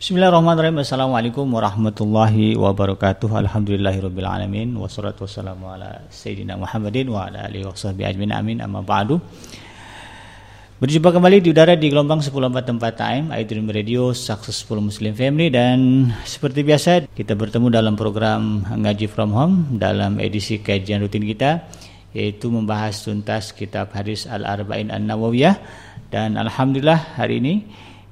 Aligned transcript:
Bismillahirrahmanirrahim. 0.00 0.80
Assalamualaikum 0.80 1.44
warahmatullahi 1.44 2.56
wabarakatuh. 2.56 3.36
Alhamdulillahirabbil 3.36 4.24
wassalatu 4.80 5.28
wassalamu 5.28 5.68
ala 5.68 6.08
sayyidina 6.08 6.56
Muhammadin 6.56 7.12
wa 7.12 7.28
ala 7.28 7.44
alihi 7.44 7.68
washabihi 7.68 8.08
ajmain. 8.08 8.32
Amin. 8.32 8.64
Amma 8.64 8.80
ba'du. 8.80 9.20
Berjumpa 10.80 11.12
kembali 11.12 11.44
di 11.44 11.52
udara 11.52 11.76
di 11.76 11.92
gelombang 11.92 12.24
1044 12.24 12.80
AM 12.96 13.26
iDream 13.44 13.68
Radio 13.68 14.16
Successful 14.16 14.80
Muslim 14.80 15.12
Family 15.12 15.52
dan 15.52 16.08
seperti 16.24 16.64
biasa 16.64 17.04
kita 17.12 17.36
bertemu 17.36 17.68
dalam 17.68 17.92
program 17.92 18.64
Ngaji 18.72 19.04
From 19.04 19.36
Home 19.36 19.76
dalam 19.76 20.16
edisi 20.16 20.64
kajian 20.64 21.04
rutin 21.04 21.28
kita 21.28 21.68
yaitu 22.16 22.48
membahas 22.48 23.04
tuntas 23.04 23.52
kitab 23.52 23.92
hadis 23.92 24.24
Al-Arba'in 24.24 24.88
An-Nawawiyah 24.88 25.60
dan 26.08 26.40
alhamdulillah 26.40 27.20
hari 27.20 27.44
ini 27.44 27.54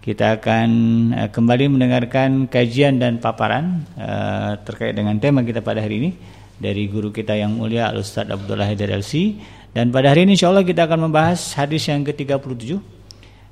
kita 0.09 0.41
akan 0.41 0.69
uh, 1.13 1.29
kembali 1.29 1.69
mendengarkan 1.69 2.49
kajian 2.49 2.97
dan 2.97 3.21
paparan 3.21 3.85
uh, 4.01 4.57
terkait 4.65 4.97
dengan 4.97 5.21
tema 5.21 5.45
kita 5.45 5.61
pada 5.61 5.85
hari 5.85 6.01
ini 6.01 6.11
dari 6.57 6.89
guru 6.89 7.13
kita 7.13 7.37
yang 7.37 7.61
mulia 7.61 7.93
Al 7.93 8.01
Ustaz 8.01 8.25
Abdullah 8.25 8.65
Haidar 8.65 8.89
LC 8.89 9.37
dan 9.77 9.93
pada 9.93 10.09
hari 10.09 10.25
ini 10.25 10.33
insyaallah 10.33 10.65
kita 10.65 10.89
akan 10.89 11.13
membahas 11.13 11.53
hadis 11.61 11.85
yang 11.93 12.09
ke-37 12.09 12.81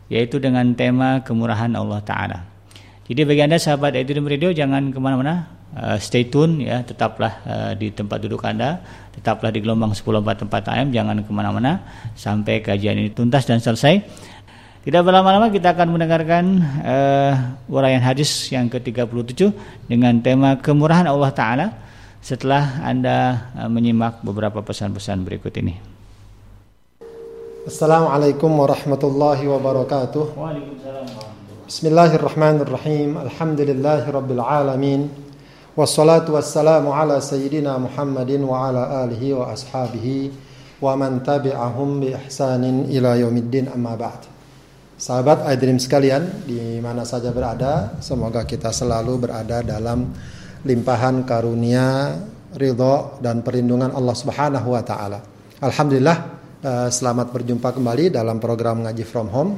yaitu 0.09 0.41
dengan 0.41 0.64
tema 0.73 1.20
kemurahan 1.20 1.69
Allah 1.77 2.00
taala. 2.00 2.48
Jadi 3.05 3.20
bagi 3.28 3.45
Anda 3.45 3.61
sahabat 3.61 3.92
Edrim 3.92 4.25
Radio 4.25 4.48
jangan 4.48 4.88
ke 4.88 4.98
mana 4.98 5.20
mana 5.20 5.34
uh, 5.77 6.00
stay 6.00 6.25
tune 6.25 6.64
ya, 6.64 6.80
tetaplah 6.80 7.33
uh, 7.45 7.73
di 7.77 7.92
tempat 7.92 8.16
duduk 8.25 8.41
Anda, 8.48 8.80
tetaplah 9.12 9.52
di 9.52 9.61
gelombang 9.61 9.92
1044 9.92 10.73
AM, 10.73 10.88
jangan 10.88 11.20
ke 11.20 11.30
mana 11.36 11.52
mana 11.52 11.73
sampai 12.16 12.64
kajian 12.64 12.97
ini 12.97 13.12
tuntas 13.12 13.45
dan 13.45 13.61
selesai. 13.61 14.00
Tidak 14.87 15.03
berlama-lama 15.03 15.51
kita 15.51 15.75
akan 15.75 15.99
mendengarkan 15.99 16.63
uh, 16.87 17.59
uraian 17.67 17.99
hadis 17.99 18.47
yang 18.55 18.71
ke-37 18.71 19.51
dengan 19.91 20.15
tema 20.23 20.55
kemurahan 20.62 21.11
Allah 21.11 21.34
Ta'ala 21.34 21.67
setelah 22.23 22.87
Anda 22.87 23.51
uh, 23.59 23.67
menyimak 23.67 24.23
beberapa 24.23 24.62
pesan-pesan 24.62 25.27
berikut 25.27 25.51
ini. 25.59 25.75
Assalamualaikum 27.67 28.47
warahmatullahi 28.47 29.51
wabarakatuh. 29.51 30.39
Bismillahirrahmanirrahim. 31.67 33.19
Alhamdulillahi 33.27 34.06
rabbil 34.06 34.39
alamin. 34.39 35.11
Wassalatu 35.75 36.39
wassalamu 36.39 36.95
ala 36.95 37.19
sayyidina 37.19 37.75
Muhammadin 37.83 38.39
wa 38.47 38.71
ala 38.71 39.03
alihi 39.03 39.34
wa 39.34 39.50
ashabihi 39.50 40.31
wa 40.78 40.95
man 40.95 41.27
tabi'ahum 41.27 42.06
bi 42.06 42.15
ihsanin 42.15 42.87
ila 42.95 43.19
yaumiddin 43.19 43.67
amma 43.67 43.98
ba'd. 43.98 44.36
Sahabat 44.97 45.44
iDream 45.52 45.77
sekalian, 45.77 46.48
di 46.48 46.80
mana 46.80 47.05
saja 47.05 47.28
berada, 47.28 48.00
semoga 48.00 48.48
kita 48.48 48.72
selalu 48.72 49.28
berada 49.28 49.61
dalam 49.61 50.08
limpahan 50.64 51.20
karunia, 51.28 52.16
ridho 52.56 53.20
dan 53.20 53.44
perlindungan 53.44 53.92
Allah 53.92 54.16
Subhanahu 54.16 54.72
wa 54.72 54.80
taala. 54.80 55.20
Alhamdulillah, 55.61 56.19
eh, 56.64 56.88
selamat 56.88 57.28
berjumpa 57.28 57.77
kembali 57.77 58.08
dalam 58.08 58.41
program 58.41 58.88
ngaji 58.88 59.05
from 59.05 59.28
home 59.28 59.53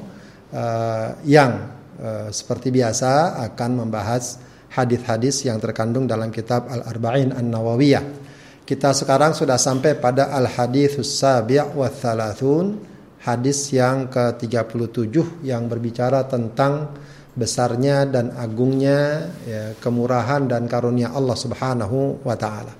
eh, 0.50 1.14
yang 1.30 1.70
eh, 2.02 2.34
seperti 2.34 2.74
biasa 2.74 3.38
akan 3.54 3.86
membahas 3.86 4.42
hadis-hadis 4.74 5.46
yang 5.46 5.62
terkandung 5.62 6.10
dalam 6.10 6.34
kitab 6.34 6.66
Al-Arba'in 6.66 7.30
An-Nawawiyah. 7.30 8.26
Kita 8.66 8.90
sekarang 8.90 9.38
sudah 9.38 9.54
sampai 9.54 10.02
pada 10.02 10.34
Al-Haditsus 10.34 11.14
Sabi' 11.14 11.62
wa 11.62 11.86
Thalathun 11.86 12.97
hadis 13.28 13.68
yang 13.76 14.08
ke-37 14.08 15.44
yang 15.44 15.68
berbicara 15.68 16.24
tentang 16.24 16.96
besarnya 17.36 18.08
dan 18.08 18.32
agungnya 18.34 19.28
ya, 19.44 19.76
kemurahan 19.76 20.48
dan 20.48 20.64
karunia 20.64 21.12
Allah 21.12 21.36
Subhanahu 21.36 22.24
wa 22.24 22.34
taala. 22.34 22.72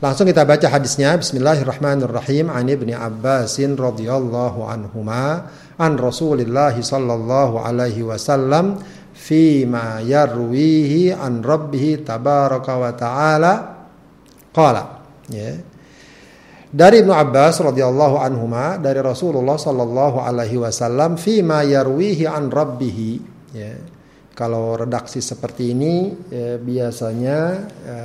Langsung 0.00 0.24
kita 0.24 0.48
baca 0.48 0.64
hadisnya. 0.64 1.12
Bismillahirrahmanirrahim. 1.20 2.48
An 2.48 2.64
Ibnu 2.72 2.96
Abbasin 2.96 3.76
radhiyallahu 3.76 4.64
anhuma 4.64 5.52
an 5.76 5.92
Rasulillah 6.00 6.72
sallallahu 6.72 7.60
alaihi 7.60 8.00
wasallam 8.00 8.80
fi 9.12 9.68
ma 9.68 10.00
yarwihi 10.00 11.12
an 11.12 11.44
rabbih 11.44 12.00
tabaraka 12.00 12.80
wa 12.80 12.90
taala. 12.96 13.52
Qala 14.50 15.04
ya 15.28 15.69
dari 16.70 17.02
Ibnu 17.02 17.10
Abbas 17.10 17.58
radhiyallahu 17.66 18.16
anhuma 18.22 18.78
dari 18.78 19.02
Rasulullah 19.02 19.58
sallallahu 19.58 20.22
alaihi 20.22 20.62
wasallam 20.62 21.18
fi 21.18 21.42
ma 21.42 21.66
yarwihi 21.66 22.30
an 22.30 22.46
rabbih 22.46 22.98
ya. 23.50 23.74
Kalau 24.30 24.72
redaksi 24.78 25.20
seperti 25.20 25.76
ini 25.76 26.16
ya, 26.30 26.56
biasanya 26.56 27.38
ya, 27.84 28.00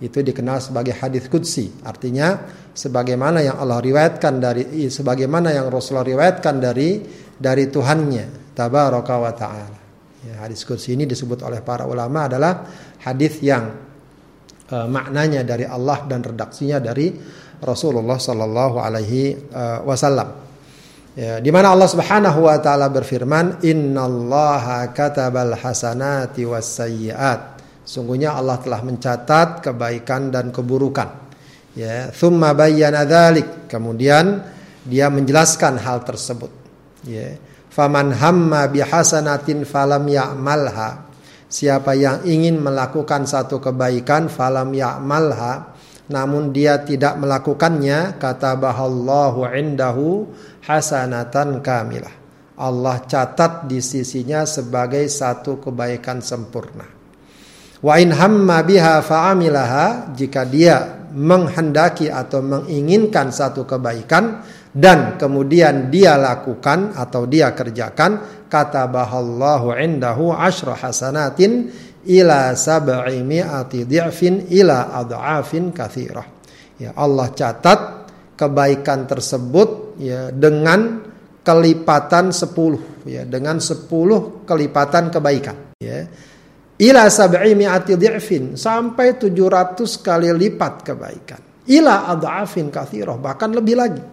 itu 0.00 0.18
dikenal 0.24 0.58
sebagai 0.58 0.96
hadis 0.96 1.28
qudsi. 1.28 1.70
Artinya 1.84 2.40
sebagaimana 2.72 3.44
yang 3.44 3.60
Allah 3.60 3.78
riwayatkan 3.78 4.34
dari 4.40 4.64
sebagaimana 4.88 5.52
yang 5.52 5.68
Rasulullah 5.68 6.08
riwayatkan 6.08 6.54
dari 6.58 7.04
dari 7.36 7.68
Tuhannya 7.68 8.56
tabaraka 8.56 9.14
wa 9.20 9.32
taala. 9.36 9.78
Ya, 10.24 10.40
hadis 10.42 10.64
qudsi 10.64 10.96
ini 10.96 11.04
disebut 11.04 11.44
oleh 11.44 11.60
para 11.60 11.84
ulama 11.84 12.26
adalah 12.26 12.64
hadis 13.04 13.38
yang 13.44 13.70
uh, 14.72 14.88
maknanya 14.88 15.44
dari 15.44 15.68
Allah 15.68 16.02
dan 16.08 16.24
redaksinya 16.24 16.80
dari 16.80 17.12
Rasulullah 17.60 18.16
Sallallahu 18.16 18.80
Alaihi 18.80 19.36
uh, 19.52 19.84
Wasallam. 19.84 20.28
Ya, 21.12 21.42
di 21.42 21.52
mana 21.52 21.76
Allah 21.76 21.90
Subhanahu 21.90 22.48
Wa 22.48 22.56
Taala 22.62 22.88
berfirman, 22.88 23.60
Innallaha 23.60 24.88
katabal 24.96 25.58
hasanati 25.58 26.48
was 26.48 26.70
sayyiat. 26.70 27.60
Sungguhnya 27.84 28.38
Allah 28.38 28.56
telah 28.62 28.80
mencatat 28.80 29.60
kebaikan 29.60 30.32
dan 30.32 30.54
keburukan. 30.54 31.10
Ya, 31.74 32.08
thumma 32.14 32.54
bayyana 32.54 33.04
dzalik. 33.04 33.68
Kemudian 33.68 34.40
dia 34.86 35.10
menjelaskan 35.12 35.82
hal 35.82 36.06
tersebut. 36.06 36.50
Ya. 37.04 37.36
Faman 37.70 38.14
hamma 38.14 38.66
bihasanatin 38.66 39.62
falam 39.62 40.06
ya'malha. 40.06 41.10
Siapa 41.50 41.98
yang 41.98 42.22
ingin 42.22 42.62
melakukan 42.62 43.26
satu 43.26 43.58
kebaikan 43.58 44.30
falam 44.30 44.70
ya'malha 44.70 45.69
namun 46.10 46.50
dia 46.50 46.82
tidak 46.82 47.14
melakukannya 47.22 48.18
kata 48.18 48.58
bahallahu 48.58 49.46
indahu 49.54 50.26
hasanatan 50.66 51.62
kamilah. 51.62 52.10
Allah 52.60 53.00
catat 53.06 53.70
di 53.70 53.80
sisinya 53.80 54.44
sebagai 54.44 55.06
satu 55.08 55.62
kebaikan 55.62 56.20
sempurna. 56.20 56.84
Wa 57.80 57.96
in 57.96 58.12
hamma 58.12 58.60
biha 58.60 59.00
fa'amilaha 59.00 60.12
jika 60.12 60.44
dia 60.44 61.08
menghendaki 61.16 62.12
atau 62.12 62.44
menginginkan 62.44 63.32
satu 63.32 63.64
kebaikan 63.64 64.44
dan 64.70 65.16
kemudian 65.16 65.88
dia 65.88 66.14
lakukan 66.14 66.94
atau 66.94 67.26
dia 67.26 67.50
kerjakan 67.56 68.44
kata 68.46 68.86
bahallahu 68.86 69.74
indahu 69.74 70.30
asyra 70.30 70.78
hasanatin 70.78 71.72
ila 72.08 72.56
sab'i 72.56 73.20
mi'ati 73.20 73.84
di'fin 73.84 74.48
ila 74.48 74.96
adhafin 74.96 75.74
kathirah. 75.74 76.26
Ya 76.80 76.96
Allah 76.96 77.28
catat 77.36 77.80
kebaikan 78.40 79.04
tersebut 79.04 80.00
ya 80.00 80.32
dengan 80.32 81.04
kelipatan 81.44 82.32
10 82.32 83.04
ya 83.04 83.28
dengan 83.28 83.60
10 83.60 83.88
kelipatan 84.48 85.12
kebaikan 85.12 85.76
ya. 85.76 86.08
Ila 86.80 87.12
sab'i 87.12 87.52
mi'ati 87.52 88.00
di'fin 88.00 88.56
sampai 88.56 89.20
700 89.20 89.76
kali 90.00 90.32
lipat 90.32 90.74
kebaikan. 90.80 91.40
Ila 91.68 92.08
adhafin 92.08 92.72
kathirah 92.72 93.20
bahkan 93.20 93.52
lebih 93.52 93.76
lagi. 93.76 94.04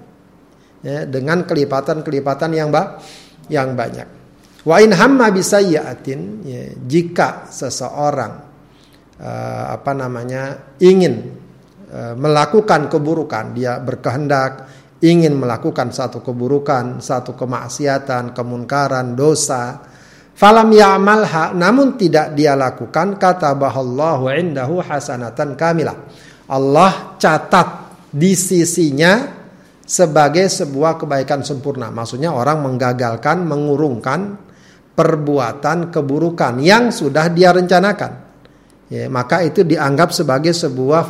Ya, 0.84 1.08
dengan 1.10 1.48
kelipatan-kelipatan 1.48 2.52
yang 2.54 2.70
ba 2.70 3.00
yang 3.48 3.74
banyak. 3.74 4.27
Wa 4.68 4.84
in 4.84 4.92
hamma 4.92 5.32
bisayyatin 5.32 6.44
ya, 6.44 6.76
jika 6.76 7.48
seseorang 7.48 8.34
uh, 9.16 9.66
apa 9.72 9.96
namanya 9.96 10.76
ingin 10.84 11.40
uh, 11.88 12.20
melakukan 12.20 12.92
keburukan, 12.92 13.56
dia 13.56 13.80
berkehendak 13.80 14.68
ingin 15.00 15.40
melakukan 15.40 15.96
satu 15.96 16.20
keburukan, 16.20 17.00
satu 17.00 17.32
kemaksiatan, 17.40 18.36
kemunkaran, 18.36 19.16
dosa, 19.16 19.88
falam 20.36 20.68
ya'malha 20.68 21.56
namun 21.56 21.96
tidak 21.96 22.36
dia 22.36 22.52
lakukan 22.60 23.16
kata 23.16 23.56
bahallahu 23.56 24.28
indahu 24.36 24.84
hasanatan 24.84 25.56
kamilah. 25.56 25.96
Allah 26.52 27.16
catat 27.16 27.88
di 28.12 28.36
sisinya 28.36 29.32
sebagai 29.88 30.52
sebuah 30.52 31.00
kebaikan 31.00 31.40
sempurna. 31.40 31.88
Maksudnya 31.88 32.36
orang 32.36 32.68
menggagalkan, 32.68 33.48
mengurungkan 33.48 34.47
perbuatan 34.98 35.94
keburukan 35.94 36.58
yang 36.58 36.90
sudah 36.90 37.30
dia 37.30 37.54
rencanakan. 37.54 38.26
Ya, 38.90 39.06
maka 39.14 39.46
itu 39.46 39.62
dianggap 39.62 40.10
sebagai 40.10 40.58
sebuah 40.58 41.06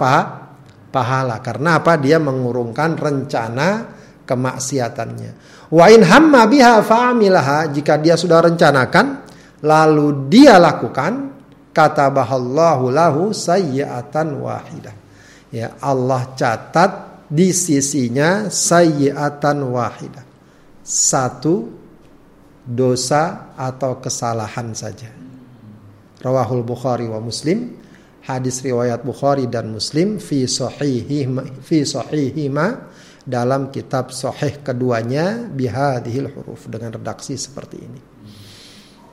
pahala 0.91 1.39
karena 1.39 1.79
apa? 1.79 1.95
Dia 1.95 2.19
mengurungkan 2.19 2.99
rencana 2.99 3.95
kemaksiatannya. 4.27 5.31
Wa 5.71 5.87
in 5.87 6.03
hamma 6.03 6.43
biha 6.51 6.83
fa'amilaha 6.83 7.71
jika 7.71 7.95
dia 7.95 8.19
sudah 8.19 8.43
rencanakan 8.43 9.23
lalu 9.63 10.27
dia 10.27 10.59
lakukan 10.59 11.37
kata 11.71 12.11
bahallahu 12.11 12.91
lahu 12.91 13.21
sayyi'atan 13.31 14.27
wahidah. 14.41 14.95
Ya, 15.53 15.79
Allah 15.79 16.33
catat 16.35 17.23
di 17.29 17.53
sisinya 17.53 18.49
sayyi'atan 18.49 19.57
wahidah. 19.63 20.25
Satu 20.81 21.76
dosa 22.67 23.55
atau 23.55 24.03
kesalahan 24.03 24.75
saja. 24.75 25.07
Rawahul 26.19 26.67
Bukhari 26.67 27.07
wa 27.07 27.23
Muslim 27.23 27.79
hadis 28.27 28.59
riwayat 28.59 29.07
Bukhari 29.07 29.47
dan 29.47 29.71
Muslim 29.71 30.19
fi 30.19 30.43
sahihihima 30.43 31.63
fi 31.63 31.87
sahihima 31.87 32.91
dalam 33.23 33.71
kitab 33.71 34.11
sahih 34.11 34.59
keduanya 34.59 35.47
bihadhil 35.47 36.27
huruf 36.35 36.67
dengan 36.67 36.91
redaksi 36.91 37.39
seperti 37.39 37.77
ini. 37.79 38.01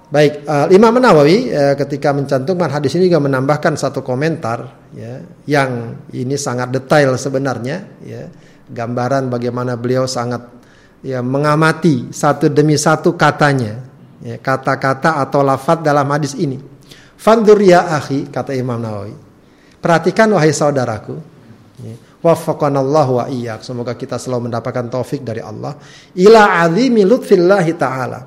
Baik, 0.05 0.47
uh, 0.47 0.71
Imam 0.71 0.95
Nawawi 1.01 1.51
uh, 1.51 1.75
ketika 1.75 2.15
mencantumkan 2.15 2.71
hadis 2.71 2.95
ini 2.95 3.11
juga 3.11 3.25
menambahkan 3.25 3.75
satu 3.75 4.05
komentar 4.05 4.91
ya 4.95 5.19
yang 5.49 6.07
ini 6.15 6.39
sangat 6.39 6.71
detail 6.71 7.19
sebenarnya 7.19 7.99
ya 8.05 8.23
gambaran 8.69 9.27
bagaimana 9.27 9.75
beliau 9.75 10.07
sangat 10.07 10.64
ya 11.05 11.21
mengamati 11.21 12.09
satu 12.09 12.49
demi 12.49 12.81
satu 12.81 13.13
katanya 13.13 13.85
ya, 14.25 14.41
kata-kata 14.41 15.21
atau 15.21 15.45
lafaz 15.45 15.85
dalam 15.85 16.09
hadis 16.09 16.33
ini. 16.35 16.57
Fandur 17.21 17.61
ya 17.61 17.93
akhi 17.93 18.33
kata 18.33 18.57
Imam 18.57 18.81
Nawawi. 18.81 19.13
Perhatikan 19.85 20.33
wahai 20.33 20.57
saudaraku. 20.57 21.15
Ya, 21.85 21.95
Waffaqanallahu 22.25 23.21
wa 23.21 23.25
iyyak. 23.29 23.61
Semoga 23.61 23.93
kita 23.93 24.17
selalu 24.17 24.49
mendapatkan 24.49 24.89
taufik 24.89 25.21
dari 25.21 25.45
Allah. 25.45 25.77
Ila 26.17 26.65
azimi 26.65 27.05
lutfillahi 27.05 27.73
ta'ala. 27.77 28.21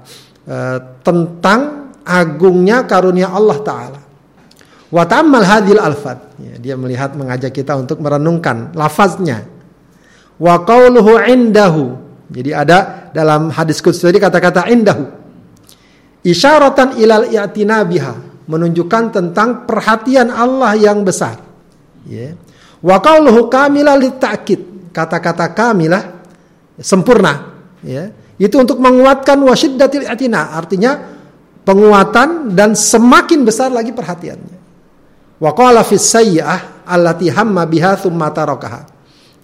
Uh, 0.48 0.78
tentang 1.02 1.92
agungnya 2.06 2.86
karunia 2.86 3.34
Allah 3.34 3.58
Ta'ala. 3.66 4.00
Wa 4.94 5.04
hadil 5.44 5.82
alfad. 5.82 6.40
Ya, 6.40 6.56
dia 6.62 6.76
melihat 6.78 7.18
mengajak 7.18 7.52
kita 7.52 7.74
untuk 7.74 8.00
merenungkan 8.00 8.72
lafaznya. 8.78 9.50
Wa 10.38 10.62
qawluhu 10.62 11.18
indahu. 11.26 12.07
Jadi 12.28 12.52
ada 12.52 13.10
dalam 13.16 13.50
hadis 13.52 13.80
kudus 13.80 14.04
tadi 14.04 14.20
kata-kata 14.20 14.68
indahu. 14.68 15.08
Isyaratan 16.28 17.00
ilal 17.00 17.32
i'tina 17.32 17.84
biha. 17.88 18.16
Menunjukkan 18.48 19.12
tentang 19.12 19.68
perhatian 19.68 20.32
Allah 20.32 20.72
yang 20.80 21.04
besar. 21.04 21.40
Ya. 22.08 22.36
Wa 22.80 23.00
qauluhu 23.04 23.52
kamila 23.52 23.96
litakid. 23.96 24.92
Kata-kata 24.96 25.52
kamilah 25.52 26.04
sempurna 26.80 27.54
ya. 27.84 28.10
Itu 28.38 28.62
untuk 28.62 28.78
menguatkan 28.78 29.42
wasyiddatil 29.42 30.06
atina, 30.06 30.54
artinya 30.54 30.94
penguatan 31.66 32.54
dan 32.54 32.78
semakin 32.78 33.42
besar 33.42 33.74
lagi 33.74 33.92
perhatiannya. 33.92 34.58
Wa 35.42 35.52
qala 35.58 35.82
fis 35.82 36.06
sayyi'ah 36.06 36.86
allati 36.86 37.34
hamma 37.34 37.66
biha 37.66 37.98
thumma 37.98 38.30
tarakaha. 38.30 38.82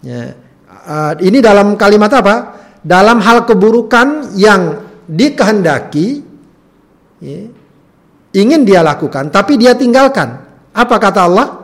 Ya. 0.05 0.37
Uh, 0.83 1.13
ini 1.25 1.41
dalam 1.41 1.73
kalimat 1.79 2.11
apa? 2.13 2.62
Dalam 2.83 3.23
hal 3.23 3.47
keburukan 3.47 4.35
yang 4.35 4.83
dikehendaki 5.07 6.19
ya, 7.23 7.47
ingin 8.35 8.61
dia 8.67 8.83
lakukan 8.83 9.31
tapi 9.31 9.55
dia 9.55 9.71
tinggalkan. 9.73 10.43
Apa 10.75 10.95
kata 10.99 11.21
Allah? 11.25 11.63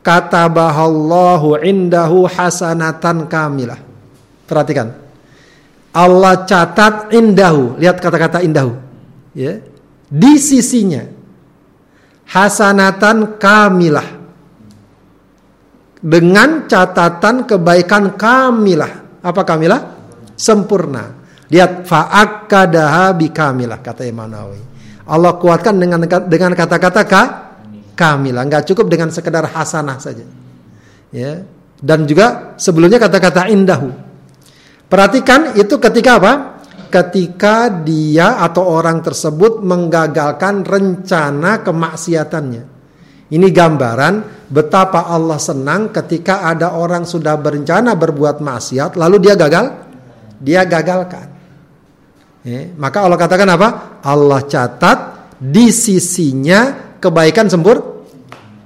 katabahallahu 0.00 1.60
indahu 1.60 2.24
hasanatan 2.28 3.28
kamilah. 3.28 3.80
Perhatikan. 4.48 4.96
Allah 5.94 6.46
catat 6.46 7.14
indahu. 7.14 7.78
Lihat 7.78 8.02
kata-kata 8.02 8.42
indahu. 8.42 8.74
Ya. 9.36 9.62
Di 10.10 10.38
sisinya. 10.40 11.06
Hasanatan 12.26 13.38
kamilah. 13.38 14.18
Dengan 16.00 16.66
catatan 16.66 17.44
kebaikan 17.44 18.16
kamilah. 18.16 19.20
Apa 19.20 19.42
kamilah? 19.44 19.99
Sempurna. 20.40 21.20
Lihat 21.52 21.84
fa'akkadaha 21.84 23.12
kamilah 23.28 23.84
kata 23.84 24.08
Imam 24.08 24.24
Nawawi. 24.24 24.62
Allah 25.10 25.36
kuatkan 25.36 25.76
dengan 25.76 26.00
dengan 26.06 26.56
kata-kata 26.56 27.02
ka 27.04 27.22
kamilah, 27.92 28.48
nggak 28.48 28.64
cukup 28.72 28.88
dengan 28.88 29.12
sekedar 29.12 29.44
hasanah 29.44 30.00
saja. 30.00 30.24
Ya. 31.12 31.44
Dan 31.76 32.08
juga 32.08 32.56
sebelumnya 32.56 32.96
kata-kata 32.96 33.52
indahu. 33.52 33.92
Perhatikan 34.88 35.58
itu 35.58 35.76
ketika 35.76 36.16
apa? 36.16 36.32
Ketika 36.90 37.68
dia 37.70 38.40
atau 38.40 38.66
orang 38.66 39.04
tersebut 39.04 39.60
menggagalkan 39.60 40.64
rencana 40.64 41.60
kemaksiatannya. 41.62 42.64
Ini 43.30 43.48
gambaran 43.54 44.14
betapa 44.50 45.06
Allah 45.06 45.38
senang 45.38 45.94
ketika 45.94 46.42
ada 46.42 46.74
orang 46.74 47.06
sudah 47.06 47.38
berencana 47.38 47.94
berbuat 47.94 48.42
maksiat 48.42 48.98
lalu 48.98 49.22
dia 49.22 49.38
gagal, 49.38 49.89
dia 50.40 50.64
gagalkan. 50.64 51.28
Ya, 52.40 52.72
maka 52.80 53.04
Allah 53.04 53.20
katakan 53.20 53.48
apa? 53.52 54.00
Allah 54.00 54.40
catat 54.48 54.98
di 55.36 55.68
sisinya 55.68 56.96
kebaikan 56.96 57.52
sempur 57.52 58.08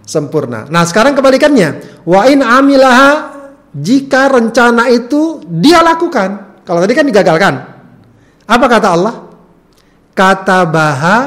sempurna. 0.06 0.70
Nah, 0.70 0.86
sekarang 0.86 1.18
kebalikannya. 1.18 2.02
Wa 2.06 2.30
in 2.30 2.40
amilaha 2.40 3.34
jika 3.74 4.30
rencana 4.30 4.86
itu 4.94 5.42
dia 5.50 5.82
lakukan. 5.82 6.62
Kalau 6.62 6.78
tadi 6.78 6.94
kan 6.94 7.04
digagalkan. 7.04 7.54
Apa 8.46 8.66
kata 8.70 8.88
Allah? 8.94 9.14
Kata 10.14 10.62
baha 10.70 11.18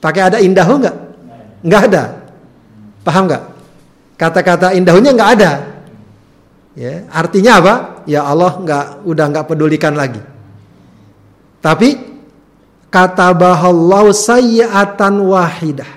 pakai 0.00 0.32
ada 0.32 0.38
indahu 0.40 0.80
enggak? 0.80 0.96
Enggak 1.60 1.82
ada. 1.92 2.02
Paham 3.04 3.28
enggak? 3.28 3.42
Kata-kata 4.16 4.72
indahunya 4.72 5.12
enggak 5.12 5.30
ada. 5.36 5.52
Ya, 6.80 7.04
artinya 7.12 7.60
apa? 7.60 7.74
Ya 8.08 8.24
Allah 8.24 8.56
enggak 8.56 8.84
udah 9.04 9.24
enggak 9.28 9.46
pedulikan 9.52 9.92
lagi. 9.92 10.24
Tapi 11.60 11.92
kata 12.88 13.36
bahallahu 13.36 14.16
sayyatan 14.16 15.20
wahidah. 15.28 15.90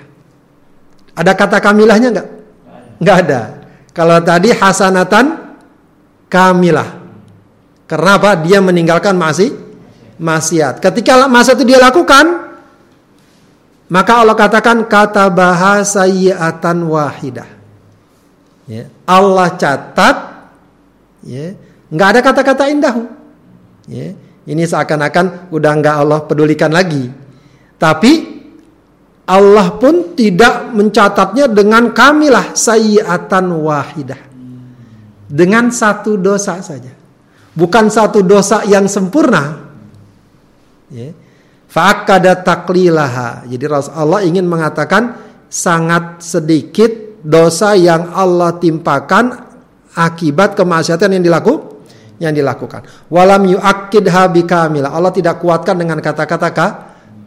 Ada 1.16 1.32
kata 1.32 1.64
kamilahnya 1.64 2.12
enggak? 2.12 2.28
Enggak 3.00 3.16
ada. 3.24 3.40
Kalau 3.96 4.20
tadi 4.20 4.52
hasanatan 4.52 5.56
kamilah. 6.28 7.00
Karena 7.88 8.20
apa? 8.20 8.36
Dia 8.44 8.60
meninggalkan 8.60 9.16
masih 9.16 9.56
maksiat. 10.20 10.84
Ketika 10.84 11.24
masa 11.32 11.56
itu 11.56 11.64
dia 11.64 11.80
lakukan, 11.80 12.44
maka 13.88 14.12
Allah 14.20 14.36
katakan 14.36 14.84
kata 14.84 15.32
bahasa 15.32 16.04
yiatan 16.04 16.92
wahidah. 16.92 17.48
Ya. 18.66 18.88
Allah 19.04 19.52
catat, 19.54 20.33
ya. 21.24 21.56
nggak 21.88 22.08
ada 22.14 22.20
kata-kata 22.20 22.64
indah. 22.70 22.94
Ya. 23.88 24.14
Ini 24.44 24.62
seakan-akan 24.68 25.48
udah 25.48 25.72
nggak 25.80 25.96
Allah 26.04 26.20
pedulikan 26.28 26.68
lagi. 26.68 27.08
Tapi 27.80 28.12
Allah 29.24 29.80
pun 29.80 30.12
tidak 30.12 30.68
mencatatnya 30.76 31.48
dengan 31.48 31.96
kamilah 31.96 32.52
sayyatan 32.52 33.56
wahidah. 33.56 34.20
Dengan 35.24 35.72
satu 35.72 36.20
dosa 36.20 36.60
saja. 36.60 36.92
Bukan 37.56 37.88
satu 37.88 38.20
dosa 38.20 38.68
yang 38.68 38.84
sempurna. 38.84 39.64
Ya. 40.92 41.16
Fa'akada 41.72 42.38
taklilaha. 42.44 43.48
Jadi 43.48 43.64
Allah 43.66 44.20
ingin 44.22 44.44
mengatakan 44.44 45.16
sangat 45.48 46.20
sedikit 46.20 47.18
dosa 47.24 47.72
yang 47.72 48.12
Allah 48.12 48.60
timpakan 48.60 49.43
akibat 49.94 50.58
kemaksiatan 50.58 51.14
yang 51.18 51.24
dilakukan 51.24 51.74
yang 52.22 52.34
dilakukan. 52.34 53.10
Walam 53.10 53.50
yu'akkidha 53.58 54.30
bikamila. 54.30 54.94
Allah 54.94 55.10
tidak 55.10 55.42
kuatkan 55.42 55.74
dengan 55.74 55.98
kata-kata 55.98 56.50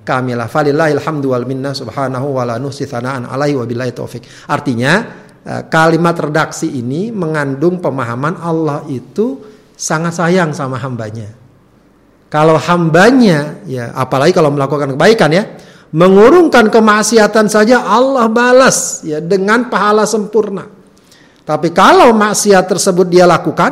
kamilah. 0.08 0.48
Falillahil 0.48 1.04
hamdu 1.04 1.36
wal 1.36 1.44
minna 1.44 1.76
subhanahu 1.76 2.32
wa 2.32 2.48
la 2.48 2.56
nuhsi 2.56 2.88
thana'an 2.88 3.28
alaihi 3.28 3.60
wa 3.60 3.68
billahi 3.68 3.92
taufik. 3.92 4.24
Artinya 4.48 4.94
eh, 5.44 5.62
kalimat 5.68 6.16
redaksi 6.16 6.72
ini 6.72 7.12
mengandung 7.12 7.84
pemahaman 7.84 8.40
Allah 8.40 8.88
itu 8.88 9.44
sangat 9.76 10.16
sayang 10.16 10.56
sama 10.56 10.80
hambanya. 10.80 11.36
Kalau 12.28 12.60
hambanya, 12.60 13.64
ya 13.64 13.96
apalagi 13.96 14.36
kalau 14.36 14.52
melakukan 14.52 15.00
kebaikan 15.00 15.32
ya, 15.32 15.44
mengurungkan 15.96 16.68
kemaksiatan 16.68 17.48
saja 17.48 17.88
Allah 17.88 18.28
balas 18.28 19.04
ya 19.08 19.24
dengan 19.24 19.72
pahala 19.72 20.04
sempurna. 20.04 20.77
Tapi 21.48 21.72
kalau 21.72 22.12
maksiat 22.12 22.68
tersebut 22.68 23.08
dia 23.08 23.24
lakukan, 23.24 23.72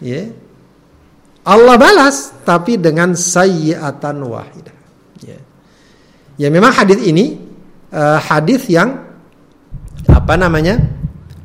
ya 0.00 0.24
Allah 1.44 1.76
balas 1.76 2.32
tapi 2.40 2.80
dengan 2.80 3.12
sayyiatan 3.12 4.16
wahidah. 4.24 4.76
Ya. 6.40 6.48
Memang 6.48 6.72
hadis 6.72 6.96
ini 7.04 7.36
uh, 7.92 8.16
hadis 8.16 8.64
yang 8.72 8.96
apa 10.08 10.40
namanya 10.40 10.80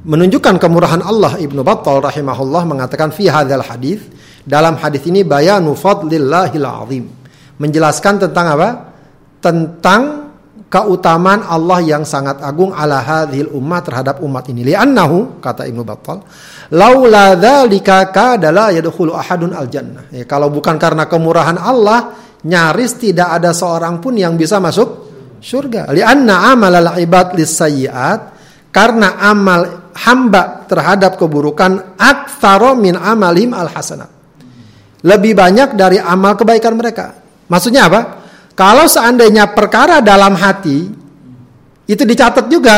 menunjukkan 0.08 0.56
kemurahan 0.56 1.04
Allah. 1.04 1.36
Ibnu 1.44 1.60
Battal 1.60 2.00
rahimahullah 2.00 2.64
mengatakan 2.64 3.12
fi 3.12 3.28
hadzal 3.28 3.68
hadis 3.68 4.00
dalam 4.48 4.80
hadis 4.80 5.04
ini 5.12 5.28
bayanu 5.28 5.76
fadlillahil 5.76 6.64
azim. 6.64 7.12
Menjelaskan 7.60 8.24
tentang 8.24 8.56
apa? 8.56 8.70
Tentang 9.44 10.25
keutamaan 10.76 11.48
Allah 11.48 11.80
yang 11.80 12.04
sangat 12.04 12.44
agung 12.44 12.76
ala 12.76 13.00
hadhil 13.00 13.48
ummah 13.56 13.80
terhadap 13.80 14.20
umat 14.20 14.44
ini. 14.52 14.68
Li'annahu 14.68 15.40
kata 15.40 15.64
Ibnu 15.64 15.88
Battal, 15.88 16.20
laula 16.76 17.40
dzalika 17.40 18.12
kadala 18.12 18.76
yadkhulu 18.76 19.16
ahadun 19.16 19.56
al 19.56 19.72
jannah. 19.72 20.12
Ya, 20.12 20.28
kalau 20.28 20.52
bukan 20.52 20.76
karena 20.76 21.08
kemurahan 21.08 21.56
Allah, 21.56 22.12
nyaris 22.44 23.00
tidak 23.00 23.40
ada 23.40 23.56
seorang 23.56 24.04
pun 24.04 24.20
yang 24.20 24.36
bisa 24.36 24.60
masuk 24.60 25.08
surga. 25.40 25.96
Li'anna 25.96 26.52
amalal 26.52 27.00
ibad 27.00 27.40
lisayyiat 27.40 28.36
karena 28.76 29.16
amal 29.24 29.96
hamba 29.96 30.68
terhadap 30.68 31.16
keburukan 31.16 31.96
aktsara 31.96 32.76
min 32.76 33.00
amalim 33.00 33.56
al 33.56 33.72
hasanat. 33.72 34.12
Lebih 35.08 35.32
banyak 35.32 35.80
dari 35.80 36.04
amal 36.04 36.36
kebaikan 36.36 36.76
mereka. 36.76 37.16
Maksudnya 37.48 37.88
apa? 37.88 38.25
Kalau 38.56 38.88
seandainya 38.88 39.52
perkara 39.52 40.00
dalam 40.00 40.34
hati 40.40 40.88
itu 41.86 42.04
dicatat 42.08 42.48
juga. 42.48 42.78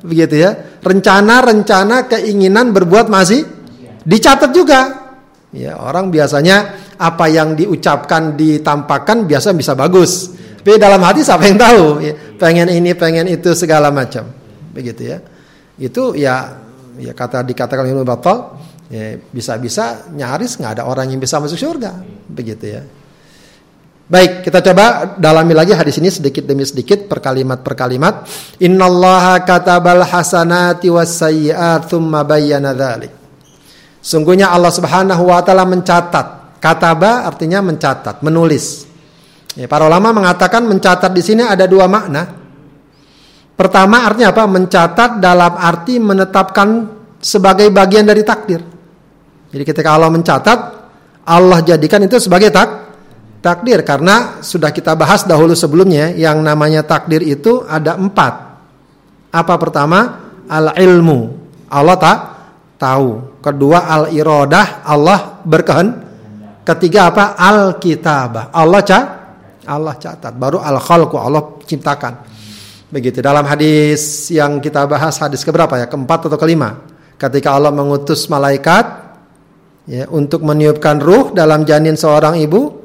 Begitu 0.00 0.34
ya. 0.38 0.50
Rencana-rencana 0.78 2.06
keinginan 2.06 2.70
berbuat 2.70 3.10
masih 3.10 3.42
dicatat 4.06 4.54
juga. 4.54 5.10
Ya, 5.50 5.74
orang 5.74 6.14
biasanya 6.14 6.78
apa 6.94 7.26
yang 7.26 7.58
diucapkan 7.58 8.38
ditampakkan 8.38 9.26
biasa 9.26 9.58
bisa 9.58 9.74
bagus. 9.74 10.30
Tapi 10.62 10.76
dalam 10.76 11.00
hati 11.02 11.24
siapa 11.24 11.48
yang 11.48 11.58
tahu? 11.58 11.84
Ya, 12.04 12.14
pengen 12.38 12.68
ini, 12.70 12.92
pengen 12.94 13.26
itu 13.26 13.50
segala 13.58 13.90
macam. 13.90 14.28
Begitu 14.70 15.16
ya. 15.16 15.18
Itu 15.80 16.12
ya 16.14 16.62
ya 16.98 17.14
kata 17.14 17.42
dikatakan 17.46 17.88
Ibnu 17.88 18.04
Battal 18.04 18.58
ya, 18.90 19.16
bisa-bisa 19.32 20.10
nyaris 20.12 20.58
nggak 20.60 20.78
ada 20.78 20.84
orang 20.84 21.08
yang 21.08 21.18
bisa 21.18 21.40
masuk 21.40 21.56
surga. 21.56 21.96
Begitu 22.28 22.64
ya. 22.68 22.82
Baik, 24.08 24.48
kita 24.48 24.64
coba 24.64 25.20
dalami 25.20 25.52
lagi 25.52 25.76
hadis 25.76 26.00
ini 26.00 26.08
sedikit 26.08 26.48
demi 26.48 26.64
sedikit 26.64 27.04
per 27.04 27.20
kalimat 27.20 27.60
per 27.60 27.76
kalimat. 27.76 28.24
Innallaha 28.56 29.44
katabal 29.44 30.00
hasanati 30.00 30.88
was 30.88 31.12
sayyi'at 31.12 31.92
tsumma 31.92 32.24
bayyana 32.24 32.72
dzalik. 32.72 33.12
Sungguhnya 34.00 34.48
Allah 34.48 34.72
Subhanahu 34.72 35.28
wa 35.28 35.44
taala 35.44 35.68
mencatat. 35.68 36.56
Kataba 36.56 37.28
artinya 37.28 37.60
mencatat, 37.60 38.24
menulis. 38.24 38.88
Ya, 39.52 39.68
para 39.68 39.84
ulama 39.84 40.16
mengatakan 40.16 40.64
mencatat 40.64 41.12
di 41.12 41.20
sini 41.20 41.44
ada 41.44 41.68
dua 41.68 41.84
makna. 41.84 42.32
Pertama 43.60 44.08
artinya 44.08 44.32
apa? 44.32 44.48
Mencatat 44.48 45.10
dalam 45.20 45.52
arti 45.52 46.00
menetapkan 46.00 46.68
sebagai 47.20 47.68
bagian 47.68 48.08
dari 48.08 48.24
takdir. 48.24 48.64
Jadi 49.52 49.64
ketika 49.68 49.92
Allah 49.92 50.08
mencatat, 50.08 50.58
Allah 51.28 51.60
jadikan 51.60 52.00
itu 52.08 52.16
sebagai 52.16 52.48
tak 52.48 52.87
takdir 53.38 53.82
karena 53.86 54.42
sudah 54.42 54.70
kita 54.74 54.94
bahas 54.98 55.24
dahulu 55.24 55.54
sebelumnya 55.54 56.14
yang 56.14 56.42
namanya 56.42 56.82
takdir 56.82 57.22
itu 57.22 57.64
ada 57.66 57.94
empat. 57.94 58.32
Apa 59.32 59.54
pertama? 59.60 60.30
Al 60.48 60.72
ilmu. 60.76 61.36
Allah 61.68 61.96
tak 62.00 62.18
tahu. 62.80 63.40
Kedua 63.44 63.86
al 63.86 64.04
irodah. 64.12 64.86
Allah 64.86 65.42
berkehendak. 65.44 66.08
Ketiga 66.68 67.08
apa? 67.08 67.32
Al 67.36 67.80
kitabah. 67.80 68.52
Allah 68.52 68.80
ca 68.84 68.98
Allah 69.68 69.96
catat. 69.96 70.36
Baru 70.36 70.60
al 70.60 70.76
khalqu 70.76 71.16
Allah 71.16 71.56
ciptakan. 71.64 72.12
Begitu. 72.88 73.20
Dalam 73.20 73.44
hadis 73.44 74.32
yang 74.32 74.60
kita 74.60 74.84
bahas 74.88 75.16
hadis 75.20 75.44
keberapa 75.44 75.76
ya? 75.76 75.88
Keempat 75.88 76.28
atau 76.28 76.36
kelima? 76.40 76.76
Ketika 77.20 77.52
Allah 77.56 77.72
mengutus 77.74 78.28
malaikat 78.30 78.84
ya 79.88 80.04
untuk 80.12 80.44
meniupkan 80.44 81.00
ruh 81.00 81.32
dalam 81.32 81.64
janin 81.64 81.96
seorang 81.96 82.36
ibu, 82.40 82.77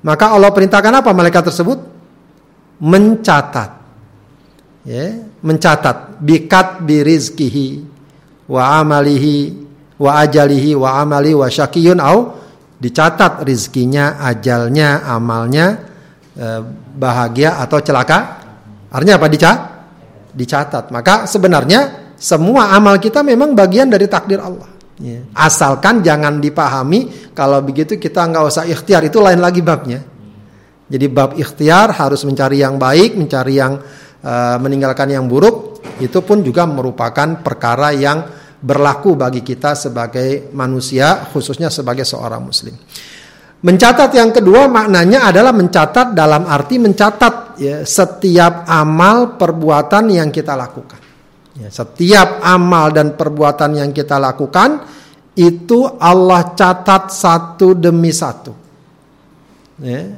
maka 0.00 0.32
Allah 0.32 0.48
perintahkan 0.48 1.04
apa 1.04 1.10
malaikat 1.12 1.52
tersebut? 1.52 1.78
Mencatat. 2.80 3.70
Ya, 4.88 5.20
mencatat 5.44 6.24
bikat 6.24 6.80
birizkihi 6.88 7.84
wa 8.48 8.80
amalihi 8.80 9.52
wa 10.00 10.24
ajalihi 10.24 10.72
wa 10.72 11.04
amali 11.04 11.36
wa 11.36 11.44
syakiyun 11.44 12.00
au 12.00 12.40
dicatat 12.80 13.44
rizkinya, 13.44 14.16
ajalnya, 14.24 15.04
amalnya, 15.04 15.84
eh, 16.32 16.60
bahagia 16.96 17.60
atau 17.60 17.76
celaka. 17.84 18.40
Artinya 18.88 19.20
apa? 19.20 19.28
Dicatat. 19.28 19.68
Dicatat. 20.32 20.84
Maka 20.88 21.28
sebenarnya 21.28 22.14
semua 22.16 22.72
amal 22.72 22.96
kita 22.96 23.20
memang 23.20 23.52
bagian 23.52 23.92
dari 23.92 24.08
takdir 24.08 24.40
Allah. 24.40 24.69
Asalkan 25.32 26.04
jangan 26.04 26.36
dipahami 26.38 27.32
kalau 27.32 27.64
begitu 27.64 27.96
kita 27.96 28.28
nggak 28.28 28.44
usah 28.44 28.64
ikhtiar 28.68 29.00
itu 29.08 29.16
lain 29.16 29.40
lagi 29.40 29.64
babnya. 29.64 30.00
Jadi 30.90 31.06
bab 31.08 31.38
ikhtiar 31.38 31.96
harus 31.96 32.20
mencari 32.26 32.60
yang 32.60 32.76
baik, 32.76 33.16
mencari 33.16 33.56
yang 33.56 33.78
uh, 34.20 34.56
meninggalkan 34.60 35.08
yang 35.08 35.24
buruk 35.24 35.80
itu 36.02 36.20
pun 36.20 36.44
juga 36.44 36.68
merupakan 36.68 37.40
perkara 37.40 37.96
yang 37.96 38.28
berlaku 38.60 39.16
bagi 39.16 39.40
kita 39.40 39.72
sebagai 39.72 40.52
manusia 40.52 41.32
khususnya 41.32 41.72
sebagai 41.72 42.04
seorang 42.04 42.44
muslim. 42.44 42.76
Mencatat 43.60 44.10
yang 44.16 44.32
kedua 44.32 44.68
maknanya 44.68 45.28
adalah 45.28 45.52
mencatat 45.52 46.16
dalam 46.16 46.48
arti 46.48 46.80
mencatat 46.80 47.34
ya, 47.60 47.76
setiap 47.84 48.64
amal 48.68 49.36
perbuatan 49.36 50.12
yang 50.12 50.28
kita 50.32 50.56
lakukan. 50.56 50.99
Ya, 51.60 51.68
setiap 51.68 52.40
amal 52.40 52.88
dan 52.88 53.20
perbuatan 53.20 53.76
yang 53.76 53.92
kita 53.92 54.16
lakukan 54.16 54.80
itu 55.36 55.84
Allah 56.00 56.56
catat 56.56 57.12
satu 57.12 57.76
demi 57.76 58.08
satu. 58.08 58.52
Ya. 59.84 60.08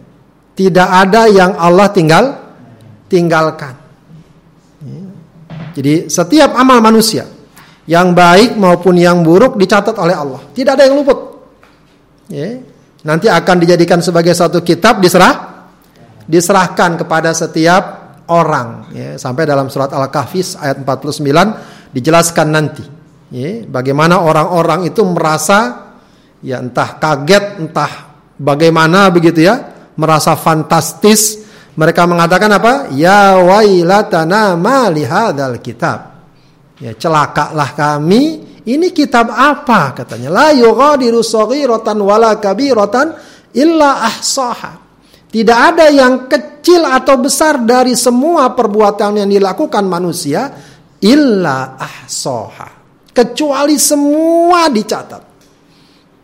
Tidak 0.55 0.89
ada 0.89 1.27
yang 1.27 1.59
Allah 1.59 1.91
tinggal 1.91 2.25
tinggalkan. 3.11 3.75
Ya. 4.87 5.03
Jadi 5.75 5.95
setiap 6.07 6.55
amal 6.55 6.79
manusia 6.79 7.27
yang 7.91 8.15
baik 8.15 8.55
maupun 8.55 8.95
yang 8.95 9.27
buruk 9.27 9.59
dicatat 9.59 9.99
oleh 9.99 10.15
Allah. 10.15 10.41
Tidak 10.55 10.73
ada 10.79 10.87
yang 10.87 10.95
luput. 10.95 11.19
Ya. 12.31 12.63
Nanti 13.03 13.27
akan 13.27 13.57
dijadikan 13.59 13.99
sebagai 13.99 14.31
satu 14.31 14.63
kitab 14.63 15.03
diserah 15.03 15.67
diserahkan 16.23 17.03
kepada 17.03 17.35
setiap 17.35 18.02
orang 18.31 18.93
ya, 18.95 19.09
sampai 19.19 19.49
dalam 19.49 19.67
surat 19.67 19.91
Al-Kahfi 19.91 20.63
ayat 20.63 20.85
49 20.85 21.91
dijelaskan 21.91 22.47
nanti 22.53 22.85
ya, 23.35 23.67
bagaimana 23.67 24.23
orang-orang 24.23 24.87
itu 24.87 25.03
merasa 25.03 25.91
ya 26.43 26.59
entah 26.63 26.99
kaget 26.99 27.63
entah 27.63 28.13
bagaimana 28.39 29.09
begitu 29.11 29.47
ya 29.47 29.73
merasa 29.97 30.37
fantastis. 30.37 31.51
Mereka 31.73 32.05
mengatakan 32.05 32.53
apa? 32.53 32.73
Ya 32.93 33.41
wailatana 33.41 34.61
ma 34.61 34.93
lihadzal 34.93 35.57
kitab. 35.65 36.29
Ya 36.77 36.93
celakalah 36.93 37.73
kami. 37.73 38.53
Ini 38.63 38.93
kitab 38.93 39.33
apa? 39.33 39.97
Katanya 39.97 40.29
la 40.29 40.49
yughadiru 40.53 41.25
saghiratan 41.25 41.97
wala 41.99 42.37
kabiratan 42.39 43.17
illa 43.57 44.07
ahsaha 44.07 44.82
tidak 45.33 45.59
ada 45.73 45.89
yang 45.89 46.29
kecil 46.29 46.85
atau 46.85 47.17
besar 47.17 47.65
dari 47.65 47.97
semua 47.97 48.53
perbuatan 48.53 49.25
yang 49.25 49.33
dilakukan 49.33 49.81
manusia 49.89 50.53
illa 51.01 51.81
ahsoha. 51.81 52.69
Kecuali 53.17 53.81
semua 53.81 54.69
dicatat. 54.69 55.23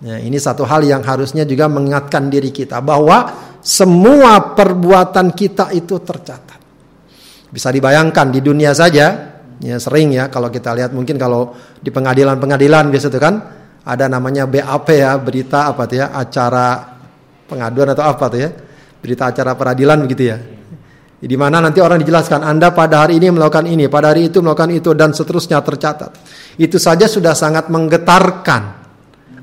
Nah, 0.04 0.20
ini 0.20 0.36
satu 0.36 0.68
hal 0.68 0.84
yang 0.84 1.00
harusnya 1.00 1.48
juga 1.48 1.72
mengingatkan 1.72 2.28
diri 2.28 2.52
kita 2.52 2.84
bahwa 2.84 3.32
semua 3.64 4.52
perbuatan 4.52 5.32
kita 5.32 5.72
itu 5.72 6.04
tercatat. 6.04 6.60
Bisa 7.48 7.72
dibayangkan 7.72 8.28
di 8.28 8.44
dunia 8.44 8.76
saja, 8.76 9.06
ya 9.56 9.76
sering 9.80 10.12
ya 10.12 10.28
kalau 10.28 10.52
kita 10.52 10.76
lihat 10.76 10.92
mungkin 10.92 11.16
kalau 11.16 11.56
di 11.80 11.88
pengadilan-pengadilan 11.88 12.92
biasa 12.92 13.08
itu 13.08 13.16
kan 13.16 13.34
ada 13.88 14.04
namanya 14.04 14.44
BAP 14.44 14.88
ya, 14.92 15.16
berita 15.16 15.64
apa 15.72 15.88
tuh 15.88 15.96
ya, 15.96 16.12
acara 16.12 16.92
pengaduan 17.48 17.96
atau 17.96 18.04
apa 18.04 18.24
tuh 18.28 18.40
ya 18.44 18.67
berita 18.99 19.31
acara 19.31 19.55
peradilan 19.55 19.99
begitu 20.05 20.23
ya. 20.28 20.38
Di 21.19 21.35
mana 21.35 21.59
nanti 21.59 21.83
orang 21.83 21.99
dijelaskan 21.99 22.47
Anda 22.47 22.71
pada 22.71 23.02
hari 23.02 23.19
ini 23.19 23.35
melakukan 23.35 23.67
ini, 23.67 23.90
pada 23.90 24.14
hari 24.14 24.31
itu 24.31 24.38
melakukan 24.38 24.71
itu 24.71 24.95
dan 24.95 25.11
seterusnya 25.11 25.59
tercatat. 25.67 26.14
Itu 26.55 26.78
saja 26.78 27.11
sudah 27.11 27.35
sangat 27.35 27.67
menggetarkan. 27.67 28.62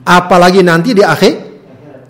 Apalagi 0.07 0.63
nanti 0.63 0.95
di 0.95 1.03
akhir 1.03 1.33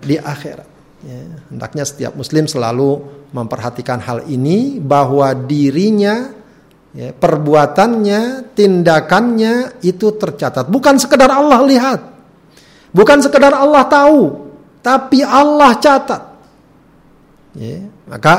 di 0.06 0.14
akhirat. 0.14 0.68
Ya, 1.02 1.18
hendaknya 1.50 1.82
setiap 1.82 2.14
muslim 2.14 2.46
selalu 2.46 3.02
memperhatikan 3.34 3.98
hal 3.98 4.22
ini 4.30 4.78
bahwa 4.78 5.34
dirinya 5.34 6.30
ya, 6.94 7.10
perbuatannya, 7.10 8.54
tindakannya 8.54 9.82
itu 9.82 10.14
tercatat. 10.14 10.70
Bukan 10.70 10.94
sekedar 11.02 11.30
Allah 11.34 11.60
lihat. 11.66 12.00
Bukan 12.94 13.18
sekedar 13.20 13.52
Allah 13.52 13.84
tahu, 13.90 14.46
tapi 14.80 15.20
Allah 15.26 15.74
catat. 15.76 16.25
Ya, 17.56 17.80
maka 18.06 18.34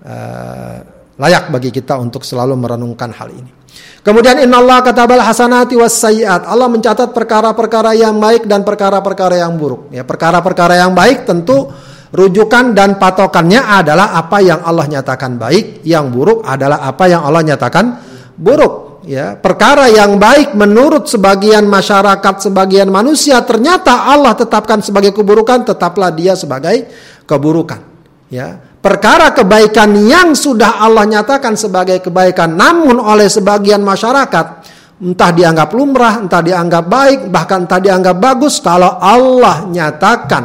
uh, 0.00 0.76
layak 1.20 1.52
bagi 1.52 1.70
kita 1.70 2.00
untuk 2.00 2.24
selalu 2.24 2.56
merenungkan 2.56 3.12
hal 3.12 3.28
ini. 3.30 3.52
Kemudian 4.00 4.40
innallaha 4.40 4.90
katabal 4.90 5.20
hasanati 5.20 5.76
was 5.76 5.94
sayiat. 5.94 6.48
Allah 6.48 6.72
mencatat 6.72 7.12
perkara-perkara 7.12 7.92
yang 7.92 8.16
baik 8.16 8.48
dan 8.48 8.64
perkara-perkara 8.64 9.44
yang 9.44 9.60
buruk. 9.60 9.92
Ya, 9.92 10.02
perkara-perkara 10.02 10.80
yang 10.80 10.96
baik 10.96 11.28
tentu 11.28 11.68
Rujukan 12.10 12.74
dan 12.74 12.98
patokannya 12.98 13.62
adalah 13.62 14.18
apa 14.18 14.42
yang 14.42 14.66
Allah 14.66 14.90
nyatakan 14.90 15.38
baik, 15.38 15.86
yang 15.86 16.10
buruk 16.10 16.42
adalah 16.42 16.82
apa 16.82 17.06
yang 17.06 17.22
Allah 17.22 17.46
nyatakan 17.46 18.02
buruk. 18.34 19.06
Ya, 19.06 19.38
perkara 19.38 19.86
yang 19.86 20.18
baik 20.18 20.58
menurut 20.58 21.06
sebagian 21.06 21.70
masyarakat, 21.70 22.50
sebagian 22.50 22.90
manusia 22.90 23.38
ternyata 23.46 24.10
Allah 24.10 24.34
tetapkan 24.34 24.82
sebagai 24.82 25.14
keburukan, 25.14 25.62
tetaplah 25.62 26.10
dia 26.10 26.34
sebagai 26.34 26.90
keburukan. 27.30 27.89
Ya, 28.30 28.62
perkara 28.78 29.34
kebaikan 29.34 29.90
yang 30.06 30.38
sudah 30.38 30.78
Allah 30.78 31.02
nyatakan 31.02 31.58
sebagai 31.58 31.98
kebaikan, 31.98 32.54
namun 32.54 33.02
oleh 33.02 33.26
sebagian 33.26 33.82
masyarakat 33.82 34.46
entah 35.02 35.30
dianggap 35.34 35.74
lumrah, 35.74 36.22
entah 36.22 36.38
dianggap 36.38 36.84
baik, 36.86 37.18
bahkan 37.26 37.66
entah 37.66 37.82
dianggap 37.82 38.16
bagus 38.22 38.62
kalau 38.62 39.02
Allah 39.02 39.66
nyatakan 39.66 40.44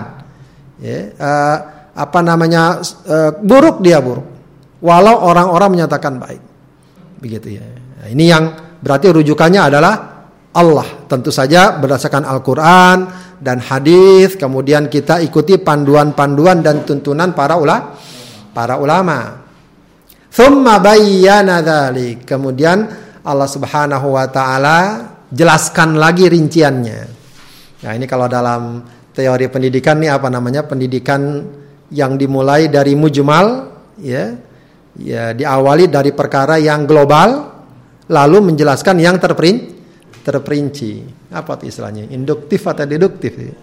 ya, 0.82 1.13
uh, 1.13 1.58
apa 1.94 2.20
namanya 2.25 2.82
uh, 3.06 3.32
buruk 3.38 3.86
dia 3.86 4.01
buruk. 4.01 4.34
Walau 4.82 5.22
orang-orang 5.22 5.80
menyatakan 5.80 6.18
baik. 6.18 6.42
Begitu 7.22 7.62
ya. 7.62 7.65
Nah, 7.65 8.08
ini 8.10 8.25
yang 8.30 8.44
berarti 8.82 9.13
rujukannya 9.13 9.62
adalah 9.62 9.94
Allah. 10.58 11.06
Tentu 11.10 11.30
saja 11.30 11.77
berdasarkan 11.77 12.25
Al-Quran 12.25 12.98
dan 13.39 13.60
hadis. 13.60 14.36
Kemudian 14.39 14.88
kita 14.88 15.20
ikuti 15.24 15.60
panduan-panduan 15.60 16.62
dan 16.63 16.84
tuntunan 16.88 17.32
para 17.36 17.56
ulama 17.56 17.96
para 18.56 18.80
ulama. 18.80 19.44
Thumma 20.32 20.80
bayyana 20.80 21.60
dhalik. 21.60 22.24
Kemudian 22.24 22.88
Allah 23.27 23.50
Subhanahu 23.51 24.15
wa 24.15 24.27
taala 24.32 24.80
jelaskan 25.27 26.00
lagi 26.00 26.32
rinciannya. 26.32 27.01
Nah 27.84 27.92
ini 27.92 28.08
kalau 28.08 28.32
dalam 28.32 28.80
teori 29.12 29.51
pendidikan 29.51 30.00
ini 30.00 30.08
apa 30.08 30.32
namanya? 30.32 30.63
Pendidikan 30.63 31.44
yang 31.92 32.15
dimulai 32.15 32.72
dari 32.72 32.96
mujmal 32.96 33.75
ya 34.00 34.36
ya 34.96 35.36
diawali 35.36 35.92
dari 35.92 36.15
perkara 36.15 36.56
yang 36.56 36.88
global 36.88 37.51
lalu 38.10 38.51
menjelaskan 38.51 39.00
yang 39.00 39.20
terperin, 39.20 39.75
terperinci 40.24 41.14
apa 41.32 41.58
itu 41.62 41.74
istilahnya 41.74 42.10
induktif 42.12 42.62
atau 42.65 42.86
deduktif 42.86 43.34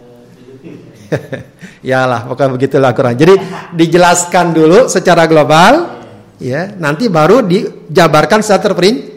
ya 1.90 2.06
lah 2.08 2.26
pokoknya 2.26 2.50
begitulah 2.56 2.90
kurang 2.96 3.14
jadi 3.14 3.34
dijelaskan 3.76 4.54
dulu 4.54 4.78
secara 4.88 5.28
global 5.28 6.02
ya 6.42 6.74
nanti 6.78 7.06
baru 7.06 7.44
dijabarkan 7.44 8.40
secara 8.42 8.72
terperinci 8.72 9.12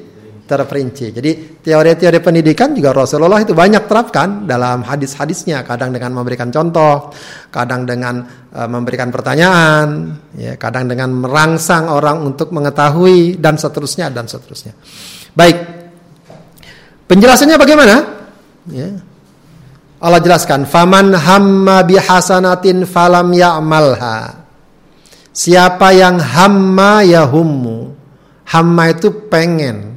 terperinci. 0.45 1.09
Jadi 1.09 1.31
teori-teori 1.57 2.21
pendidikan 2.21 2.69
juga 2.77 2.93
Rasulullah 2.93 3.41
itu 3.41 3.57
banyak 3.57 3.89
terapkan 3.89 4.45
dalam 4.45 4.85
hadis-hadisnya, 4.85 5.65
kadang 5.65 5.89
dengan 5.89 6.13
memberikan 6.13 6.53
contoh, 6.53 7.09
kadang 7.49 7.89
dengan 7.89 8.21
uh, 8.53 8.69
memberikan 8.69 9.09
pertanyaan, 9.09 10.13
ya, 10.37 10.53
kadang 10.61 10.85
dengan 10.85 11.09
merangsang 11.17 11.89
orang 11.89 12.21
untuk 12.21 12.53
mengetahui 12.53 13.41
dan 13.41 13.57
seterusnya 13.57 14.13
dan 14.13 14.29
seterusnya. 14.29 14.77
Baik. 15.33 15.57
Penjelasannya 17.09 17.57
bagaimana? 17.57 17.95
Ya. 18.69 19.01
Allah 20.01 20.21
jelaskan, 20.21 20.69
"Faman 20.69 21.13
hamma 21.15 21.81
bihasanatin 21.85 22.85
falam 22.85 23.33
ya'malha." 23.33 24.45
Siapa 25.35 25.91
yang 25.91 26.21
hamma 26.21 27.03
yahummu. 27.03 27.91
Hamma 28.45 28.93
itu 28.93 29.25
pengen, 29.25 29.95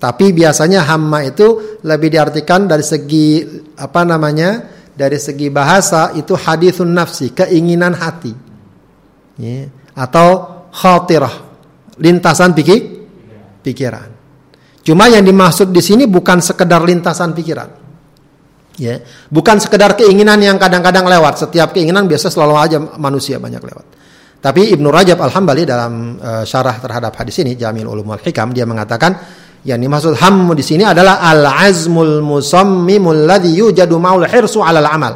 tapi 0.00 0.32
biasanya 0.32 0.88
hamma 0.88 1.28
itu 1.28 1.76
lebih 1.84 2.08
diartikan 2.08 2.64
dari 2.64 2.80
segi 2.80 3.44
apa 3.76 4.00
namanya? 4.08 4.64
Dari 4.96 5.20
segi 5.20 5.52
bahasa 5.52 6.16
itu 6.16 6.32
hadithun 6.32 6.96
nafsi, 6.96 7.36
keinginan 7.36 7.92
hati. 7.92 8.32
Ya. 9.36 9.68
Atau 9.92 10.28
khatirah, 10.72 11.34
lintasan 12.00 12.56
pikir, 12.56 13.04
pikiran. 13.60 14.19
Cuma 14.80 15.12
yang 15.12 15.24
dimaksud 15.24 15.68
di 15.70 15.82
sini 15.84 16.08
bukan 16.08 16.40
sekedar 16.40 16.80
lintasan 16.80 17.36
pikiran. 17.36 17.68
Ya, 18.80 18.96
bukan 19.28 19.60
sekedar 19.60 19.92
keinginan 19.92 20.40
yang 20.40 20.56
kadang-kadang 20.56 21.04
lewat. 21.04 21.44
Setiap 21.44 21.76
keinginan 21.76 22.08
biasa 22.08 22.32
selalu 22.32 22.54
aja 22.56 22.78
manusia 22.96 23.36
banyak 23.36 23.60
lewat. 23.60 23.86
Tapi 24.40 24.72
Ibnu 24.72 24.88
Rajab 24.88 25.20
Al-Hambali 25.20 25.68
dalam 25.68 26.16
uh, 26.16 26.44
syarah 26.48 26.80
terhadap 26.80 27.12
hadis 27.12 27.44
ini 27.44 27.60
Jamil 27.60 27.84
Ulumul 27.84 28.24
Hikam 28.24 28.56
dia 28.56 28.64
mengatakan 28.64 29.20
yang 29.68 29.76
dimaksud 29.76 30.16
hammu 30.16 30.56
di 30.56 30.64
sini 30.64 30.88
adalah 30.88 31.20
al-azmul 31.20 32.24
musammimul 32.24 33.28
ladzi 33.28 33.52
yujadu 33.52 34.00
ma'ul 34.00 34.24
hirsu 34.24 34.64
'alal 34.64 34.88
amal. 34.88 35.14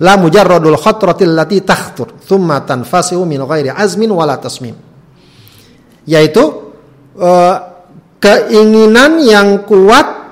La 0.00 0.16
mujarradul 0.16 0.80
khatratil 0.80 1.36
lati 1.36 1.60
takhtur 1.60 2.24
thumma 2.24 2.64
tanfasiu 2.64 3.20
min 3.28 3.44
ghairi 3.44 3.68
azmin 3.68 4.08
wala 4.08 4.40
tasmim. 4.40 4.72
Yaitu 6.08 6.40
uh, 7.20 7.73
keinginan 8.18 9.22
yang 9.22 9.62
kuat 9.64 10.26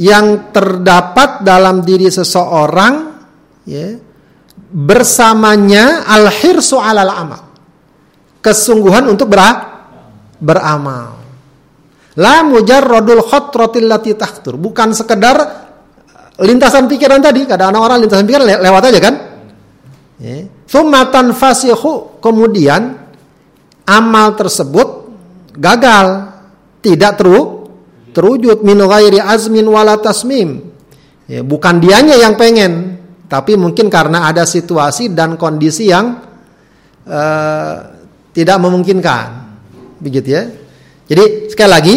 yang 0.00 0.48
terdapat 0.48 1.44
dalam 1.44 1.84
diri 1.84 2.08
seseorang 2.08 2.94
ya, 3.68 4.00
bersamanya 4.72 6.08
al-hirsu 6.08 6.80
'alal 6.80 7.12
amal. 7.12 7.42
Kesungguhan 8.40 9.04
untuk 9.04 9.28
beramal. 10.40 11.20
La 12.16 12.40
mujarradul 12.40 13.20
khatratil 13.20 13.84
lati 13.84 14.16
tahtur. 14.16 14.56
Bukan 14.56 14.96
sekedar 14.96 15.36
lintasan 16.40 16.88
pikiran 16.88 17.20
tadi. 17.20 17.44
Kadang 17.44 17.76
orang 17.76 18.00
lintasan 18.00 18.24
pikiran 18.24 18.48
le 18.48 18.56
lewat 18.64 18.82
aja 18.88 19.00
kan. 19.04 19.14
Thumatan 20.64 21.36
fasihu. 21.36 22.16
Kemudian 22.24 22.96
amal 23.84 24.40
tersebut 24.40 24.88
gagal. 25.60 26.39
Tidak 26.80 27.12
teru 27.16 27.68
terwujud 28.10 28.66
min 28.66 28.78
ghairi 28.80 29.20
azmin 29.22 29.66
wala 29.68 30.00
tasmim. 30.00 30.60
Ya, 31.30 31.46
bukan 31.46 31.78
dianya 31.78 32.18
yang 32.18 32.34
pengen, 32.34 32.98
tapi 33.30 33.54
mungkin 33.54 33.86
karena 33.86 34.26
ada 34.26 34.42
situasi 34.42 35.14
dan 35.14 35.38
kondisi 35.38 35.86
yang 35.86 36.18
uh, 37.06 37.74
tidak 38.34 38.58
memungkinkan. 38.58 39.26
Begitu 40.02 40.28
ya. 40.34 40.42
Jadi 41.06 41.52
sekali 41.52 41.70
lagi 41.70 41.94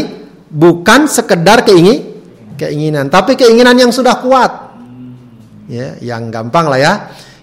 bukan 0.54 1.10
sekedar 1.10 1.66
keingin 1.66 2.14
keinginan, 2.58 3.10
tapi 3.10 3.34
keinginan 3.34 3.74
yang 3.74 3.90
sudah 3.90 4.22
kuat. 4.22 4.52
Ya, 5.66 5.98
yang 6.04 6.30
gampang 6.30 6.70
lah 6.70 6.80
ya. 6.80 6.94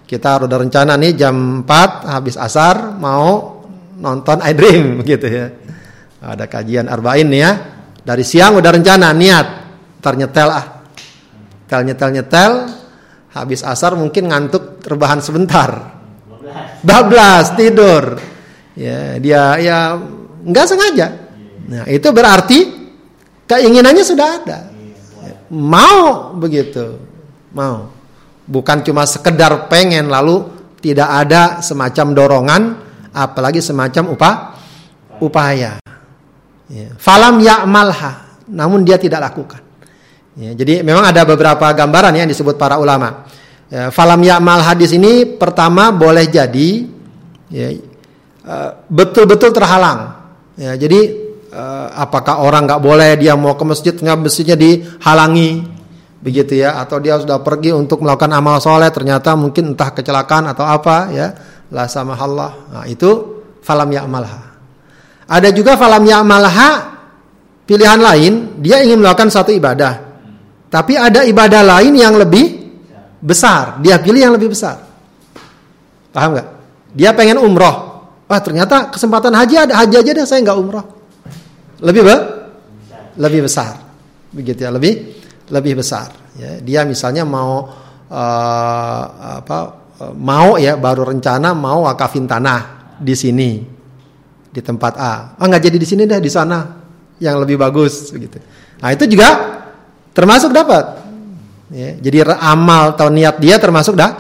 Kita 0.07 0.42
udah 0.42 0.59
rencana 0.59 0.98
nih 0.98 1.14
jam 1.14 1.62
4 1.66 2.07
habis 2.07 2.35
asar 2.35 2.98
mau 2.98 3.62
nonton 3.98 4.42
I 4.42 4.53
Dream 4.55 4.98
gitu 5.11 5.26
ya. 5.26 5.50
Ada 6.20 6.44
kajian 6.46 6.87
arba'in 6.87 7.28
nih 7.28 7.40
ya. 7.40 7.52
Dari 8.00 8.24
siang 8.24 8.61
udah 8.61 8.70
rencana 8.72 9.12
niat 9.12 9.46
ternyetel 10.00 10.48
ah. 10.48 10.66
Tel 11.70 11.87
nyetel 11.87 12.11
nyetel 12.11 12.52
habis 13.30 13.62
asar 13.62 13.94
mungkin 13.94 14.28
ngantuk 14.28 14.83
terbahan 14.83 15.22
sebentar. 15.22 16.00
Bablas 16.83 17.54
tidur. 17.54 18.18
Ya, 18.74 19.20
dia 19.22 19.61
ya 19.61 19.78
nggak 20.40 20.66
sengaja 20.66 21.30
Nah, 21.70 21.87
itu 21.87 22.09
berarti 22.11 22.59
keinginannya 23.46 24.02
sudah 24.02 24.28
ada. 24.42 24.59
Mau 25.54 26.35
begitu. 26.35 26.98
Mau. 27.54 27.94
Bukan 28.50 28.83
cuma 28.83 29.06
sekedar 29.06 29.70
pengen 29.70 30.11
lalu 30.11 30.50
tidak 30.83 31.06
ada 31.06 31.62
semacam 31.62 32.06
dorongan 32.11 32.62
apalagi 33.14 33.62
semacam 33.62 34.11
upah 34.11 34.35
upaya. 35.22 35.80
Ya. 36.70 36.94
Falam 36.94 37.42
ya'malha, 37.42 38.46
namun 38.46 38.87
dia 38.87 38.94
tidak 38.94 39.18
lakukan. 39.26 39.59
Ya, 40.38 40.54
jadi 40.54 40.87
memang 40.87 41.02
ada 41.02 41.26
beberapa 41.26 41.66
gambaran 41.74 42.14
yang 42.14 42.30
disebut 42.30 42.54
para 42.54 42.78
ulama. 42.78 43.26
Ya, 43.66 43.90
falam 43.90 44.22
ya'mal 44.22 44.62
hadis 44.62 44.94
ini 44.94 45.26
pertama 45.26 45.90
boleh 45.90 46.30
jadi 46.30 46.87
ya, 47.50 47.68
eh, 47.74 48.70
betul-betul 48.87 49.50
terhalang. 49.50 50.22
Ya, 50.54 50.78
jadi 50.78 51.30
uh, 51.50 51.88
apakah 51.94 52.42
orang 52.42 52.66
nggak 52.66 52.83
boleh 52.83 53.11
dia 53.18 53.35
mau 53.35 53.54
ke 53.59 53.64
masjid 53.66 53.94
nggak 53.94 54.18
masjidnya 54.18 54.56
dihalangi 54.56 55.66
begitu 56.20 56.61
ya 56.61 56.76
atau 56.85 57.00
dia 57.00 57.16
sudah 57.16 57.40
pergi 57.40 57.72
untuk 57.72 58.04
melakukan 58.04 58.28
amal 58.37 58.61
soleh 58.61 58.92
ternyata 58.92 59.33
mungkin 59.35 59.72
entah 59.72 59.90
kecelakaan 59.96 60.52
atau 60.52 60.68
apa 60.68 61.09
ya 61.09 61.33
la 61.72 61.88
sama 61.88 62.12
Allah 62.12 62.52
nah, 62.68 62.85
itu 62.85 63.40
falam 63.64 63.88
ya'malha 63.88 64.50
ada 65.31 65.49
juga 65.55 65.79
falam 65.79 66.03
ya'malha 66.03 66.71
pilihan 67.62 68.03
lain 68.03 68.59
dia 68.59 68.83
ingin 68.83 68.99
melakukan 68.99 69.31
satu 69.31 69.55
ibadah. 69.55 70.11
Tapi 70.66 70.99
ada 70.99 71.23
ibadah 71.23 71.62
lain 71.62 71.95
yang 71.95 72.19
lebih 72.19 72.75
besar. 73.23 73.79
Dia 73.79 74.03
pilih 74.03 74.19
yang 74.19 74.35
lebih 74.35 74.51
besar. 74.51 74.83
Paham 76.11 76.35
nggak? 76.35 76.49
Dia 76.99 77.14
pengen 77.14 77.38
umroh. 77.38 78.03
Wah 78.27 78.40
ternyata 78.43 78.90
kesempatan 78.90 79.31
haji 79.35 79.71
ada. 79.71 79.73
Haji 79.79 79.95
aja 80.03 80.11
deh 80.11 80.27
saya 80.27 80.43
nggak 80.43 80.59
umroh. 80.59 80.87
Lebih 81.79 82.03
be? 82.03 82.16
Lebih 83.19 83.47
besar. 83.47 83.79
Begitu 84.35 84.66
ya 84.66 84.71
lebih 84.75 85.14
lebih 85.51 85.79
besar. 85.79 86.11
Ya 86.38 86.59
dia 86.59 86.83
misalnya 86.83 87.23
mau 87.23 87.71
uh, 88.11 89.03
apa 89.43 89.59
mau 90.19 90.59
ya 90.59 90.75
baru 90.75 91.07
rencana 91.07 91.55
mau 91.55 91.87
wakafin 91.87 92.27
tanah 92.27 92.95
di 92.99 93.14
sini 93.14 93.80
di 94.51 94.61
tempat 94.61 94.99
A. 94.99 95.39
Ah 95.39 95.47
nggak 95.47 95.63
jadi 95.71 95.77
di 95.79 95.87
sini 95.87 96.03
deh 96.05 96.19
di 96.19 96.31
sana 96.31 96.67
yang 97.23 97.39
lebih 97.39 97.57
bagus 97.57 98.11
begitu. 98.11 98.43
Nah 98.83 98.91
itu 98.91 99.07
juga 99.07 99.29
termasuk 100.11 100.51
dapat. 100.51 100.85
Ya, 101.71 101.95
jadi 102.03 102.35
amal 102.35 102.99
atau 102.99 103.07
niat 103.15 103.39
dia 103.39 103.55
termasuk 103.63 103.95
dah 103.95 104.11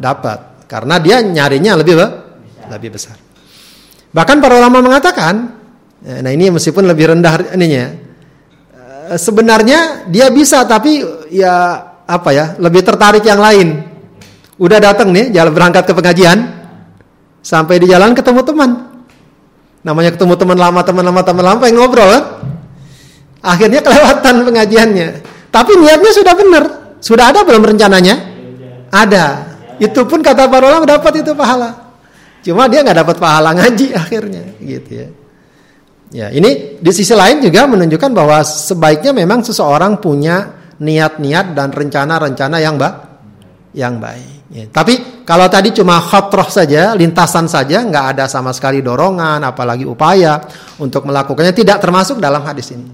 dapat 0.00 0.64
karena 0.64 0.96
dia 0.96 1.20
nyarinya 1.20 1.76
lebih 1.76 1.94
lebih 2.72 2.96
besar. 2.96 3.20
Bahkan 4.16 4.36
para 4.40 4.56
ulama 4.56 4.80
mengatakan, 4.80 5.34
ya, 6.00 6.24
nah 6.24 6.32
ini 6.32 6.48
meskipun 6.48 6.88
lebih 6.88 7.12
rendah 7.12 7.52
ininya, 7.52 7.84
eh, 9.12 9.18
sebenarnya 9.20 10.08
dia 10.08 10.32
bisa 10.32 10.64
tapi 10.64 11.04
ya 11.28 11.84
apa 12.08 12.30
ya 12.32 12.56
lebih 12.56 12.80
tertarik 12.80 13.28
yang 13.28 13.44
lain. 13.44 13.84
Udah 14.56 14.80
datang 14.80 15.12
nih 15.12 15.36
jalan 15.36 15.52
berangkat 15.52 15.84
ke 15.84 15.92
pengajian, 15.92 16.38
sampai 17.44 17.76
di 17.76 17.92
jalan 17.92 18.16
ketemu 18.16 18.40
teman. 18.40 18.70
Namanya 19.86 20.10
ketemu 20.18 20.34
teman 20.34 20.58
lama, 20.58 20.82
teman 20.82 21.04
lama, 21.06 21.20
teman 21.22 21.44
lama, 21.46 21.58
pengen 21.62 21.78
ngobrol 21.78 22.10
kan? 22.10 22.24
Akhirnya 23.38 23.78
kelewatan 23.86 24.34
pengajiannya. 24.42 25.08
Tapi 25.54 25.72
niatnya 25.78 26.10
sudah 26.10 26.34
benar. 26.34 26.64
Sudah 26.98 27.30
ada 27.30 27.46
belum 27.46 27.62
rencananya? 27.62 28.18
Ada. 28.90 29.24
Itu 29.78 30.02
pun 30.10 30.26
kata 30.26 30.50
para 30.50 30.66
ulama 30.66 30.90
dapat 30.90 31.22
itu 31.22 31.30
pahala. 31.38 31.94
Cuma 32.42 32.66
dia 32.66 32.82
nggak 32.82 32.98
dapat 33.06 33.16
pahala 33.22 33.54
ngaji 33.54 33.94
akhirnya, 34.02 34.42
gitu 34.58 34.90
ya. 34.90 35.08
Ya, 36.06 36.26
ini 36.30 36.78
di 36.78 36.92
sisi 36.94 37.14
lain 37.14 37.42
juga 37.42 37.66
menunjukkan 37.66 38.10
bahwa 38.14 38.42
sebaiknya 38.42 39.10
memang 39.10 39.42
seseorang 39.42 39.98
punya 39.98 40.54
niat-niat 40.78 41.54
dan 41.54 41.74
rencana-rencana 41.74 42.62
yang 42.62 42.78
baik, 42.78 42.98
yang 43.74 43.98
baik. 43.98 44.50
Ya, 44.54 44.64
tapi 44.70 45.15
kalau 45.26 45.50
tadi 45.50 45.74
cuma 45.74 45.98
khotroh 45.98 46.46
saja, 46.46 46.94
lintasan 46.94 47.50
saja, 47.50 47.82
nggak 47.82 48.14
ada 48.14 48.24
sama 48.30 48.54
sekali 48.54 48.78
dorongan, 48.78 49.42
apalagi 49.42 49.82
upaya 49.82 50.38
untuk 50.78 51.02
melakukannya, 51.02 51.50
tidak 51.50 51.82
termasuk 51.82 52.22
dalam 52.22 52.46
hadis 52.46 52.70
ini. 52.70 52.86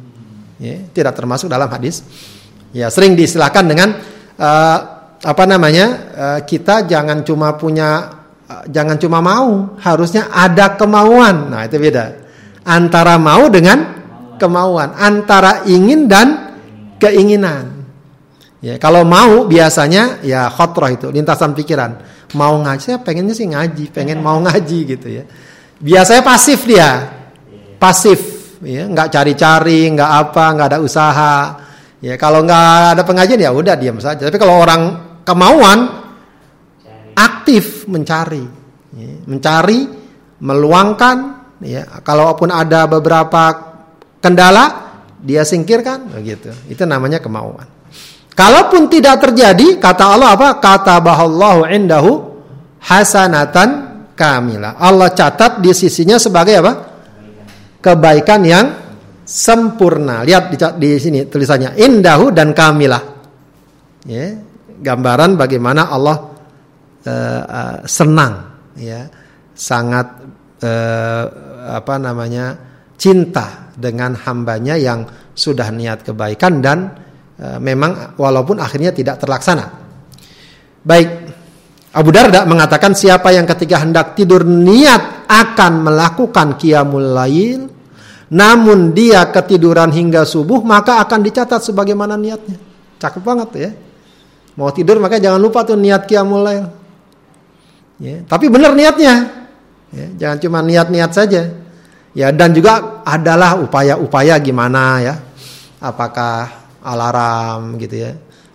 Ya, 0.56 0.80
tidak 0.96 1.12
termasuk 1.12 1.52
dalam 1.52 1.68
hadis. 1.68 2.00
Ya, 2.72 2.88
sering 2.88 3.12
diistilahkan 3.20 3.68
dengan 3.68 4.00
uh, 4.40 4.78
apa 5.20 5.44
namanya? 5.44 5.86
Uh, 6.16 6.40
kita 6.48 6.88
jangan 6.88 7.20
cuma 7.20 7.52
punya, 7.60 8.08
uh, 8.48 8.64
jangan 8.64 8.96
cuma 8.96 9.20
mau, 9.20 9.76
harusnya 9.84 10.32
ada 10.32 10.72
kemauan. 10.72 11.52
Nah 11.52 11.68
itu 11.68 11.76
beda. 11.76 12.16
Antara 12.64 13.20
mau 13.20 13.52
dengan 13.52 13.92
kemauan, 14.40 14.96
antara 14.96 15.68
ingin 15.68 16.08
dan 16.08 16.56
keinginan. 16.96 17.71
Ya, 18.62 18.78
kalau 18.78 19.02
mau 19.02 19.42
biasanya 19.50 20.22
ya 20.22 20.46
khotroh 20.46 20.86
itu 20.86 21.10
lintasan 21.10 21.50
pikiran. 21.50 21.98
Mau 22.38 22.62
ngaji, 22.62 22.94
saya 22.94 22.98
pengennya 23.02 23.34
sih 23.34 23.50
ngaji, 23.50 23.90
pengen 23.90 24.22
mau 24.22 24.38
ngaji 24.38 24.78
gitu 24.86 25.10
ya. 25.10 25.26
Biasanya 25.82 26.22
pasif 26.22 26.62
dia, 26.62 27.10
pasif, 27.82 28.22
ya, 28.62 28.86
nggak 28.86 29.10
cari-cari, 29.10 29.90
nggak 29.90 30.10
apa, 30.14 30.44
nggak 30.54 30.68
ada 30.70 30.78
usaha. 30.78 31.58
Ya, 31.98 32.14
kalau 32.14 32.46
nggak 32.46 32.94
ada 32.94 33.02
pengajian 33.02 33.42
ya 33.42 33.50
udah 33.50 33.74
diam 33.74 33.98
saja. 33.98 34.30
Tapi 34.30 34.38
kalau 34.38 34.62
orang 34.62 34.82
kemauan, 35.26 35.78
aktif 37.18 37.90
mencari, 37.90 38.46
ya, 38.94 39.12
mencari, 39.26 39.90
meluangkan. 40.38 41.42
Ya, 41.66 41.82
kalaupun 42.06 42.54
ada 42.54 42.86
beberapa 42.86 43.74
kendala, 44.22 44.94
dia 45.18 45.42
singkirkan, 45.42 46.14
begitu. 46.14 46.54
Itu 46.70 46.86
namanya 46.86 47.18
kemauan. 47.18 47.81
Kalaupun 48.32 48.88
tidak 48.88 49.20
terjadi, 49.28 49.76
kata 49.76 50.16
Allah 50.16 50.32
apa? 50.32 50.56
Kata 50.56 50.96
bahallahu 51.04 51.68
indahu 51.68 52.12
hasanatan 52.80 53.68
kamila. 54.16 54.80
Allah 54.80 55.12
catat 55.12 55.60
di 55.60 55.68
sisinya 55.76 56.16
sebagai 56.16 56.54
apa? 56.64 56.72
Kebaikan 57.84 58.40
yang 58.46 58.66
sempurna. 59.26 60.24
Lihat 60.24 60.48
di, 60.48 60.56
di 60.80 60.90
sini 60.96 61.20
tulisannya 61.28 61.76
indahu 61.76 62.32
dan 62.32 62.56
kamilah. 62.56 63.02
Ya, 64.08 64.34
gambaran 64.82 65.38
bagaimana 65.38 65.86
Allah 65.92 66.16
uh, 67.06 67.42
uh, 67.46 67.78
senang, 67.86 68.34
ya, 68.74 69.06
sangat 69.54 70.06
uh, 70.64 71.24
apa 71.78 71.94
namanya 72.02 72.58
cinta 72.98 73.70
dengan 73.78 74.18
hambanya 74.18 74.74
yang 74.74 75.06
sudah 75.32 75.70
niat 75.70 76.02
kebaikan 76.02 76.58
dan 76.58 76.78
memang 77.40 78.18
walaupun 78.18 78.60
akhirnya 78.60 78.92
tidak 78.92 79.18
terlaksana. 79.22 79.64
Baik, 80.82 81.08
Abu 81.92 82.10
Darda 82.10 82.48
mengatakan 82.48 82.96
siapa 82.96 83.30
yang 83.36 83.44
ketika 83.44 83.84
hendak 83.84 84.16
tidur 84.16 84.42
niat 84.42 85.28
akan 85.28 85.72
melakukan 85.86 86.56
qiyamul 86.56 87.12
lail 87.12 87.68
namun 88.32 88.96
dia 88.96 89.28
ketiduran 89.28 89.92
hingga 89.92 90.24
subuh 90.24 90.64
maka 90.64 91.04
akan 91.04 91.20
dicatat 91.20 91.60
sebagaimana 91.60 92.16
niatnya. 92.16 92.56
Cakep 92.96 93.22
banget 93.22 93.50
ya. 93.60 93.70
Mau 94.56 94.72
tidur 94.72 94.96
maka 95.00 95.20
jangan 95.20 95.36
lupa 95.36 95.68
tuh 95.68 95.76
niat 95.76 96.08
qiyamul 96.08 96.40
lail. 96.40 96.66
Ya, 98.00 98.24
tapi 98.24 98.48
benar 98.48 98.72
niatnya. 98.72 99.44
Ya, 99.92 100.06
jangan 100.16 100.38
cuma 100.40 100.58
niat-niat 100.64 101.12
saja. 101.12 101.52
Ya 102.16 102.28
dan 102.32 102.56
juga 102.56 103.04
adalah 103.04 103.60
upaya-upaya 103.60 104.40
gimana 104.40 105.04
ya. 105.04 105.14
Apakah 105.76 106.61
alarm 106.82 107.78
gitu 107.78 107.96
ya 108.06 108.12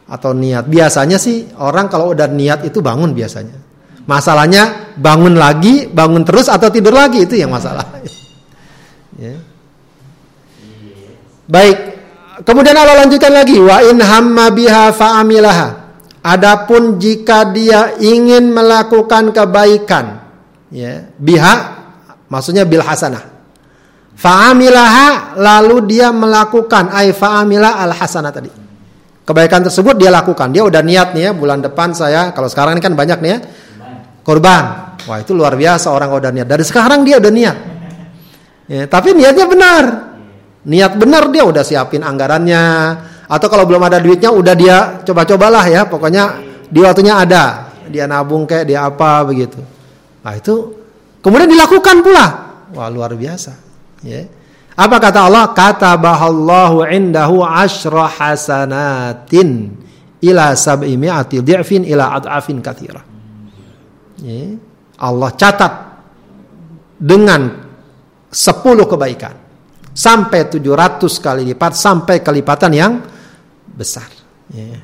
atau 0.07 0.31
niat. 0.31 0.65
Biasanya 0.65 1.19
sih 1.19 1.51
orang 1.59 1.91
kalau 1.91 2.15
udah 2.15 2.27
niat 2.31 2.63
itu 2.63 2.79
bangun 2.79 3.11
biasanya. 3.11 3.55
Masalahnya 4.07 4.95
bangun 4.95 5.35
lagi, 5.35 5.91
bangun 5.91 6.23
terus 6.23 6.47
atau 6.47 6.71
tidur 6.71 6.95
lagi 6.95 7.27
itu 7.27 7.35
yang 7.35 7.51
masalah. 7.51 7.83
ya. 9.23 9.35
Baik. 11.47 11.77
Kemudian 12.47 12.77
Allah 12.77 13.03
lanjutkan 13.03 13.33
lagi 13.33 13.59
wa 13.59 13.83
in 13.83 13.99
hamma 13.99 14.47
biha 14.47 14.95
fa'amilaha. 14.95 15.67
Adapun 16.23 16.99
jika 16.99 17.47
dia 17.51 17.95
ingin 18.03 18.51
melakukan 18.51 19.31
kebaikan, 19.31 20.27
ya, 20.67 21.07
biha 21.15 21.55
maksudnya 22.27 22.67
bil 22.67 22.83
hasanah. 22.83 23.36
Fa'amilaha 24.17 25.37
lalu 25.37 25.85
dia 25.85 26.09
melakukan 26.09 26.89
ay 26.89 27.13
fa'amila 27.13 27.77
al 27.77 27.93
hasanah 27.93 28.33
tadi. 28.33 28.49
Kebaikan 29.21 29.61
tersebut 29.61 29.93
dia 29.93 30.09
lakukan. 30.09 30.49
Dia 30.49 30.65
udah 30.65 30.81
niat 30.81 31.13
nih 31.13 31.29
ya 31.29 31.31
bulan 31.37 31.61
depan 31.61 31.93
saya 31.93 32.33
kalau 32.33 32.49
sekarang 32.49 32.79
ini 32.79 32.81
kan 32.81 32.97
banyak 32.97 33.19
nih 33.21 33.29
ya. 33.29 33.39
Korban. 34.25 34.63
Wah, 35.05 35.21
itu 35.21 35.37
luar 35.37 35.53
biasa 35.53 35.93
orang 35.93 36.09
udah 36.09 36.31
niat. 36.33 36.47
Dari 36.49 36.65
sekarang 36.65 37.05
dia 37.05 37.21
udah 37.21 37.31
niat. 37.31 37.57
Ya, 38.67 38.83
tapi 38.89 39.13
niatnya 39.13 39.45
benar. 39.45 39.83
Niat 40.65 40.97
benar 40.97 41.29
dia 41.29 41.45
udah 41.45 41.61
siapin 41.61 42.01
anggarannya 42.01 42.63
atau 43.29 43.47
kalau 43.47 43.69
belum 43.69 43.85
ada 43.85 44.01
duitnya 44.01 44.33
udah 44.33 44.55
dia 44.57 44.77
coba-cobalah 45.05 45.63
ya. 45.69 45.85
Pokoknya 45.85 46.41
di 46.65 46.79
waktunya 46.81 47.21
ada. 47.21 47.69
Dia 47.87 48.09
nabung 48.09 48.49
kayak 48.49 48.65
dia 48.65 48.81
apa 48.83 49.21
begitu. 49.29 49.61
Nah, 50.25 50.33
itu 50.33 50.73
kemudian 51.21 51.53
dilakukan 51.53 52.01
pula. 52.01 52.25
Wah, 52.73 52.89
luar 52.89 53.13
biasa. 53.15 53.66
Ya. 54.05 54.29
Apa 54.77 55.01
kata 55.01 55.25
Allah? 55.25 55.53
Kata 55.57 55.97
bahallahu 55.97 56.85
indahu 56.85 57.41
ashra 57.41 58.05
hasanatin 58.05 59.73
ila 60.21 60.53
sab'i 60.53 60.93
mi'ati 60.97 61.41
di'fin 61.41 61.81
ila 61.85 62.17
ad'afin 62.21 62.61
kathira. 62.61 63.01
Ya. 64.21 64.57
Allah 64.97 65.29
catat 65.33 65.73
dengan 66.97 67.41
10 68.33 68.33
kebaikan 68.89 69.33
sampai 69.93 70.45
700 70.49 71.25
kali 71.25 71.41
lipat 71.53 71.73
sampai 71.73 72.21
kelipatan 72.21 72.71
yang 72.73 72.93
besar. 73.65 74.09
Ya. 74.53 74.77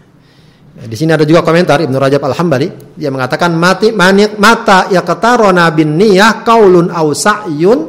Di 0.73 0.97
sini 0.97 1.13
ada 1.13 1.21
juga 1.21 1.45
komentar 1.45 1.85
Ibnu 1.85 2.01
Rajab 2.01 2.25
Al-Hambali 2.33 2.97
dia 2.97 3.13
mengatakan 3.13 3.53
mati 3.53 3.93
manit 3.93 4.41
mata 4.41 4.89
yaqtarona 4.89 5.69
bin 5.69 6.01
niyah 6.01 6.41
qaulun 6.41 6.89
aw 6.89 7.13
sa'yun 7.13 7.79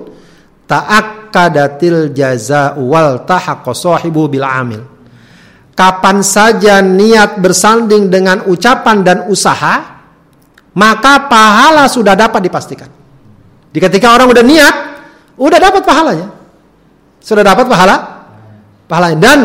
ta'akkadatil 0.64 2.12
jaza 2.16 2.76
wal 2.80 3.24
tahaqqa 3.24 3.72
sahibu 3.76 4.28
bil 4.28 4.44
amil. 4.44 4.82
Kapan 5.74 6.22
saja 6.22 6.78
niat 6.78 7.42
bersanding 7.42 8.06
dengan 8.06 8.46
ucapan 8.46 9.02
dan 9.02 9.18
usaha, 9.26 9.74
maka 10.78 11.26
pahala 11.26 11.90
sudah 11.90 12.14
dapat 12.14 12.46
dipastikan. 12.46 12.86
Di 13.74 13.82
ketika 13.82 14.14
orang 14.14 14.30
udah 14.30 14.44
niat, 14.46 14.74
udah 15.34 15.58
dapat 15.58 15.82
pahalanya. 15.82 16.30
Sudah 17.18 17.42
dapat 17.42 17.66
pahala? 17.66 17.96
Pahalanya. 18.86 19.18
Dan 19.18 19.40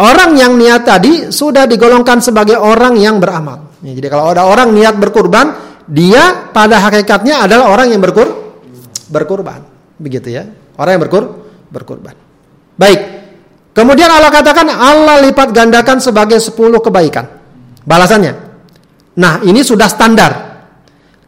orang 0.00 0.32
yang 0.32 0.56
niat 0.56 0.88
tadi 0.88 1.28
sudah 1.28 1.68
digolongkan 1.68 2.24
sebagai 2.24 2.56
orang 2.56 2.96
yang 2.96 3.20
beramal. 3.20 3.76
Ya, 3.84 3.92
jadi 3.92 4.08
kalau 4.08 4.32
ada 4.32 4.48
orang 4.48 4.72
niat 4.72 4.96
berkurban, 4.96 5.52
dia 5.84 6.48
pada 6.56 6.80
hakikatnya 6.80 7.44
adalah 7.44 7.68
orang 7.68 7.92
yang 7.92 8.00
berkur 8.00 8.32
berkurban. 9.12 9.71
Begitu 10.02 10.34
ya. 10.34 10.50
Orang 10.74 10.98
yang 10.98 11.02
berkur 11.06 11.24
berkurban. 11.70 12.18
Baik. 12.74 13.00
Kemudian 13.72 14.10
Allah 14.10 14.28
katakan 14.28 14.68
Allah 14.68 15.22
lipat 15.24 15.54
gandakan 15.54 16.02
sebagai 16.02 16.36
10 16.36 16.52
kebaikan. 16.82 17.24
Balasannya. 17.86 18.34
Nah, 19.16 19.40
ini 19.46 19.64
sudah 19.64 19.88
standar. 19.88 20.32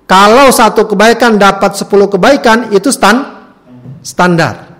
Kalau 0.05 0.53
satu 0.53 0.85
kebaikan 0.85 1.41
dapat 1.41 1.73
10 1.73 1.89
kebaikan 2.13 2.59
itu 2.77 2.93
stand 2.93 3.25
standar. 4.05 4.77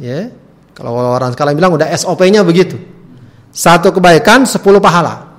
Ya. 0.00 0.34
Kalau 0.74 1.14
orang 1.14 1.30
sekalian 1.30 1.54
bilang 1.54 1.78
udah 1.78 1.86
SOP-nya 1.94 2.42
begitu. 2.42 2.74
Satu 3.54 3.94
kebaikan 3.94 4.42
10 4.42 4.58
pahala. 4.82 5.30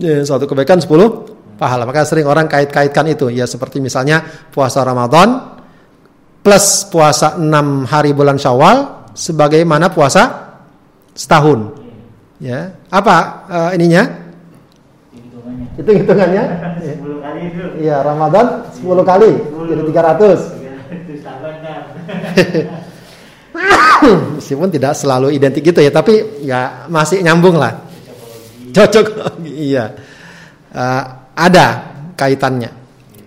Ya, 0.00 0.24
satu 0.24 0.48
kebaikan 0.48 0.80
10 0.80 0.88
pahala. 1.60 1.84
Maka 1.84 2.08
sering 2.08 2.24
orang 2.24 2.48
kait-kaitkan 2.48 3.04
itu. 3.12 3.28
Ya 3.28 3.44
seperti 3.44 3.84
misalnya 3.84 4.24
puasa 4.48 4.80
Ramadan 4.80 5.53
plus 6.44 6.84
puasa 6.92 7.40
6 7.40 7.88
hari 7.88 8.12
bulan 8.12 8.36
Syawal 8.36 9.08
sebagaimana 9.16 9.88
puasa 9.88 10.52
setahun. 11.16 11.72
Ya. 12.36 12.76
Apa 12.92 13.16
uh, 13.48 13.70
ininya? 13.72 14.04
Itu 15.80 15.88
hitungannya. 15.88 16.44
Ya. 16.84 17.00
kali 17.00 17.48
itu. 17.48 17.64
Iya, 17.80 18.04
Ramadan 18.04 18.68
10 18.76 18.84
kali. 19.08 19.32
10. 19.56 19.72
Jadi 19.72 19.82
300. 19.88 20.52
300 21.24 22.84
Meskipun 24.36 24.68
tidak 24.68 24.92
selalu 24.92 25.32
identik 25.32 25.64
gitu 25.64 25.80
ya, 25.80 25.88
tapi 25.88 26.44
ya 26.44 26.84
masih 26.92 27.24
nyambung 27.24 27.56
lah. 27.56 27.72
Cocok, 28.76 29.40
iya. 29.48 29.96
Uh, 30.76 31.02
ada 31.32 31.96
kaitannya. 32.20 32.83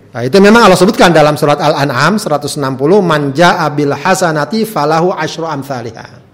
Nah, 0.08 0.22
itu 0.24 0.40
memang 0.40 0.64
Allah 0.64 0.78
sebutkan 0.80 1.12
dalam 1.12 1.36
surat 1.36 1.60
Al-An'am 1.60 2.16
160 2.16 2.58
manja 3.04 3.60
abil 3.60 3.92
hasanati 3.92 4.64
falahu 4.64 5.12
asyru 5.12 5.44
amsalihah. 5.44 6.24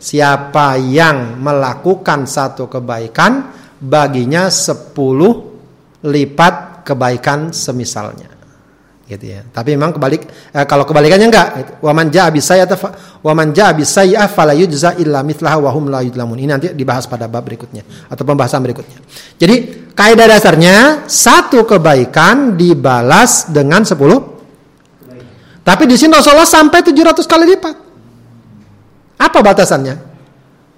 Siapa 0.00 0.76
yang 0.80 1.40
melakukan 1.40 2.28
satu 2.28 2.68
kebaikan 2.68 3.52
baginya 3.80 4.52
sepuluh 4.52 5.56
lipat 6.04 6.84
kebaikan 6.84 7.52
semisalnya 7.52 8.33
gitu 9.04 9.24
ya. 9.24 9.44
Tapi 9.44 9.76
memang 9.76 9.96
kebalik 9.96 10.22
eh, 10.52 10.64
kalau 10.64 10.88
kebalikannya 10.88 11.28
enggak, 11.28 11.48
gitu. 11.60 11.72
wa 11.84 11.92
man 11.92 12.08
jaa 12.08 12.28
bisayyati 12.32 12.74
wa 13.20 13.32
man 13.36 13.52
jaa 13.52 13.70
bisayyah 13.76 14.28
yujza 14.56 14.96
illa 14.96 15.20
mithlaha 15.20 15.60
wa 15.60 15.70
hum 15.72 15.92
la 15.92 16.00
yudlamun. 16.00 16.40
Ini 16.40 16.48
nanti 16.48 16.66
dibahas 16.72 17.04
pada 17.04 17.28
bab 17.28 17.44
berikutnya 17.44 17.84
atau 18.08 18.24
pembahasan 18.24 18.64
berikutnya. 18.64 18.98
Jadi 19.36 19.54
kaidah 19.92 20.26
dasarnya 20.26 20.76
satu 21.08 21.68
kebaikan 21.68 22.56
dibalas 22.56 23.52
dengan 23.52 23.84
sepuluh 23.84 24.34
tapi 25.64 25.88
di 25.88 25.96
sini 25.96 26.12
Rasulullah 26.12 26.44
sampai 26.44 26.84
700 26.84 27.24
kali 27.24 27.44
lipat. 27.56 27.76
Apa 29.16 29.40
batasannya? 29.40 29.96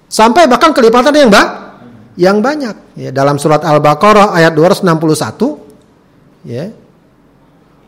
Sampai 0.06 0.46
bahkan 0.46 0.70
kelipatan 0.70 1.10
yang 1.10 1.26
ba 1.26 1.42
yang 2.14 2.38
banyak. 2.38 2.94
Ya, 2.94 3.10
dalam 3.10 3.36
surat 3.42 3.66
Al-Baqarah 3.66 4.30
ayat 4.30 4.54
261 4.54 6.46
ya 6.46 6.70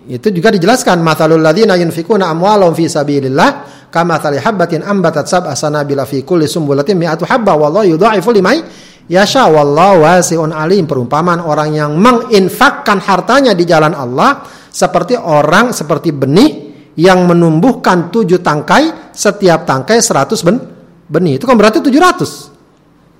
itu 0.09 0.33
juga 0.33 0.49
dijelaskan 0.49 1.05
mathalul 1.05 1.45
ladzina 1.45 1.77
yunfikuna 1.77 2.33
amwalahum 2.33 2.73
fi 2.73 2.89
sabilillah 2.89 3.49
kama 3.93 4.17
habbatin 4.17 4.81
ambatat 4.81 5.29
sab'a 5.29 5.53
sanabila 5.53 6.09
fi 6.09 6.25
kulli 6.25 6.49
sumbulatin 6.49 6.97
mi'atu 6.97 7.29
habba 7.29 7.53
wallahu 7.53 7.85
yudha'ifu 7.85 8.33
liman 8.33 8.65
yasha 9.05 9.45
wallahu 9.53 10.09
wasi'un 10.09 10.49
alim. 10.57 10.89
Perumpamaan 10.89 11.45
orang 11.45 11.77
yang 11.77 11.93
menginfakkan 12.01 13.05
hartanya 13.05 13.53
di 13.53 13.69
jalan 13.69 13.93
Allah 13.93 14.49
seperti 14.73 15.13
orang 15.21 15.77
seperti 15.77 16.13
benih 16.17 16.73
yang 16.97 17.29
menumbuhkan 17.29 18.09
tujuh 18.09 18.41
tangkai 18.41 19.13
setiap 19.13 19.69
tangkai 19.69 20.01
seratus 20.01 20.41
ben, 20.41 20.57
benih. 21.05 21.37
Itu 21.37 21.45
kan 21.45 21.57
berarti 21.61 21.85
tujuh 21.85 22.01
ratus. 22.01 22.33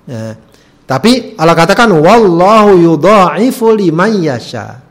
Ya. 0.09 0.33
tapi 0.89 1.37
Allah 1.37 1.53
katakan 1.53 1.85
wallahu 1.93 2.73
yudha'ifu 2.81 3.77
liman 3.77 4.09
yasha 4.25 4.88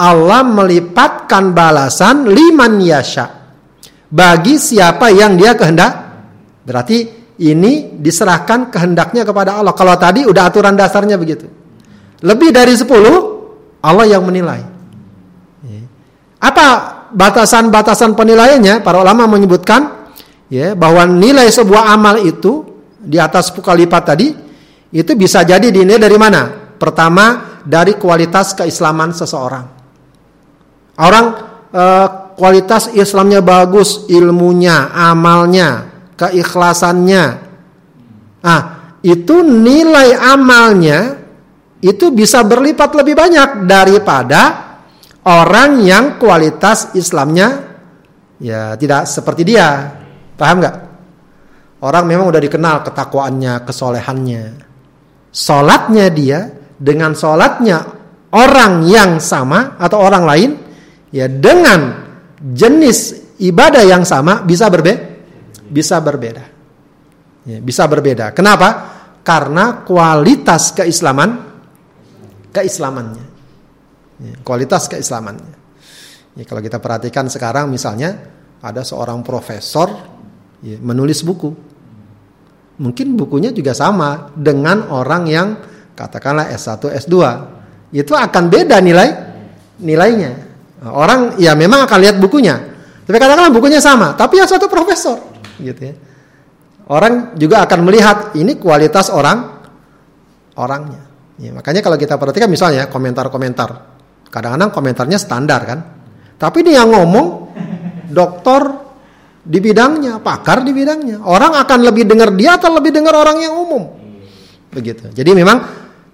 Allah 0.00 0.40
melipatkan 0.40 1.52
balasan 1.52 2.24
liman 2.24 2.80
yasha 2.80 3.28
bagi 4.08 4.56
siapa 4.56 5.12
yang 5.12 5.36
dia 5.36 5.52
kehendak. 5.52 5.92
Berarti 6.64 7.04
ini 7.40 7.96
diserahkan 8.00 8.72
kehendaknya 8.72 9.28
kepada 9.28 9.60
Allah. 9.60 9.76
Kalau 9.76 9.92
tadi 10.00 10.24
udah 10.24 10.48
aturan 10.48 10.72
dasarnya 10.72 11.20
begitu. 11.20 11.44
Lebih 12.20 12.52
dari 12.52 12.72
10 12.76 13.80
Allah 13.80 14.06
yang 14.08 14.24
menilai. 14.24 14.60
Apa 16.40 16.66
batasan-batasan 17.12 18.16
penilaiannya? 18.16 18.80
Para 18.80 19.00
ulama 19.04 19.28
menyebutkan 19.28 20.12
ya 20.48 20.72
bahwa 20.72 21.04
nilai 21.04 21.48
sebuah 21.52 21.92
amal 21.92 22.20
itu 22.24 22.64
di 23.00 23.16
atas 23.20 23.52
10 23.52 23.60
kali 23.60 23.84
lipat 23.84 24.02
tadi 24.04 24.28
itu 24.92 25.12
bisa 25.16 25.44
jadi 25.44 25.68
dinilai 25.68 26.00
dari 26.00 26.16
mana? 26.16 26.48
Pertama 26.80 27.56
dari 27.64 27.96
kualitas 28.00 28.56
keislaman 28.56 29.12
seseorang. 29.12 29.79
Orang 31.00 31.26
uh, 31.72 32.06
kualitas 32.36 32.92
Islamnya 32.92 33.40
bagus, 33.40 34.04
ilmunya, 34.12 34.92
amalnya, 34.92 35.88
keikhlasannya. 36.16 37.24
Ah, 38.40 38.62
itu 39.04 39.40
nilai 39.44 40.16
amalnya 40.16 41.20
itu 41.80 42.12
bisa 42.12 42.44
berlipat 42.44 42.92
lebih 42.92 43.16
banyak 43.16 43.64
daripada 43.64 44.42
orang 45.24 45.80
yang 45.80 46.20
kualitas 46.20 46.92
Islamnya 46.96 47.48
ya 48.40 48.76
tidak 48.76 49.08
seperti 49.08 49.42
dia. 49.44 49.68
Paham 50.36 50.64
nggak? 50.64 50.76
Orang 51.80 52.04
memang 52.04 52.28
udah 52.28 52.40
dikenal 52.40 52.84
ketakwaannya, 52.84 53.64
kesolehannya. 53.64 54.44
Solatnya 55.32 56.06
dia 56.12 56.48
dengan 56.76 57.16
solatnya 57.16 57.84
orang 58.32 58.84
yang 58.84 59.16
sama 59.20 59.80
atau 59.80 60.00
orang 60.00 60.24
lain 60.28 60.50
ya 61.10 61.26
dengan 61.26 62.10
jenis 62.40 63.18
ibadah 63.42 63.82
yang 63.84 64.06
sama 64.06 64.42
bisa 64.46 64.70
berbeda 64.70 65.10
bisa 65.70 66.02
berbeda. 66.02 66.44
Ya, 67.46 67.58
bisa 67.62 67.86
berbeda. 67.86 68.34
Kenapa? 68.34 68.68
Karena 69.22 69.86
kualitas 69.86 70.74
keislaman 70.74 71.30
keislamannya. 72.50 73.24
Ya, 74.20 74.34
kualitas 74.42 74.90
keislamannya. 74.90 75.54
Ya, 76.36 76.44
kalau 76.44 76.60
kita 76.60 76.82
perhatikan 76.82 77.30
sekarang 77.30 77.70
misalnya 77.70 78.18
ada 78.60 78.82
seorang 78.84 79.22
profesor 79.22 79.88
ya, 80.60 80.76
menulis 80.82 81.22
buku. 81.22 81.70
Mungkin 82.80 83.14
bukunya 83.14 83.54
juga 83.54 83.72
sama 83.72 84.34
dengan 84.34 84.90
orang 84.90 85.24
yang 85.28 85.48
katakanlah 85.94 86.48
S1 86.48 86.80
S2 86.80 87.16
itu 87.92 88.16
akan 88.16 88.44
beda 88.48 88.80
nilai 88.80 89.08
nilainya 89.84 90.49
Orang 90.80 91.36
ya 91.36 91.52
memang 91.52 91.84
akan 91.84 91.98
lihat 92.00 92.16
bukunya. 92.16 92.56
Tapi 93.04 93.16
katakanlah 93.18 93.52
bukunya 93.52 93.82
sama, 93.82 94.16
tapi 94.16 94.38
yang 94.40 94.48
satu 94.48 94.70
profesor, 94.70 95.18
gitu 95.60 95.82
ya. 95.82 95.94
Orang 96.88 97.36
juga 97.36 97.66
akan 97.66 97.78
melihat 97.84 98.16
ini 98.38 98.56
kualitas 98.56 99.10
orang 99.12 99.60
orangnya. 100.56 101.04
Ya, 101.36 101.50
makanya 101.52 101.82
kalau 101.84 102.00
kita 102.00 102.16
perhatikan 102.16 102.46
misalnya 102.46 102.86
komentar-komentar, 102.86 103.70
kadang-kadang 104.30 104.70
komentarnya 104.70 105.18
standar 105.20 105.60
kan. 105.66 105.78
Tapi 106.40 106.64
dia 106.64 106.80
yang 106.80 106.94
ngomong 106.96 107.26
dokter 108.08 108.62
di 109.44 109.58
bidangnya, 109.60 110.22
pakar 110.24 110.64
di 110.64 110.72
bidangnya. 110.72 111.20
Orang 111.26 111.52
akan 111.58 111.78
lebih 111.84 112.08
dengar 112.08 112.32
dia 112.32 112.56
atau 112.56 112.72
lebih 112.72 112.94
dengar 112.94 113.12
orang 113.18 113.42
yang 113.42 113.58
umum. 113.58 113.90
Begitu. 114.70 115.10
Jadi 115.10 115.30
memang 115.34 115.58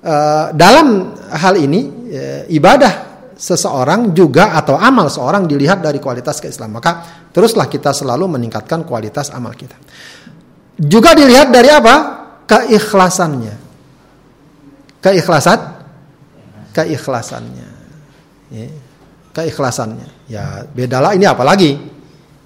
uh, 0.00 0.48
dalam 0.56 1.12
hal 1.28 1.54
ini 1.60 1.80
uh, 2.08 2.42
ibadah 2.48 3.05
seseorang 3.36 4.16
juga 4.16 4.56
atau 4.56 4.80
amal 4.80 5.12
seorang 5.12 5.44
dilihat 5.44 5.84
dari 5.84 6.00
kualitas 6.00 6.40
keislaman. 6.40 6.80
Maka 6.80 6.92
teruslah 7.30 7.68
kita 7.68 7.92
selalu 7.92 8.40
meningkatkan 8.40 8.82
kualitas 8.88 9.28
amal 9.30 9.52
kita. 9.52 9.76
Juga 10.80 11.12
dilihat 11.12 11.52
dari 11.52 11.68
apa? 11.68 11.94
Keikhlasannya. 12.48 13.54
Keikhlasan? 15.04 15.60
Keikhlasannya. 16.72 17.68
Ya. 18.50 18.66
Keikhlasannya. 19.36 20.08
Ya 20.32 20.64
bedalah 20.72 21.12
ini 21.12 21.28
apalagi. 21.28 21.76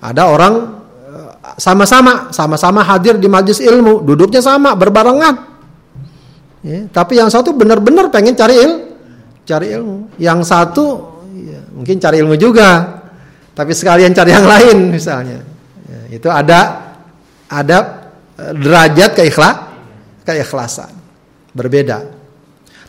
Ada 0.03 0.27
orang 0.27 0.55
eh, 1.07 1.31
sama-sama, 1.55 2.35
sama-sama 2.35 2.83
hadir 2.83 3.15
di 3.21 3.31
majlis 3.31 3.63
ilmu, 3.63 4.03
duduknya 4.03 4.43
sama, 4.43 4.75
berbarengan. 4.75 5.49
Ya, 6.61 6.85
tapi 6.93 7.17
yang 7.17 7.33
satu 7.33 7.57
benar-benar 7.57 8.13
pengen 8.13 8.37
cari 8.37 8.61
ilmu 8.61 8.90
cari 9.51 9.75
ilmu. 9.75 10.15
Yang 10.23 10.41
satu 10.47 10.87
ya, 11.35 11.61
mungkin 11.75 11.99
cari 11.99 12.23
ilmu 12.23 12.39
juga, 12.39 13.03
tapi 13.51 13.75
sekalian 13.75 14.15
cari 14.15 14.31
yang 14.31 14.47
lain 14.47 14.95
misalnya. 14.95 15.43
Ya, 15.91 16.01
itu 16.15 16.29
ada 16.31 16.61
ada 17.51 17.79
eh, 18.39 18.55
derajat 18.55 19.19
keikhlas 19.19 19.57
keikhlasan 20.23 20.95
berbeda. 21.51 22.07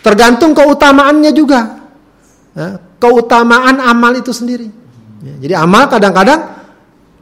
Tergantung 0.05 0.53
keutamaannya 0.53 1.31
juga. 1.33 1.81
Ya, 2.53 2.77
keutamaan 3.01 3.81
amal 3.81 4.13
itu 4.21 4.29
sendiri. 4.29 4.69
Ya, 5.25 5.33
jadi 5.41 5.53
amal 5.61 5.89
kadang-kadang 5.89 6.61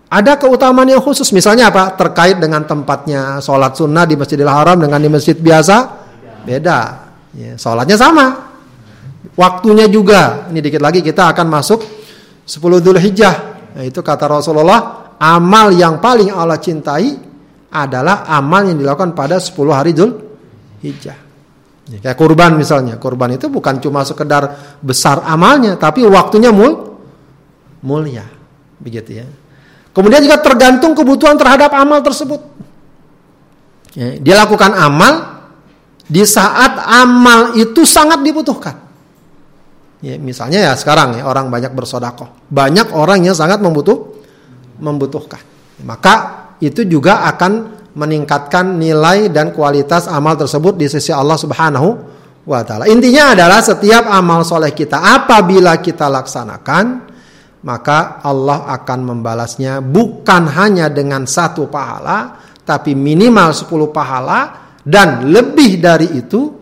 ada 0.10 0.34
keutamaan 0.42 0.90
yang 0.90 1.04
khusus. 1.04 1.30
Misalnya 1.32 1.70
apa? 1.70 1.94
Terkait 1.94 2.42
dengan 2.42 2.66
tempatnya 2.66 3.40
sholat 3.40 3.78
sunnah 3.78 4.04
di 4.10 4.18
Masjidil 4.18 4.50
Haram 4.50 4.82
dengan 4.82 5.00
di 5.00 5.08
masjid 5.08 5.38
biasa 5.38 5.76
beda. 6.44 6.80
Ya, 7.38 7.54
sholatnya 7.62 7.94
sama, 7.94 8.49
Waktunya 9.36 9.88
juga. 9.92 10.48
Ini 10.48 10.60
dikit 10.64 10.80
lagi 10.80 11.04
kita 11.04 11.32
akan 11.36 11.48
masuk 11.48 11.80
10 12.48 12.84
Dhul 12.84 13.00
Hijjah. 13.00 13.36
Nah, 13.76 13.84
itu 13.84 14.00
kata 14.00 14.26
Rasulullah, 14.26 15.14
amal 15.20 15.76
yang 15.76 16.00
paling 16.00 16.32
Allah 16.32 16.58
cintai 16.58 17.16
adalah 17.70 18.26
amal 18.26 18.66
yang 18.66 18.80
dilakukan 18.80 19.14
pada 19.14 19.38
10 19.38 19.56
hari 19.76 19.92
Dhul 19.94 20.12
Hijjah. 20.82 21.18
Ya, 21.90 21.98
kayak 22.02 22.18
kurban 22.18 22.56
misalnya. 22.56 22.98
Kurban 23.02 23.36
itu 23.36 23.50
bukan 23.50 23.82
cuma 23.82 24.06
sekedar 24.06 24.78
besar 24.80 25.26
amalnya, 25.26 25.76
tapi 25.76 26.06
waktunya 26.06 26.54
mul 26.54 27.02
mulia. 27.82 28.26
Begitu 28.80 29.20
ya. 29.20 29.26
Kemudian 29.92 30.22
juga 30.24 30.40
tergantung 30.40 30.96
kebutuhan 30.96 31.36
terhadap 31.36 31.74
amal 31.76 32.00
tersebut. 32.06 32.40
Ya, 33.98 34.22
dia 34.22 34.36
lakukan 34.38 34.72
amal 34.78 35.44
di 36.06 36.22
saat 36.26 36.78
amal 36.86 37.58
itu 37.58 37.84
sangat 37.84 38.22
dibutuhkan. 38.22 38.89
Ya, 40.00 40.16
misalnya 40.16 40.64
ya 40.64 40.74
sekarang 40.80 41.20
ya 41.20 41.28
orang 41.28 41.52
banyak 41.52 41.76
bersodakoh, 41.76 42.48
banyak 42.48 42.96
orang 42.96 43.28
yang 43.28 43.36
sangat 43.36 43.60
membutuh 43.60 44.24
membutuhkan. 44.80 45.44
Maka 45.84 46.48
itu 46.64 46.88
juga 46.88 47.28
akan 47.28 47.80
meningkatkan 48.00 48.80
nilai 48.80 49.28
dan 49.28 49.52
kualitas 49.52 50.08
amal 50.08 50.40
tersebut 50.40 50.80
di 50.80 50.88
sisi 50.88 51.12
Allah 51.12 51.36
Subhanahu 51.36 51.90
wa 52.48 52.64
taala. 52.64 52.88
Intinya 52.88 53.36
adalah 53.36 53.60
setiap 53.60 54.08
amal 54.08 54.48
soleh 54.48 54.72
kita 54.72 55.04
apabila 55.04 55.76
kita 55.84 56.08
laksanakan 56.08 57.10
maka 57.60 58.24
Allah 58.24 58.72
akan 58.72 59.00
membalasnya 59.04 59.84
bukan 59.84 60.48
hanya 60.48 60.88
dengan 60.88 61.28
satu 61.28 61.68
pahala 61.68 62.40
tapi 62.64 62.96
minimal 62.96 63.52
10 63.52 63.92
pahala 63.92 64.40
dan 64.80 65.28
lebih 65.28 65.82
dari 65.82 66.08
itu 66.16 66.59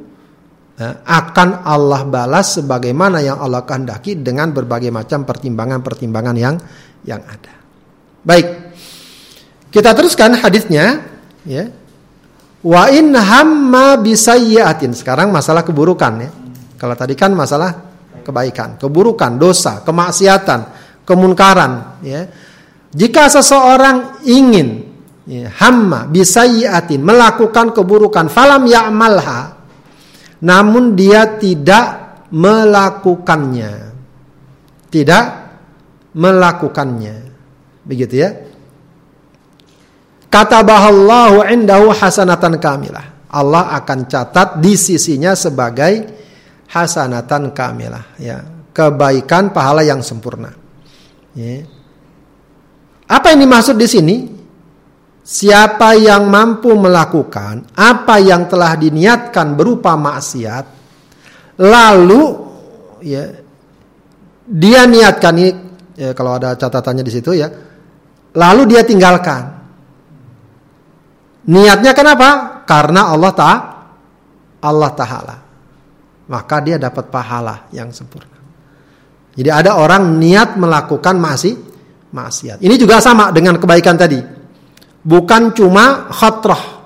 akan 0.86 1.66
Allah 1.66 2.06
balas 2.06 2.62
sebagaimana 2.62 3.18
yang 3.26 3.42
Allah 3.42 3.66
kehendaki 3.66 4.22
dengan 4.22 4.54
berbagai 4.54 4.94
macam 4.94 5.26
pertimbangan-pertimbangan 5.26 6.36
yang 6.38 6.56
yang 7.02 7.26
ada. 7.26 7.54
Baik. 8.22 8.78
Kita 9.74 9.98
teruskan 9.98 10.38
hadisnya 10.38 11.02
ya. 11.50 11.66
Wa 12.62 12.94
in 12.94 13.10
hamma 13.10 13.98
bisayyi'atin. 13.98 14.94
Sekarang 14.94 15.34
masalah 15.34 15.66
keburukan 15.66 16.14
ya. 16.22 16.30
Kalau 16.78 16.94
tadi 16.94 17.18
kan 17.18 17.34
masalah 17.34 17.74
kebaikan, 18.22 18.78
keburukan, 18.78 19.34
dosa, 19.42 19.82
kemaksiatan, 19.82 20.60
kemunkaran 21.10 21.98
ya. 22.06 22.22
Jika 22.94 23.34
seseorang 23.34 24.22
ingin 24.30 24.86
ya, 25.26 25.50
hamma 25.58 26.06
bisayyi'atin 26.06 27.02
melakukan 27.02 27.74
keburukan 27.74 28.30
falam 28.30 28.70
ya'malha 28.70 29.57
namun 30.44 30.94
dia 30.94 31.38
tidak 31.38 32.08
melakukannya. 32.30 33.96
Tidak 34.88 35.26
melakukannya. 36.14 37.16
Begitu 37.88 38.16
ya. 38.22 38.30
Kata 40.28 40.62
bahallahu 40.62 41.48
indahu 41.48 41.90
hasanatan 41.90 42.60
kamilah. 42.60 43.16
Allah 43.28 43.76
akan 43.76 44.08
catat 44.08 44.60
di 44.64 44.76
sisinya 44.80 45.34
sebagai 45.34 46.06
hasanatan 46.70 47.56
kamilah. 47.56 48.06
Ya. 48.22 48.46
Kebaikan 48.76 49.50
pahala 49.50 49.82
yang 49.82 50.06
sempurna. 50.06 50.54
Ya. 51.34 51.66
Apa 53.08 53.34
yang 53.34 53.48
dimaksud 53.48 53.80
di 53.80 53.88
sini? 53.88 54.37
Siapa 55.28 55.92
yang 56.00 56.32
mampu 56.32 56.72
melakukan 56.72 57.76
apa 57.76 58.16
yang 58.16 58.48
telah 58.48 58.80
diniatkan 58.80 59.60
berupa 59.60 60.00
maksiat, 60.00 60.66
lalu 61.60 62.22
ya 63.04 63.28
dia 64.48 64.88
niatkan 64.88 65.36
ini 65.36 65.52
ya, 66.00 66.16
kalau 66.16 66.40
ada 66.40 66.56
catatannya 66.56 67.04
di 67.04 67.12
situ 67.12 67.36
ya, 67.36 67.52
lalu 68.40 68.72
dia 68.72 68.88
tinggalkan. 68.88 69.52
Niatnya 71.52 71.92
kenapa? 71.92 72.64
Karena 72.64 73.12
Allah 73.12 73.32
tak 73.36 73.58
Allah 74.64 74.92
Taala. 74.96 75.36
Maka 76.32 76.56
dia 76.64 76.80
dapat 76.80 77.12
pahala 77.12 77.68
yang 77.76 77.92
sempurna. 77.92 78.40
Jadi 79.36 79.52
ada 79.52 79.76
orang 79.76 80.24
niat 80.24 80.56
melakukan 80.56 81.20
maksiat. 81.20 82.64
Ini 82.64 82.76
juga 82.80 83.04
sama 83.04 83.36
dengan 83.36 83.60
kebaikan 83.60 84.00
tadi 84.00 84.37
bukan 85.08 85.56
cuma 85.56 86.12
khatrah. 86.12 86.84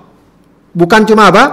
Bukan 0.70 1.02
cuma 1.02 1.34
apa? 1.34 1.44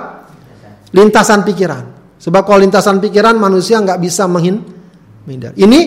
Lintasan 0.93 1.41
pikiran. 1.41 1.97
Sebab 2.21 2.45
kalau 2.45 2.61
lintasan 2.61 3.01
pikiran 3.01 3.33
manusia 3.41 3.81
nggak 3.81 3.97
bisa 3.97 4.29
menghindar. 4.29 5.57
Ini 5.57 5.79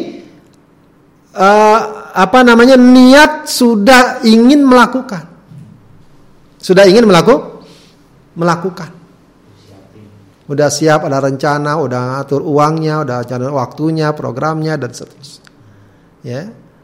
uh, 1.38 1.80
apa 2.12 2.42
namanya 2.42 2.74
niat 2.74 3.46
sudah 3.46 4.26
ingin 4.26 4.66
melakukan. 4.66 5.30
Sudah 6.58 6.84
ingin 6.90 7.06
melakukan 7.06 7.62
melakukan. 8.36 8.90
Udah 10.48 10.68
siap 10.68 11.06
ada 11.06 11.22
rencana, 11.22 11.78
udah 11.80 12.20
atur 12.20 12.44
uangnya, 12.44 13.06
udah 13.06 13.24
rencana 13.24 13.48
waktunya, 13.54 14.12
programnya 14.12 14.76
dan 14.76 14.90
seterusnya. 14.92 15.48
Ya. 16.26 16.42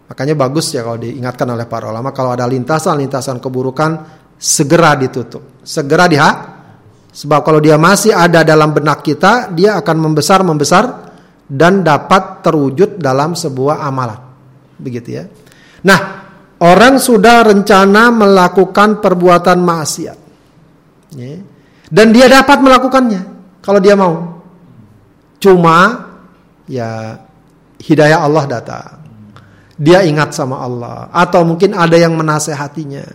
Makanya 0.09 0.35
bagus 0.35 0.73
ya 0.73 0.81
kalau 0.81 0.97
diingatkan 0.97 1.45
oleh 1.53 1.69
para 1.69 1.93
ulama 1.93 2.17
kalau 2.17 2.33
ada 2.33 2.49
lintasan-lintasan 2.49 3.45
keburukan 3.45 3.91
segera 4.41 4.97
ditutup, 4.97 5.61
segera 5.61 6.09
diha. 6.09 6.33
Sebab 7.13 7.41
kalau 7.45 7.61
dia 7.61 7.77
masih 7.77 8.15
ada 8.15 8.47
dalam 8.47 8.73
benak 8.73 9.05
kita, 9.05 9.53
dia 9.53 9.77
akan 9.77 9.97
membesar 9.99 10.41
membesar 10.47 10.85
dan 11.45 11.85
dapat 11.85 12.41
terwujud 12.41 12.97
dalam 12.97 13.35
sebuah 13.35 13.85
amalan. 13.85 14.21
Begitu 14.79 15.09
ya. 15.19 15.25
Nah, 15.85 16.01
orang 16.63 16.97
sudah 17.03 17.43
rencana 17.43 18.09
melakukan 18.15 19.03
perbuatan 19.03 19.59
maksiat. 19.61 20.19
Ya. 21.19 21.37
Dan 21.89 22.13
dia 22.13 22.29
dapat 22.29 22.61
melakukannya 22.61 23.23
kalau 23.61 23.81
dia 23.81 23.97
mau. 23.99 24.41
Cuma 25.41 26.07
ya 26.69 27.17
hidayah 27.81 28.21
Allah 28.23 28.45
datang 28.47 28.98
dia 29.79 30.03
ingat 30.03 30.35
sama 30.35 30.59
Allah 30.59 31.07
atau 31.15 31.47
mungkin 31.47 31.71
ada 31.79 31.95
yang 31.95 32.19
menasehatinya. 32.19 33.07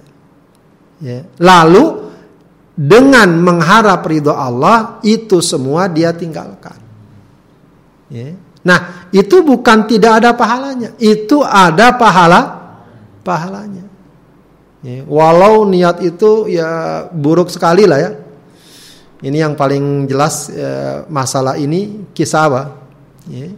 Ya. 1.04 1.28
Lalu 1.44 2.16
dengan 2.74 3.28
mengharap 3.44 4.08
ridho 4.08 4.32
Allah 4.32 5.04
itu 5.04 5.44
semua 5.44 5.92
dia 5.92 6.16
tinggalkan. 6.16 6.80
Ya. 8.08 8.32
Nah 8.64 9.12
itu 9.12 9.44
bukan 9.44 9.92
tidak 9.92 10.24
ada 10.24 10.32
pahalanya, 10.32 10.96
itu 11.04 11.44
ada 11.44 11.92
pahala 12.00 12.42
pahalanya. 13.28 13.84
Ya. 14.80 15.04
Walau 15.04 15.68
niat 15.68 16.00
itu 16.00 16.48
ya 16.48 17.04
buruk 17.12 17.52
sekali 17.52 17.84
lah 17.84 18.00
ya. 18.00 18.12
Ini 19.24 19.40
yang 19.40 19.56
paling 19.56 20.04
jelas 20.08 20.52
ya, 20.52 21.04
masalah 21.12 21.60
ini 21.60 22.08
kisah 22.16 22.44
apa? 22.48 22.64
Ya. 23.28 23.52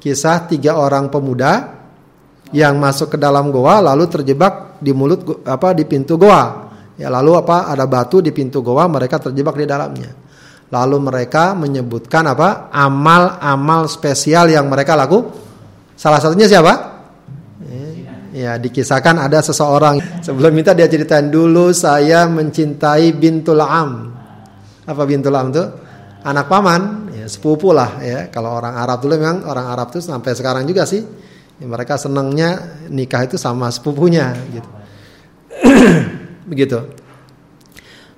Kisah 0.00 0.48
tiga 0.48 0.80
orang 0.80 1.12
pemuda 1.12 1.79
yang 2.50 2.78
masuk 2.82 3.14
ke 3.14 3.18
dalam 3.18 3.54
goa 3.54 3.78
lalu 3.78 4.10
terjebak 4.10 4.82
di 4.82 4.90
mulut 4.90 5.46
apa 5.46 5.74
di 5.74 5.86
pintu 5.86 6.18
goa. 6.18 6.70
Ya 6.98 7.08
lalu 7.08 7.38
apa 7.38 7.70
ada 7.70 7.86
batu 7.86 8.20
di 8.20 8.34
pintu 8.34 8.60
goa 8.60 8.84
mereka 8.90 9.22
terjebak 9.22 9.56
di 9.56 9.66
dalamnya. 9.66 10.10
Lalu 10.70 10.96
mereka 11.02 11.54
menyebutkan 11.58 12.26
apa 12.30 12.70
amal-amal 12.70 13.90
spesial 13.90 14.50
yang 14.50 14.70
mereka 14.70 14.94
laku. 14.94 15.26
Salah 15.98 16.22
satunya 16.22 16.46
siapa? 16.46 17.02
Ya, 18.30 18.54
dikisahkan 18.54 19.26
ada 19.26 19.42
seseorang 19.42 20.22
sebelum 20.22 20.54
minta 20.54 20.70
dia 20.70 20.86
ceritain 20.86 21.26
dulu 21.34 21.74
saya 21.74 22.30
mencintai 22.30 23.10
bintul 23.18 23.58
am. 23.58 24.14
Apa 24.86 25.02
bintul 25.02 25.34
am 25.34 25.50
tuh? 25.50 25.66
Anak 26.22 26.46
paman, 26.46 27.10
ya, 27.10 27.26
sepupu 27.26 27.74
lah 27.74 27.98
ya. 27.98 28.30
Kalau 28.30 28.54
orang 28.54 28.78
Arab 28.78 29.02
dulu 29.02 29.18
memang 29.18 29.42
orang 29.50 29.66
Arab 29.74 29.90
tuh 29.90 29.98
sampai 29.98 30.38
sekarang 30.38 30.62
juga 30.62 30.86
sih 30.86 31.02
mereka 31.60 32.00
senangnya 32.00 32.80
nikah 32.88 33.28
itu 33.28 33.36
sama 33.36 33.68
sepupunya 33.68 34.32
gitu. 34.48 34.70
Begitu. 36.50 36.78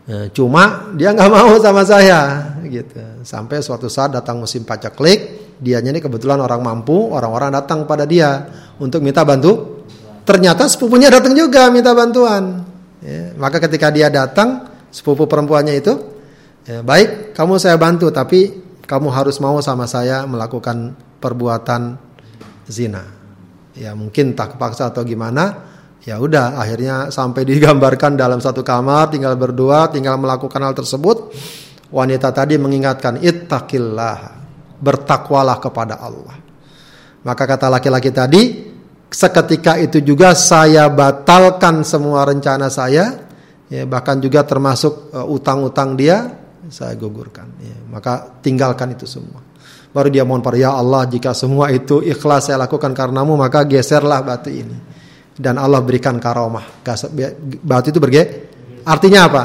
Ya, 0.03 0.27
cuma 0.35 0.91
dia 0.99 1.15
nggak 1.15 1.31
mau 1.31 1.55
sama 1.59 1.83
saya 1.83 2.53
gitu. 2.67 2.99
Sampai 3.23 3.63
suatu 3.63 3.87
saat 3.87 4.15
datang 4.15 4.43
musim 4.43 4.67
pacaklik, 4.67 5.55
dianya 5.59 5.95
ini 5.95 6.03
kebetulan 6.03 6.39
orang 6.43 6.63
mampu, 6.63 7.11
orang-orang 7.11 7.55
datang 7.55 7.87
pada 7.87 8.07
dia 8.07 8.47
untuk 8.79 9.03
minta 9.03 9.23
bantu. 9.23 9.83
Ternyata 10.23 10.71
sepupunya 10.71 11.11
datang 11.11 11.35
juga 11.35 11.67
minta 11.71 11.95
bantuan. 11.95 12.63
Ya, 13.03 13.35
maka 13.35 13.59
ketika 13.59 13.91
dia 13.91 14.07
datang, 14.07 14.71
sepupu 14.95 15.27
perempuannya 15.27 15.75
itu, 15.75 15.99
ya, 16.63 16.83
baik 16.83 17.35
kamu 17.35 17.59
saya 17.59 17.75
bantu, 17.75 18.15
tapi 18.15 18.55
kamu 18.87 19.11
harus 19.11 19.43
mau 19.43 19.59
sama 19.59 19.91
saya 19.91 20.23
melakukan 20.27 20.95
perbuatan 21.19 21.99
zina 22.67 23.22
ya 23.77 23.97
mungkin 23.97 24.37
tak 24.37 24.57
kepaksa 24.57 24.93
atau 24.93 25.05
gimana 25.05 25.73
ya 26.03 26.19
udah 26.19 26.61
akhirnya 26.61 27.09
sampai 27.09 27.47
digambarkan 27.51 28.17
dalam 28.17 28.39
satu 28.39 28.61
kamar 28.65 29.13
tinggal 29.13 29.37
berdua 29.39 29.89
tinggal 29.93 30.17
melakukan 30.17 30.61
hal 30.61 30.75
tersebut 30.77 31.33
wanita 31.93 32.33
tadi 32.33 32.57
mengingatkan 32.57 33.21
ittaqillah 33.21 34.43
bertakwalah 34.83 35.63
kepada 35.63 36.03
Allah. 36.03 36.35
Maka 37.23 37.47
kata 37.47 37.71
laki-laki 37.71 38.11
tadi, 38.11 38.43
seketika 39.07 39.79
itu 39.79 40.03
juga 40.03 40.35
saya 40.35 40.91
batalkan 40.91 41.87
semua 41.87 42.27
rencana 42.27 42.67
saya, 42.67 43.31
ya, 43.71 43.87
bahkan 43.87 44.19
juga 44.19 44.43
termasuk 44.43 45.15
uh, 45.15 45.23
utang-utang 45.31 45.95
dia, 45.95 46.35
saya 46.67 46.99
gugurkan. 46.99 47.47
Ya, 47.63 47.79
maka 47.87 48.43
tinggalkan 48.43 48.99
itu 48.99 49.07
semua. 49.07 49.39
Baru 49.93 50.09
dia 50.09 50.25
mohon 50.25 50.41
pada 50.41 50.57
ya 50.57 50.73
Allah 50.73 51.05
jika 51.05 51.37
semua 51.37 51.69
itu 51.69 52.01
ikhlas 52.01 52.49
saya 52.49 52.65
lakukan 52.65 52.97
karenamu 52.97 53.37
maka 53.37 53.69
geserlah 53.69 54.25
batu 54.25 54.49
ini. 54.49 54.77
Dan 55.37 55.61
Allah 55.61 55.85
berikan 55.85 56.17
karomah. 56.17 56.85
Batu 57.61 57.93
itu 57.93 58.01
berge. 58.01 58.25
Artinya 58.89 59.21
apa? 59.29 59.43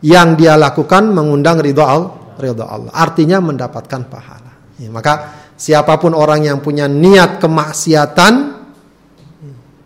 Yang 0.00 0.28
dia 0.40 0.56
lakukan 0.56 1.12
mengundang 1.12 1.60
ridho 1.60 1.84
Allah. 1.84 2.36
Ridho 2.40 2.64
Allah. 2.64 2.92
Artinya 2.96 3.44
mendapatkan 3.44 4.00
pahala. 4.08 4.52
Ya, 4.80 4.88
maka 4.88 5.36
siapa 5.60 6.00
pun 6.00 6.16
orang 6.16 6.48
yang 6.48 6.64
punya 6.64 6.88
niat 6.88 7.36
kemaksiatan, 7.36 8.34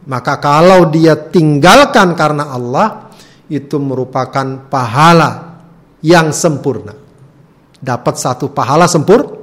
maka 0.06 0.38
kalau 0.38 0.86
dia 0.86 1.18
tinggalkan 1.18 2.14
karena 2.14 2.54
Allah, 2.54 3.10
itu 3.50 3.76
merupakan 3.82 4.70
pahala 4.70 5.58
yang 5.98 6.30
sempurna. 6.30 6.94
Dapat 7.82 8.14
satu 8.14 8.54
pahala 8.54 8.86
sempur, 8.86 9.33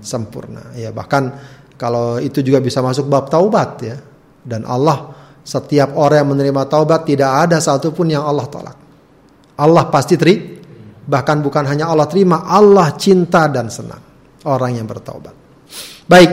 sempurna. 0.00 0.72
Ya 0.76 0.90
bahkan 0.90 1.36
kalau 1.80 2.20
itu 2.20 2.44
juga 2.44 2.60
bisa 2.60 2.84
masuk 2.84 3.08
bab 3.08 3.28
taubat 3.32 3.70
ya. 3.80 3.96
Dan 4.40 4.64
Allah 4.64 5.12
setiap 5.44 5.96
orang 5.96 6.24
yang 6.24 6.30
menerima 6.36 6.62
taubat 6.68 7.04
tidak 7.04 7.48
ada 7.48 7.60
satupun 7.60 8.08
yang 8.12 8.24
Allah 8.24 8.46
tolak. 8.48 8.76
Allah 9.60 9.84
pasti 9.92 10.16
terima. 10.16 10.60
Bahkan 11.10 11.36
bukan 11.42 11.64
hanya 11.66 11.90
Allah 11.90 12.06
terima, 12.06 12.46
Allah 12.46 12.94
cinta 12.94 13.50
dan 13.50 13.66
senang 13.66 13.98
orang 14.46 14.78
yang 14.78 14.86
bertaubat. 14.86 15.34
Baik. 16.06 16.30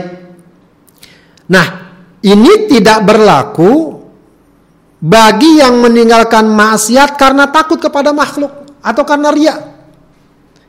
Nah, 1.48 1.66
ini 2.22 2.68
tidak 2.68 3.02
berlaku 3.08 3.98
bagi 4.98 5.62
yang 5.62 5.78
meninggalkan 5.82 6.50
maksiat 6.50 7.14
karena 7.14 7.48
takut 7.50 7.78
kepada 7.78 8.10
makhluk 8.10 8.50
atau 8.82 9.02
karena 9.06 9.28
ria. 9.30 9.56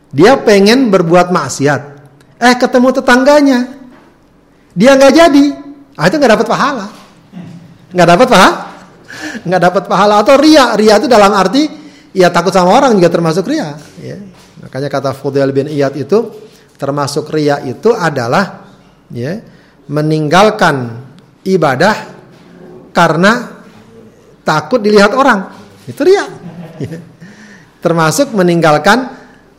Dia 0.09 0.41
pengen 0.41 0.89
berbuat 0.89 1.29
maksiat. 1.29 1.98
Eh 2.39 2.55
ketemu 2.55 2.89
tetangganya. 2.95 3.59
Dia 4.71 4.95
nggak 4.95 5.13
jadi. 5.13 5.45
Ah 5.99 6.07
itu 6.07 6.15
nggak 6.15 6.39
dapat 6.39 6.47
pahala. 6.47 6.87
Nggak 7.91 8.07
dapat 8.15 8.27
pahala. 8.31 8.51
Nggak 9.43 9.61
dapat 9.61 9.83
pahala 9.91 10.15
atau 10.23 10.35
ria. 10.39 10.65
Ria 10.79 10.95
itu 10.95 11.11
dalam 11.11 11.35
arti 11.35 11.67
ya 12.15 12.31
takut 12.31 12.55
sama 12.55 12.71
orang 12.71 12.95
juga 12.95 13.11
termasuk 13.11 13.43
ria. 13.43 13.75
Ya. 13.99 14.15
Makanya 14.63 14.87
kata 14.87 15.11
Fudail 15.11 15.51
bin 15.51 15.67
Iyad 15.67 15.99
itu 15.99 16.47
termasuk 16.79 17.27
ria 17.35 17.59
itu 17.67 17.91
adalah 17.91 18.71
ya 19.11 19.35
meninggalkan 19.91 21.03
ibadah 21.43 21.95
karena 22.95 23.59
takut 24.47 24.79
dilihat 24.79 25.11
orang. 25.11 25.51
Itu 25.83 26.07
ria. 26.07 26.23
Ya. 26.79 27.03
Termasuk 27.83 28.31
meninggalkan 28.31 29.11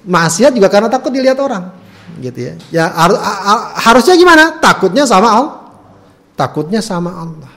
maksiat 0.08 0.56
juga 0.56 0.72
karena 0.72 0.88
takut 0.88 1.12
dilihat 1.12 1.36
orang. 1.40 1.79
Gitu 2.18 2.38
ya. 2.42 2.54
Ya 2.74 2.84
har 2.90 3.14
harusnya 3.78 4.18
gimana? 4.18 4.58
Takutnya 4.58 5.06
sama 5.06 5.28
Allah. 5.30 5.54
Takutnya 6.34 6.80
sama 6.82 7.14
Allah. 7.14 7.52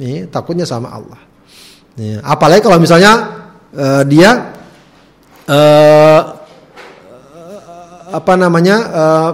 Nih, 0.00 0.24
takutnya 0.30 0.64
sama 0.64 0.88
Allah. 0.94 1.20
Nih, 1.98 2.22
apalagi 2.22 2.62
kalau 2.62 2.78
misalnya 2.78 3.42
uh, 3.74 4.06
dia 4.06 4.54
uh, 5.50 6.20
apa 8.14 8.32
namanya 8.38 8.76
uh, 8.88 9.32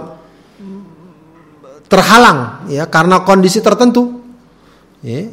terhalang 1.87 2.67
ya 2.67 2.89
karena 2.89 3.21
kondisi 3.23 3.61
tertentu, 3.61 4.19
ya, 5.05 5.29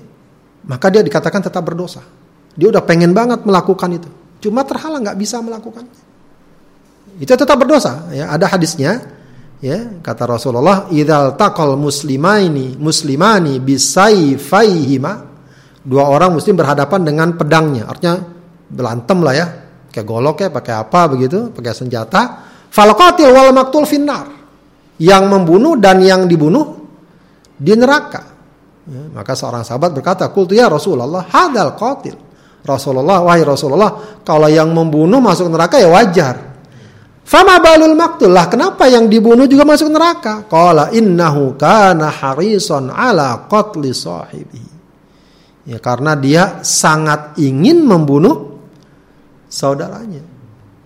maka 0.68 0.92
dia 0.92 1.00
dikatakan 1.00 1.42
tetap 1.42 1.64
berdosa. 1.64 2.04
Dia 2.54 2.70
udah 2.70 2.84
pengen 2.84 3.10
banget 3.16 3.42
melakukan 3.42 3.90
itu, 3.96 4.10
cuma 4.44 4.62
terhalang 4.62 5.02
nggak 5.02 5.18
bisa 5.18 5.40
melakukannya. 5.42 6.13
Itu 7.18 7.32
tetap 7.38 7.54
berdosa. 7.54 8.10
Ya, 8.10 8.30
ada 8.30 8.50
hadisnya, 8.50 9.02
ya 9.62 10.02
kata 10.02 10.26
Rasulullah, 10.26 10.90
idal 10.90 11.38
takal 11.38 11.78
muslimaini 11.78 12.74
muslimani 12.74 13.62
faihima. 14.38 15.12
Dua 15.84 16.08
orang 16.08 16.40
muslim 16.40 16.56
berhadapan 16.56 17.00
dengan 17.04 17.28
pedangnya, 17.36 17.84
artinya 17.84 18.16
berantem 18.72 19.20
lah 19.20 19.34
ya, 19.36 19.46
kayak 19.92 20.06
golok 20.08 20.36
ya, 20.40 20.48
pakai 20.48 20.74
apa 20.80 21.00
begitu, 21.12 21.52
pakai 21.52 21.76
senjata. 21.76 22.22
Falqatil 22.72 23.30
wal 23.30 23.52
maktul 23.54 23.84
finnar 23.84 24.26
yang 24.98 25.28
membunuh 25.28 25.76
dan 25.76 26.00
yang 26.00 26.24
dibunuh 26.24 26.82
di 27.54 27.76
neraka. 27.76 28.22
Ya, 28.84 29.02
maka 29.12 29.36
seorang 29.36 29.62
sahabat 29.62 29.92
berkata, 29.92 30.28
"Qultu 30.32 30.56
ya 30.56 30.72
Rasulullah, 30.72 31.24
hadal 31.28 31.76
qatil." 31.76 32.16
Rasulullah, 32.64 33.20
wahai 33.20 33.44
Rasulullah, 33.44 34.20
kalau 34.24 34.48
yang 34.48 34.72
membunuh 34.72 35.20
masuk 35.20 35.52
neraka 35.52 35.76
ya 35.76 35.92
wajar. 35.92 36.53
Fama 37.24 37.56
balul 37.56 37.96
maktul 37.96 38.36
lah, 38.36 38.52
kenapa 38.52 38.84
yang 38.84 39.08
dibunuh 39.08 39.48
juga 39.48 39.64
masuk 39.64 39.88
neraka? 39.88 40.44
Qala 40.44 40.92
innahu 40.92 41.56
kana 41.56 42.12
harison 42.12 42.92
ala 42.92 43.48
qatli 43.48 43.96
sahibi. 43.96 44.60
Ya 45.64 45.80
karena 45.80 46.12
dia 46.12 46.60
sangat 46.60 47.40
ingin 47.40 47.88
membunuh 47.88 48.60
saudaranya. 49.48 50.20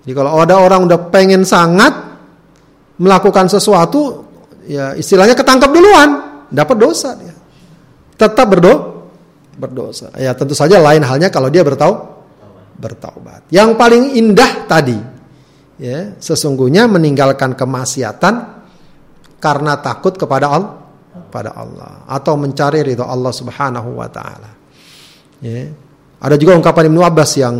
Jadi 0.06 0.14
kalau 0.14 0.38
ada 0.38 0.62
orang 0.62 0.86
udah 0.86 1.10
pengen 1.10 1.42
sangat 1.42 1.90
melakukan 3.02 3.50
sesuatu 3.50 4.30
ya 4.62 4.94
istilahnya 4.94 5.34
ketangkap 5.34 5.74
duluan, 5.74 6.46
dapat 6.54 6.76
dosa 6.78 7.18
dia. 7.18 7.34
Tetap 8.14 8.46
berdo 8.46 8.74
berdosa. 9.58 10.14
Ya 10.14 10.30
tentu 10.38 10.54
saja 10.54 10.78
lain 10.78 11.02
halnya 11.02 11.34
kalau 11.34 11.50
dia 11.50 11.66
bertau 11.66 12.22
bertaubat. 12.78 13.50
Yang 13.50 13.74
paling 13.74 14.14
indah 14.14 14.70
tadi 14.70 15.17
ya 15.78 16.18
sesungguhnya 16.18 16.90
meninggalkan 16.90 17.54
kemaksiatan 17.54 18.34
karena 19.38 19.78
takut 19.78 20.18
kepada 20.18 20.46
Allah 20.50 20.74
pada 21.30 21.54
Allah 21.54 22.04
atau 22.10 22.34
mencari 22.34 22.82
ridho 22.82 23.06
Allah 23.06 23.32
Subhanahu 23.32 23.98
wa 23.98 24.08
taala. 24.10 24.50
Ya. 25.40 25.70
Ada 26.18 26.34
juga 26.34 26.58
ungkapan 26.58 26.90
Ibnu 26.90 27.00
Abbas 27.06 27.30
yang 27.38 27.56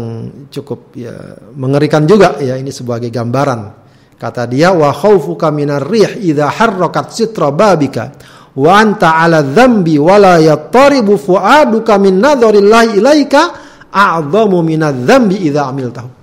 cukup 0.50 0.90
ya 0.98 1.14
mengerikan 1.54 2.02
juga 2.10 2.42
ya 2.42 2.58
ini 2.58 2.74
sebagai 2.74 3.06
gambaran 3.06 3.86
Kata 4.18 4.50
dia 4.50 4.74
wa 4.74 4.90
khaufuka 4.90 5.54
minar 5.54 5.86
rih 5.86 6.18
idza 6.18 6.50
harrakat 6.50 7.14
sitra 7.14 7.54
babika 7.54 8.18
wa 8.58 8.74
anta 8.74 9.14
ala 9.14 9.46
dzambi 9.46 9.94
wa 9.94 10.18
la 10.18 10.42
yattaribu 10.42 11.14
fuaduka 11.14 12.02
min 12.02 12.18
nadharillahi 12.18 12.98
ilaika 12.98 13.54
a'dhamu 13.94 14.58
minadz 14.66 15.06
dzambi 15.06 15.38
idza 15.46 15.70
amiltahu. 15.70 16.17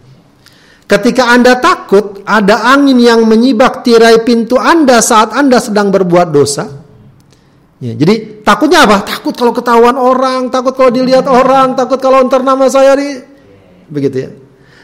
Ketika 0.86 1.34
Anda 1.34 1.58
takut 1.58 2.22
ada 2.30 2.70
angin 2.70 3.02
yang 3.02 3.26
menyibak 3.26 3.82
tirai 3.82 4.22
pintu 4.22 4.62
Anda 4.62 5.02
saat 5.02 5.34
Anda 5.34 5.58
sedang 5.58 5.90
berbuat 5.90 6.30
dosa. 6.30 6.70
Ya, 7.82 7.98
jadi 7.98 8.46
takutnya 8.46 8.86
apa? 8.86 9.02
Takut 9.02 9.34
kalau 9.34 9.50
ketahuan 9.50 9.98
orang, 9.98 10.54
takut 10.54 10.78
kalau 10.78 10.94
dilihat 10.94 11.26
orang, 11.26 11.74
takut 11.74 11.98
kalau 11.98 12.22
ntar 12.30 12.46
nama 12.46 12.70
saya 12.70 12.94
di 12.94 13.18
begitu 13.90 14.30
ya. 14.30 14.30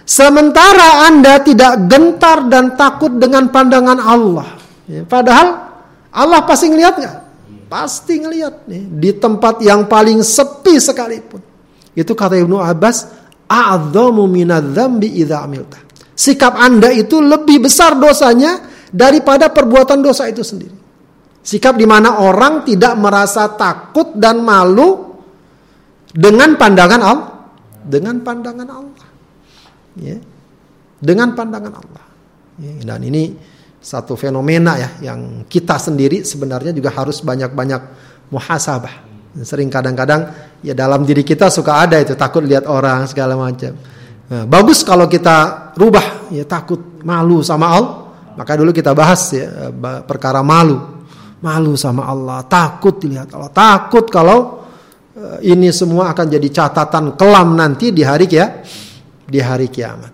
Sementara 0.01 1.05
Anda 1.05 1.37
tidak 1.45 1.85
gentar 1.85 2.49
dan 2.49 2.73
takut 2.73 3.21
dengan 3.21 3.53
pandangan 3.53 4.01
Allah. 4.01 4.57
Ya, 4.89 5.05
padahal 5.05 5.69
Allah 6.09 6.41
pasti 6.49 6.65
ngelihat 6.67 6.97
nggak? 6.97 7.17
Pasti 7.69 8.19
ngelihat 8.19 8.65
nih 8.65 8.83
di 8.89 9.11
tempat 9.15 9.61
yang 9.61 9.85
paling 9.85 10.25
sepi 10.25 10.81
sekalipun. 10.81 11.39
Itu 11.93 12.17
kata 12.17 12.41
Ibnu 12.41 12.57
Abbas, 12.59 13.07
"A'dhamu 13.47 14.27
minadz-dzambi 14.27 15.21
idza 15.21 15.45
amilta." 15.45 15.90
Sikap 16.21 16.53
Anda 16.53 16.93
itu 16.93 17.17
lebih 17.17 17.65
besar 17.65 17.97
dosanya 17.97 18.61
daripada 18.93 19.49
perbuatan 19.49 20.05
dosa 20.05 20.29
itu 20.29 20.45
sendiri. 20.45 20.77
Sikap 21.41 21.73
di 21.73 21.89
mana 21.89 22.21
orang 22.21 22.61
tidak 22.61 22.93
merasa 23.01 23.49
takut 23.57 24.13
dan 24.13 24.45
malu 24.45 25.17
dengan 26.13 26.53
pandangan 26.61 27.01
Allah, 27.01 27.33
dengan 27.81 28.21
pandangan 28.21 28.69
Allah 28.69 29.07
ya, 29.97 30.21
dengan 31.01 31.33
pandangan 31.33 31.73
Allah. 31.73 32.05
Ya, 32.61 32.93
dan 32.93 33.01
ini 33.01 33.33
satu 33.81 34.13
fenomena 34.13 34.77
ya 34.77 34.89
yang 35.01 35.49
kita 35.49 35.81
sendiri 35.81 36.21
sebenarnya 36.21 36.69
juga 36.69 36.93
harus 36.93 37.25
banyak-banyak 37.25 37.81
muhasabah. 38.29 39.09
Sering 39.41 39.73
kadang-kadang 39.73 40.53
ya 40.61 40.77
dalam 40.77 41.01
diri 41.01 41.25
kita 41.25 41.49
suka 41.49 41.81
ada 41.81 41.97
itu 41.97 42.13
takut 42.13 42.45
lihat 42.45 42.69
orang 42.69 43.09
segala 43.09 43.33
macam. 43.33 43.73
Nah, 44.31 44.47
bagus 44.47 44.87
kalau 44.87 45.11
kita 45.11 45.71
rubah 45.75 46.31
ya 46.31 46.47
takut 46.47 47.03
malu 47.03 47.43
sama 47.43 47.67
Allah. 47.67 47.95
Maka 48.31 48.55
dulu 48.55 48.71
kita 48.71 48.95
bahas 48.95 49.35
ya 49.35 49.69
perkara 50.07 50.39
malu. 50.39 51.03
Malu 51.43 51.73
sama 51.75 52.05
Allah, 52.07 52.45
takut 52.45 53.01
dilihat 53.01 53.33
Allah, 53.33 53.49
takut 53.49 54.05
kalau 54.13 54.61
eh, 55.17 55.51
ini 55.51 55.73
semua 55.73 56.13
akan 56.13 56.25
jadi 56.29 56.47
catatan 56.53 57.17
kelam 57.17 57.57
nanti 57.57 57.89
di 57.89 58.05
hari 58.05 58.29
ya 58.29 58.61
di 59.25 59.41
hari 59.41 59.65
kiamat. 59.67 60.13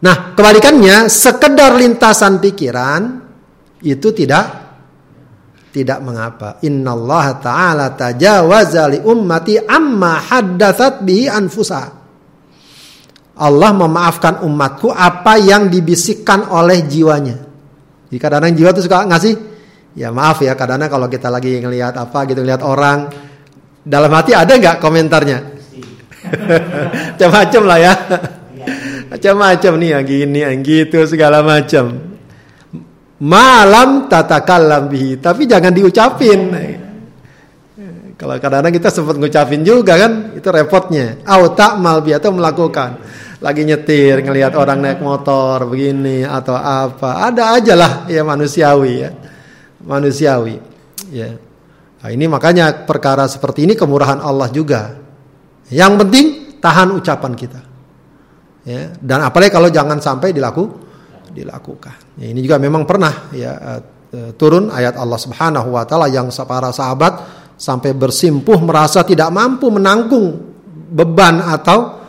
Nah, 0.00 0.16
kebalikannya, 0.32 1.10
sekedar 1.10 1.76
lintasan 1.76 2.38
pikiran, 2.38 3.20
itu 3.84 4.08
tidak 4.16 4.44
tidak 5.74 5.98
mengapa. 5.98 6.62
Innallaha 6.64 7.32
ta'ala 7.42 7.86
tajawaza 7.98 8.86
li 8.86 8.98
ummati 9.02 9.60
amma 9.60 10.24
haddatsat 10.30 11.04
bihi 11.04 11.26
anfusa. 11.28 11.99
Allah 13.40 13.72
memaafkan 13.72 14.44
umatku 14.44 14.92
apa 14.92 15.40
yang 15.40 15.72
dibisikkan 15.72 16.44
oleh 16.52 16.84
jiwanya. 16.84 17.40
Jadi 18.12 18.18
kadang-kadang 18.20 18.54
jiwa 18.54 18.70
itu 18.76 18.82
suka 18.84 19.08
ngasih 19.08 19.34
ya 19.96 20.12
maaf 20.12 20.44
ya 20.44 20.52
kadang-kadang 20.52 20.90
kalau 20.92 21.06
kita 21.08 21.32
lagi 21.32 21.56
ngelihat 21.56 21.96
apa 21.96 22.28
gitu 22.28 22.44
ngelihat 22.44 22.60
orang 22.60 23.08
dalam 23.80 24.12
hati 24.12 24.36
ada 24.36 24.52
nggak 24.52 24.76
komentarnya? 24.76 25.38
Macam-macam 27.16 27.62
lah 27.64 27.78
ya. 27.80 27.94
Macam-macam 29.10 29.72
nih 29.80 29.88
yang 29.88 30.04
gini 30.04 30.38
yang 30.44 30.60
gitu 30.60 31.00
segala 31.08 31.40
macam 31.40 32.10
malam 33.20 34.08
tatakallam 34.08 34.88
bihi 34.88 35.20
tapi 35.20 35.44
jangan 35.44 35.76
diucapin 35.76 36.40
kalau 38.16 38.36
kadang-kadang 38.40 38.74
kita 38.80 38.88
sempat 38.88 39.16
ngucapin 39.20 39.60
juga 39.60 40.00
kan 40.00 40.32
itu 40.32 40.48
repotnya 40.48 41.20
au 41.28 41.52
mal 41.76 42.00
bi 42.00 42.16
atau 42.16 42.32
melakukan 42.32 42.96
lagi 43.40 43.64
nyetir 43.64 44.20
ngelihat 44.20 44.52
orang 44.52 44.84
naik 44.84 45.00
motor 45.00 45.64
begini 45.64 46.22
atau 46.22 46.54
apa. 46.54 47.24
Ada 47.32 47.56
aja 47.56 47.74
lah 47.74 47.92
ya 48.06 48.20
manusiawi 48.20 48.92
ya. 49.00 49.10
Manusiawi 49.80 50.56
ya. 51.08 51.28
Nah, 52.00 52.08
ini 52.12 52.24
makanya 52.28 52.84
perkara 52.84 53.24
seperti 53.28 53.64
ini 53.64 53.74
kemurahan 53.76 54.20
Allah 54.20 54.48
juga. 54.52 54.96
Yang 55.72 55.92
penting 56.04 56.26
tahan 56.60 56.88
ucapan 56.92 57.32
kita 57.32 57.60
ya. 58.68 58.92
Dan 59.00 59.24
apalagi 59.24 59.52
kalau 59.52 59.72
jangan 59.72 59.96
sampai 60.04 60.36
dilaku 60.36 60.68
dilakukan. 61.32 62.20
Ya, 62.20 62.28
ini 62.28 62.44
juga 62.44 62.60
memang 62.60 62.84
pernah 62.84 63.32
ya 63.32 63.52
uh, 63.56 64.32
turun 64.36 64.68
ayat 64.68 65.00
Allah 65.00 65.16
Subhanahu 65.16 65.80
wa 65.80 65.84
taala 65.88 66.12
yang 66.12 66.28
para 66.44 66.74
sahabat 66.76 67.40
sampai 67.56 67.96
bersimpuh 67.96 68.60
merasa 68.60 69.00
tidak 69.04 69.32
mampu 69.32 69.68
menanggung 69.72 70.36
beban 70.90 71.40
atau 71.40 71.99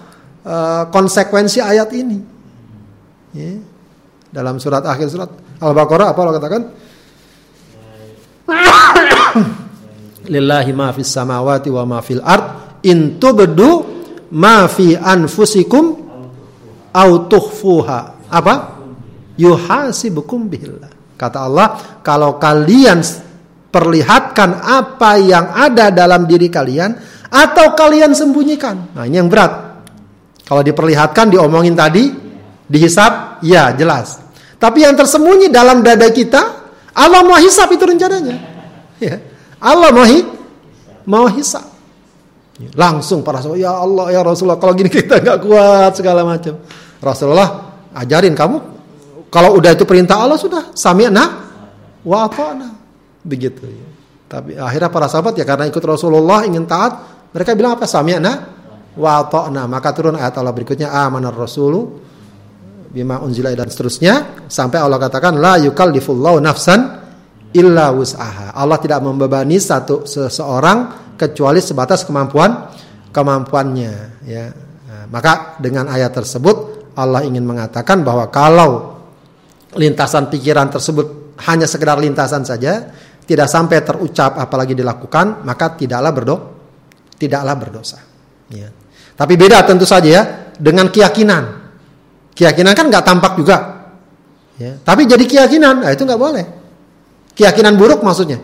uh, 0.46 0.84
konsekuensi 0.90 1.60
ayat 1.62 1.90
ini. 1.94 2.20
Ya. 3.32 3.58
Dalam 4.32 4.60
surat 4.64 4.84
akhir 4.88 5.12
surat 5.12 5.30
Al-Baqarah 5.60 6.16
apa 6.16 6.20
Allah 6.24 6.36
katakan? 6.40 6.62
Lillahi 10.34 10.72
ma 10.72 10.96
fis 10.96 11.12
samawati 11.12 11.68
wa 11.68 11.84
ma 11.84 12.00
fil 12.00 12.24
ard 12.24 12.80
in 12.88 13.20
tubdu 13.20 13.84
ma 14.36 14.68
fi 14.72 14.96
anfusikum 14.96 15.86
au 16.92 17.10
tukhfuha. 17.28 18.32
Apa? 18.32 18.82
yuhasibukum 19.42 20.46
billah. 20.46 20.92
Kata 21.18 21.50
Allah, 21.50 21.68
kalau 22.06 22.38
kalian 22.42 23.02
perlihatkan 23.74 24.62
apa 24.62 25.18
yang 25.22 25.54
ada 25.54 25.90
dalam 25.94 26.26
diri 26.30 26.50
kalian 26.50 26.98
atau 27.32 27.74
kalian 27.78 28.12
sembunyikan. 28.12 28.98
Nah, 28.98 29.06
ini 29.06 29.18
yang 29.22 29.30
berat. 29.32 29.71
Kalau 30.46 30.62
diperlihatkan 30.66 31.32
diomongin 31.32 31.76
tadi, 31.78 32.12
dihisap, 32.68 33.44
ya 33.46 33.72
jelas. 33.76 34.20
Tapi 34.62 34.86
yang 34.86 34.94
tersembunyi 34.94 35.50
dalam 35.50 35.82
dada 35.82 36.08
kita, 36.12 36.42
Allah 36.94 37.22
mau 37.24 37.40
hisap 37.40 37.72
itu 37.74 37.84
rencananya. 37.88 38.36
Ya. 39.02 39.18
Allah 39.58 39.90
mau 39.90 40.06
hi, 40.06 40.22
mau 41.10 41.26
hisap. 41.32 41.66
Langsung 42.78 43.26
para 43.26 43.42
sahabat, 43.42 43.58
ya 43.58 43.74
Allah 43.74 44.14
ya 44.14 44.22
Rasulullah, 44.22 44.62
kalau 44.62 44.78
gini 44.78 44.92
kita 44.94 45.18
nggak 45.18 45.40
kuat 45.42 45.92
segala 45.98 46.22
macam. 46.22 46.62
Rasulullah 47.02 47.74
ajarin 47.98 48.38
kamu 48.38 48.58
kalau 49.34 49.58
udah 49.58 49.74
itu 49.74 49.88
perintah 49.88 50.22
Allah 50.22 50.38
sudah 50.38 50.70
sami'na 50.78 51.24
wa. 52.06 52.30
Begitu 53.26 53.64
ya. 53.66 53.88
Tapi 54.30 54.56
akhirnya 54.56 54.90
para 54.94 55.10
sahabat 55.10 55.34
ya 55.40 55.46
karena 55.48 55.66
ikut 55.66 55.82
Rasulullah 55.82 56.46
ingin 56.46 56.70
taat, 56.70 56.94
mereka 57.34 57.58
bilang 57.58 57.74
apa? 57.80 57.90
Sami'na 57.90 58.61
wa 58.98 59.12
ata'na. 59.24 59.68
Maka 59.70 59.90
turun 59.96 60.18
ayat 60.20 60.36
Allah 60.40 60.56
berikutnya 60.56 60.92
amanar 60.92 61.36
rasulu 61.36 62.02
bima 62.92 63.24
unzila 63.24 63.48
dan 63.56 63.72
seterusnya 63.72 64.44
sampai 64.52 64.84
Allah 64.84 65.00
katakan 65.00 65.40
la 65.40 65.56
yukallifullahu 65.64 66.44
nafsan 66.44 66.80
illa 67.56 67.92
wus'aha. 67.96 68.52
Allah 68.56 68.78
tidak 68.80 69.00
membebani 69.04 69.60
satu 69.60 70.04
seseorang 70.04 71.12
kecuali 71.16 71.64
sebatas 71.64 72.04
kemampuan 72.04 72.72
kemampuannya 73.12 74.24
ya. 74.28 74.46
Nah, 74.88 75.04
maka 75.12 75.60
dengan 75.60 75.88
ayat 75.92 76.12
tersebut 76.16 76.92
Allah 76.96 77.24
ingin 77.24 77.48
mengatakan 77.48 78.04
bahwa 78.04 78.28
kalau 78.28 79.00
lintasan 79.80 80.28
pikiran 80.28 80.68
tersebut 80.68 81.40
hanya 81.48 81.64
sekedar 81.64 81.96
lintasan 81.96 82.44
saja, 82.44 82.92
tidak 83.24 83.48
sampai 83.48 83.80
terucap 83.82 84.36
apalagi 84.36 84.76
dilakukan, 84.76 85.48
maka 85.48 85.80
tidaklah 85.80 86.12
berdo 86.12 86.36
tidaklah 87.16 87.56
berdosa. 87.56 88.00
Ya. 88.52 88.81
Tapi 89.22 89.38
beda 89.38 89.62
tentu 89.70 89.86
saja 89.86 90.10
ya 90.10 90.24
dengan 90.58 90.90
keyakinan. 90.90 91.62
Keyakinan 92.34 92.74
kan 92.74 92.90
nggak 92.90 93.06
tampak 93.06 93.38
juga. 93.38 93.86
Ya. 94.58 94.82
Tapi 94.82 95.06
jadi 95.06 95.22
keyakinan, 95.30 95.86
nah 95.86 95.94
itu 95.94 96.02
nggak 96.02 96.18
boleh. 96.18 96.46
Keyakinan 97.38 97.78
buruk 97.78 98.02
maksudnya. 98.02 98.42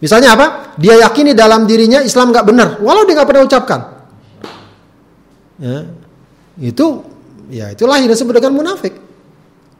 Misalnya 0.00 0.32
apa? 0.32 0.72
Dia 0.80 0.96
yakini 1.04 1.36
dalam 1.36 1.68
dirinya 1.68 2.00
Islam 2.00 2.32
nggak 2.32 2.46
benar, 2.48 2.68
walau 2.80 3.04
dia 3.04 3.20
nggak 3.20 3.28
pernah 3.28 3.44
ucapkan. 3.44 3.80
Ya. 5.60 5.84
Itu 6.56 7.04
ya 7.52 7.68
itulah 7.76 8.00
yang 8.00 8.08
disebut 8.08 8.32
dengan 8.32 8.56
munafik 8.56 8.96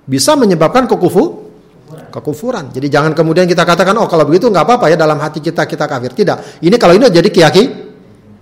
bisa 0.05 0.37
menyebabkan 0.37 0.85
kekufu 0.85 1.49
kekufuran. 2.13 2.69
Jadi 2.69 2.93
jangan 2.93 3.17
kemudian 3.17 3.49
kita 3.49 3.65
katakan 3.65 3.97
oh 3.97 4.05
kalau 4.05 4.29
begitu 4.29 4.53
nggak 4.53 4.69
apa-apa 4.69 4.93
ya 4.93 4.97
dalam 5.01 5.17
hati 5.25 5.41
kita 5.41 5.65
kita 5.65 5.89
kafir. 5.89 6.13
Tidak. 6.13 6.61
Ini 6.61 6.77
kalau 6.77 7.01
ini 7.01 7.09
jadi 7.09 7.33
keyakin 7.33 7.67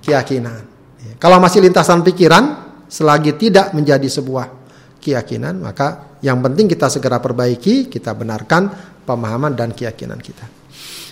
keyakinan. 0.03 0.76
Kalau 1.17 1.41
masih 1.41 1.65
lintasan 1.65 2.05
pikiran 2.05 2.69
selagi 2.87 3.35
tidak 3.35 3.73
menjadi 3.73 4.07
sebuah 4.07 4.47
keyakinan 5.01 5.63
maka 5.63 6.19
yang 6.21 6.41
penting 6.41 6.67
kita 6.67 6.89
segera 6.89 7.21
perbaiki, 7.21 7.87
kita 7.87 8.13
benarkan 8.17 8.73
pemahaman 9.07 9.55
dan 9.55 9.71
keyakinan 9.73 10.19
kita. 10.19 10.45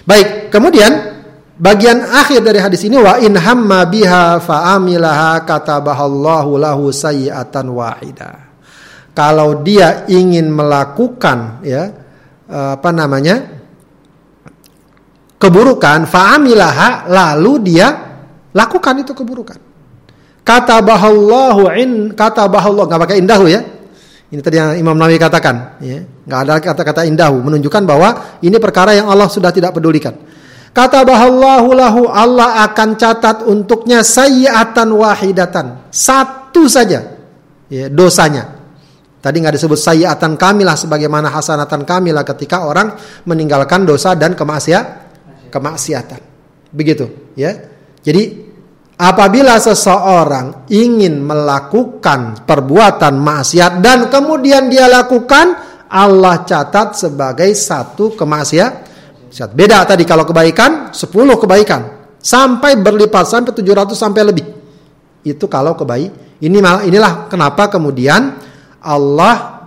Baik, 0.05 0.53
kemudian 0.53 1.25
bagian 1.55 2.03
akhir 2.03 2.43
dari 2.43 2.59
hadis 2.59 2.83
ini 2.83 2.99
wa 2.99 3.15
in 3.23 3.39
hamma 3.39 3.87
biha 3.87 4.43
fa 4.43 4.75
amilaha 4.75 5.47
katabahallahu 5.47 6.59
lahu 6.59 6.91
sayiatan 6.91 7.71
wahidah 7.71 8.51
kalau 9.15 9.63
dia 9.63 10.03
ingin 10.11 10.51
melakukan 10.51 11.63
ya 11.63 11.95
apa 12.51 12.91
namanya 12.91 13.55
keburukan 15.39 16.11
faamilaha 16.11 17.07
lalu 17.07 17.53
dia 17.63 17.89
lakukan 18.51 19.07
itu 19.07 19.15
keburukan 19.15 19.74
kata 20.45 20.85
bahallahu 20.85 21.73
in 21.75 22.13
kata 22.13 22.47
bahallahu 22.47 22.87
nggak 22.87 23.03
pakai 23.09 23.19
indahu 23.19 23.49
ya. 23.49 23.65
Ini 24.31 24.41
tadi 24.43 24.57
yang 24.59 24.77
Imam 24.77 24.95
Nawawi 24.95 25.19
katakan 25.19 25.81
ya. 25.81 26.05
Nggak 26.05 26.41
ada 26.45 26.55
kata-kata 26.61 27.01
indahu 27.09 27.41
menunjukkan 27.43 27.83
bahwa 27.89 28.39
ini 28.45 28.57
perkara 28.61 28.93
yang 28.95 29.09
Allah 29.09 29.27
sudah 29.27 29.51
tidak 29.51 29.75
pedulikan. 29.75 30.15
Kata 30.75 31.07
bahallahu 31.07 31.71
lahu 31.71 32.01
Allah 32.11 32.67
akan 32.67 32.99
catat 32.99 33.47
untuknya 33.47 34.03
sayyatan 34.03 34.91
wahidatan. 34.91 35.87
Satu 35.95 36.67
saja 36.67 37.15
ya, 37.71 37.87
dosanya. 37.87 38.59
Tadi 39.23 39.41
nggak 39.41 39.55
disebut 39.57 39.79
sayyatan 39.79 40.35
kamilah 40.35 40.75
sebagaimana 40.77 41.31
hasanatan 41.31 41.87
kamilah 41.87 42.27
ketika 42.27 42.67
orang 42.67 42.93
meninggalkan 43.25 43.87
dosa 43.87 44.19
dan 44.19 44.35
kemaksiat 44.35 44.85
kemaksiatan. 45.55 46.21
Begitu, 46.75 47.33
ya. 47.39 47.55
Jadi 48.03 48.54
apabila 48.99 49.59
seseorang 49.59 50.71
ingin 50.71 51.23
melakukan 51.23 52.47
perbuatan 52.47 53.15
maksiat 53.19 53.83
dan 53.83 54.07
kemudian 54.11 54.71
dia 54.71 54.87
lakukan, 54.87 55.55
Allah 55.91 56.43
catat 56.43 56.99
sebagai 56.99 57.51
satu 57.55 58.15
kemaksiat. 58.19 58.95
Beda 59.51 59.83
tadi 59.83 60.07
kalau 60.07 60.23
kebaikan 60.23 60.95
10 60.95 61.11
kebaikan 61.43 61.83
sampai 62.23 62.79
berlipat 62.79 63.27
sampai 63.27 63.51
700 63.51 63.99
sampai 63.99 64.23
lebih. 64.23 64.47
Itu 65.27 65.51
kalau 65.51 65.75
kebaik. 65.75 66.39
Ini 66.39 66.59
inilah 66.87 67.27
kenapa 67.27 67.67
kemudian 67.67 68.37
Allah 68.85 69.67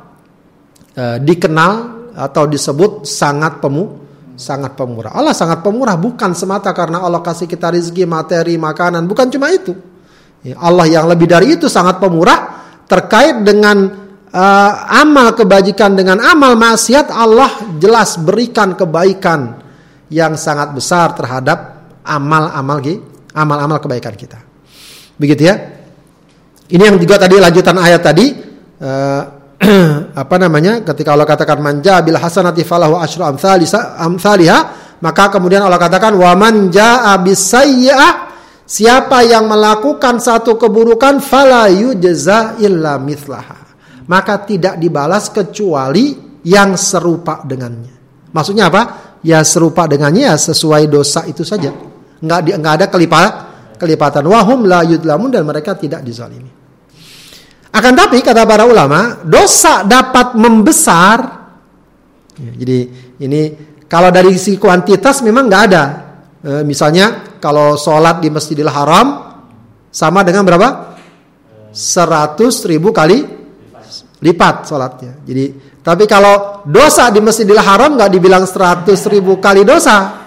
e, 0.93 1.03
dikenal 1.19 1.73
atau 2.15 2.43
disebut 2.47 3.03
sangat 3.03 3.59
pemu 3.59 4.07
sangat 4.38 4.77
pemurah. 4.77 5.17
Allah 5.17 5.33
sangat 5.33 5.65
pemurah 5.65 5.97
bukan 5.97 6.38
semata 6.38 6.69
karena 6.71 7.01
Allah 7.01 7.25
kasih 7.25 7.49
kita 7.49 7.73
rezeki, 7.73 8.05
materi, 8.05 8.55
makanan, 8.55 9.09
bukan 9.09 9.27
cuma 9.33 9.49
itu. 9.49 9.73
Ya, 10.45 10.55
Allah 10.61 10.85
yang 10.85 11.09
lebih 11.09 11.25
dari 11.25 11.57
itu 11.57 11.65
sangat 11.65 11.97
pemurah 11.97 12.61
terkait 12.85 13.41
dengan 13.41 13.89
uh, 14.29 14.73
amal 15.01 15.33
kebajikan 15.33 15.97
dengan 15.97 16.21
amal 16.21 16.53
maksiat 16.53 17.09
Allah 17.09 17.75
jelas 17.81 18.21
berikan 18.21 18.77
kebaikan 18.77 19.59
yang 20.13 20.38
sangat 20.38 20.71
besar 20.71 21.17
terhadap 21.17 21.89
amal-amal 22.05 22.79
amal-amal 23.33 23.81
kebaikan 23.81 24.13
kita. 24.15 24.39
Begitu 25.17 25.41
ya. 25.49 25.55
Ini 26.67 26.83
yang 26.93 26.99
juga 26.99 27.17
tadi 27.17 27.39
lanjutan 27.39 27.75
ayat 27.79 28.01
tadi 28.05 28.25
uh, 28.83 29.36
apa 30.22 30.36
namanya 30.39 30.80
ketika 30.84 31.13
Allah 31.13 31.28
katakan 31.28 31.59
manja 31.59 31.99
bil 31.99 32.15
hasanati 32.15 32.63
falahu 32.63 32.95
asyru 32.99 33.28
amsalha 33.99 34.57
maka 35.03 35.30
kemudian 35.30 35.61
Allah 35.61 35.78
katakan 35.78 36.15
wa 36.18 36.34
man 36.34 36.74
jaa 36.74 37.13
bisayyi'ah 37.22 38.11
siapa 38.65 39.22
yang 39.28 39.45
melakukan 39.45 40.18
satu 40.18 40.57
keburukan 40.57 41.22
fala 41.22 41.70
yujza 41.70 42.57
illa 42.57 42.97
mithlaha. 42.97 43.70
Maka 44.07 44.39
tidak 44.47 44.80
dibalas 44.80 45.30
kecuali 45.30 46.15
yang 46.47 46.80
serupa 46.80 47.43
dengannya. 47.43 47.91
Maksudnya 48.32 48.72
apa? 48.72 48.82
Ya 49.20 49.43
serupa 49.43 49.84
dengannya 49.84 50.32
ya 50.32 50.36
sesuai 50.39 50.88
dosa 50.88 51.28
itu 51.28 51.43
saja. 51.43 51.76
Nggak 52.24 52.39
di, 52.47 52.49
nggak 52.55 52.74
ada 52.82 52.86
kelipatan 52.88 53.32
kelipatan. 53.76 54.24
Wahum 54.26 54.63
la 54.63 54.82
yudlamun 54.88 55.30
dan 55.30 55.43
mereka 55.43 55.76
tidak 55.76 56.01
dizalimi 56.07 56.66
akan 57.78 57.93
tapi 57.93 58.23
kata 58.25 58.43
para 58.47 58.65
ulama, 58.65 59.21
dosa 59.21 59.86
dapat 59.86 60.34
membesar. 60.34 61.17
Ya, 62.38 62.51
jadi 62.53 62.80
ini 63.21 63.41
kalau 63.86 64.09
dari 64.09 64.34
sisi 64.36 64.57
kuantitas 64.57 65.21
memang 65.21 65.45
nggak 65.45 65.63
ada. 65.69 65.84
E, 66.41 66.51
misalnya 66.65 67.38
kalau 67.38 67.78
sholat 67.78 68.21
di 68.21 68.30
Masjidil 68.34 68.69
Haram 68.69 69.38
sama 69.89 70.21
dengan 70.25 70.45
berapa? 70.45 70.69
100 71.71 72.71
ribu 72.71 72.89
kali 72.89 73.21
lipat 74.21 74.55
sholatnya. 74.65 75.21
Jadi 75.21 75.45
tapi 75.86 76.03
kalau 76.03 76.65
dosa 76.67 77.13
di 77.13 77.21
Masjidil 77.21 77.61
Haram 77.61 77.95
nggak 77.95 78.11
dibilang 78.11 78.43
100 78.43 78.89
ribu 79.13 79.38
kali 79.38 79.61
dosa. 79.61 80.25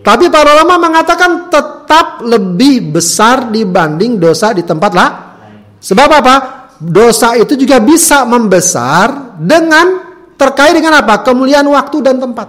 Tapi 0.00 0.32
para 0.32 0.56
ulama 0.56 0.80
mengatakan 0.80 1.52
tetap 1.52 2.24
lebih 2.24 2.96
besar 2.96 3.52
dibanding 3.52 4.16
dosa 4.16 4.56
di 4.56 4.64
tempat 4.64 4.92
lah. 4.96 5.10
Sebab 5.80 6.08
apa? 6.08 6.59
Dosa 6.80 7.36
itu 7.36 7.54
juga 7.60 7.76
bisa 7.78 8.24
membesar 8.24 9.36
dengan 9.36 10.08
terkait 10.40 10.72
dengan 10.72 11.04
apa? 11.04 11.20
Kemuliaan 11.20 11.68
waktu 11.68 12.00
dan 12.00 12.16
tempat. 12.16 12.48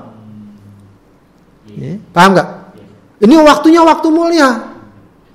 Ya, 1.76 2.00
paham 2.16 2.40
nggak? 2.40 2.50
Ini 3.22 3.36
waktunya 3.44 3.84
waktu 3.84 4.08
mulia. 4.08 4.50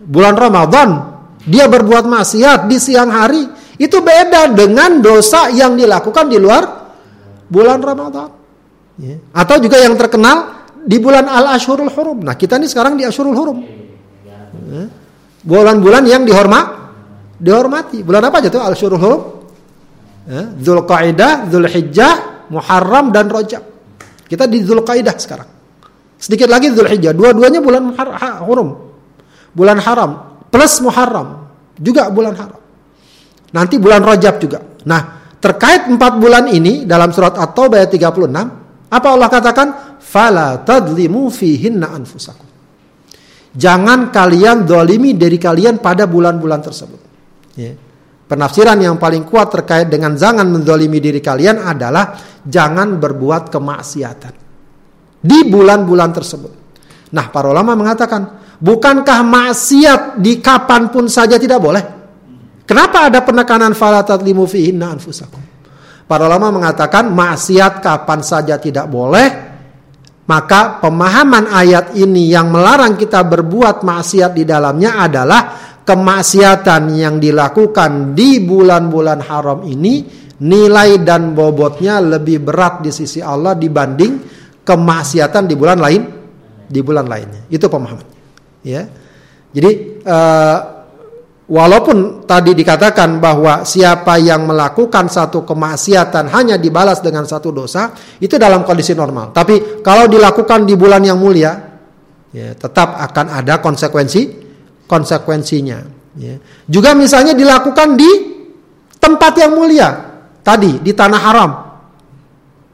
Bulan 0.06 0.38
Ramadan, 0.38 1.18
dia 1.44 1.66
berbuat 1.66 2.06
maksiat 2.06 2.70
di 2.70 2.78
siang 2.78 3.10
hari, 3.10 3.42
itu 3.76 3.98
beda 4.00 4.54
dengan 4.54 5.02
dosa 5.02 5.50
yang 5.50 5.74
dilakukan 5.74 6.30
di 6.30 6.38
luar 6.38 6.62
bulan 7.50 7.82
Ramadan. 7.82 8.30
Ya. 8.96 9.18
Atau 9.34 9.60
juga 9.60 9.76
yang 9.82 9.98
terkenal 9.98 10.68
di 10.86 10.96
bulan 11.02 11.26
Al-Ashurul 11.26 11.90
Hurum. 11.90 12.22
Nah, 12.22 12.38
kita 12.38 12.56
ini 12.56 12.70
sekarang 12.70 12.94
di 12.94 13.02
Ashurul 13.02 13.34
Hurum. 13.34 13.58
Ya. 14.22 14.86
Bulan-bulan 15.42 16.06
yang 16.06 16.22
dihormat 16.22 16.85
dihormati. 17.40 18.02
Bulan 18.02 18.26
apa 18.26 18.40
aja 18.40 18.48
tuh 18.48 18.62
al-syurul 18.64 19.00
hurum? 19.00 19.22
Ya, 20.26 20.42
Zulqaidah, 20.58 21.46
Zulhijjah, 21.52 22.46
Muharram 22.50 23.14
dan 23.14 23.30
Rajab. 23.30 23.62
Kita 24.26 24.50
di 24.50 24.58
Zulqaidah 24.66 25.16
sekarang. 25.16 25.48
Sedikit 26.18 26.50
lagi 26.50 26.74
Zulhijjah. 26.74 27.14
Dua-duanya 27.14 27.62
bulan 27.62 27.94
hurum. 28.42 28.68
Bulan 29.56 29.78
haram 29.80 30.36
plus 30.50 30.80
Muharram 30.80 31.48
juga 31.76 32.08
bulan 32.08 32.34
haram. 32.36 32.60
Nanti 33.52 33.76
bulan 33.78 34.02
Rajab 34.02 34.40
juga. 34.42 34.58
Nah, 34.88 35.32
terkait 35.38 35.86
empat 35.86 36.18
bulan 36.18 36.50
ini 36.50 36.84
dalam 36.84 37.14
surat 37.14 37.38
At-Taubah 37.38 37.80
ayat 37.84 37.92
36, 37.94 38.90
apa 38.90 39.08
Allah 39.12 39.28
katakan? 39.30 39.68
Fala 40.02 40.60
tadlimu 40.62 41.30
fihinna 41.30 41.94
anfusakum. 41.94 42.46
Jangan 43.56 44.12
kalian 44.12 44.68
dolimi 44.68 45.16
dari 45.16 45.40
kalian 45.40 45.80
pada 45.80 46.04
bulan-bulan 46.04 46.60
tersebut. 46.60 47.00
Ya. 47.56 47.72
Penafsiran 48.26 48.76
yang 48.82 48.98
paling 48.98 49.22
kuat 49.22 49.54
terkait 49.54 49.86
dengan 49.86 50.18
jangan 50.18 50.50
mendolimi 50.50 50.98
diri 50.98 51.22
kalian 51.22 51.62
adalah 51.62 52.18
jangan 52.42 52.98
berbuat 52.98 53.54
kemaksiatan 53.54 54.34
di 55.22 55.38
bulan-bulan 55.46 56.10
tersebut. 56.10 56.52
Nah, 57.14 57.30
para 57.30 57.46
ulama 57.54 57.78
mengatakan, 57.78 58.22
bukankah 58.58 59.22
maksiat 59.22 60.00
di 60.18 60.42
kapan 60.42 60.90
pun 60.90 61.06
saja 61.06 61.38
tidak 61.38 61.62
boleh? 61.62 61.84
Kenapa 62.66 63.06
ada 63.06 63.22
penekanan 63.22 63.78
falatat 63.78 64.26
limu 64.26 64.42
fihinna 64.42 64.98
anfusakum? 64.98 65.38
Para 66.06 66.26
ulama 66.26 66.50
mengatakan 66.50 67.14
maksiat 67.14 67.78
kapan 67.78 68.26
saja 68.26 68.58
tidak 68.58 68.90
boleh, 68.90 69.26
maka 70.26 70.82
pemahaman 70.82 71.46
ayat 71.46 71.94
ini 71.94 72.26
yang 72.26 72.50
melarang 72.50 72.98
kita 72.98 73.22
berbuat 73.22 73.86
maksiat 73.86 74.34
di 74.34 74.42
dalamnya 74.42 74.98
adalah 74.98 75.42
kemaksiatan 75.86 76.90
yang 76.98 77.22
dilakukan 77.22 78.18
di 78.18 78.42
bulan-bulan 78.42 79.22
haram 79.22 79.62
ini 79.62 80.02
nilai 80.42 81.00
dan 81.00 81.32
bobotnya 81.32 82.02
lebih 82.02 82.42
berat 82.42 82.82
di 82.82 82.90
sisi 82.90 83.22
Allah 83.22 83.54
dibanding 83.54 84.12
kemaksiatan 84.66 85.46
di 85.46 85.54
bulan 85.54 85.78
lain 85.78 86.02
di 86.66 86.80
bulan 86.82 87.06
lainnya. 87.06 87.46
Itu 87.46 87.70
pemahamannya. 87.70 88.18
Ya. 88.66 88.82
Jadi 89.54 90.02
uh, 90.02 90.58
walaupun 91.46 92.26
tadi 92.26 92.52
dikatakan 92.52 93.22
bahwa 93.22 93.62
siapa 93.62 94.18
yang 94.18 94.42
melakukan 94.44 95.06
satu 95.06 95.46
kemaksiatan 95.46 96.28
hanya 96.34 96.58
dibalas 96.58 96.98
dengan 96.98 97.24
satu 97.24 97.54
dosa, 97.54 97.94
itu 98.18 98.34
dalam 98.36 98.66
kondisi 98.66 98.92
normal. 98.92 99.30
Tapi 99.30 99.80
kalau 99.86 100.10
dilakukan 100.10 100.66
di 100.66 100.74
bulan 100.74 101.06
yang 101.06 101.16
mulia, 101.16 101.54
ya, 102.34 102.52
tetap 102.58 102.98
akan 102.98 103.38
ada 103.38 103.62
konsekuensi 103.62 104.45
konsekuensinya. 104.86 105.78
Ya. 106.16 106.40
Juga 106.64 106.96
misalnya 106.96 107.36
dilakukan 107.36 107.98
di 107.98 108.10
tempat 108.96 109.36
yang 109.36 109.52
mulia, 109.52 109.88
tadi 110.40 110.80
di 110.80 110.96
tanah 110.96 111.20
haram. 111.20 111.50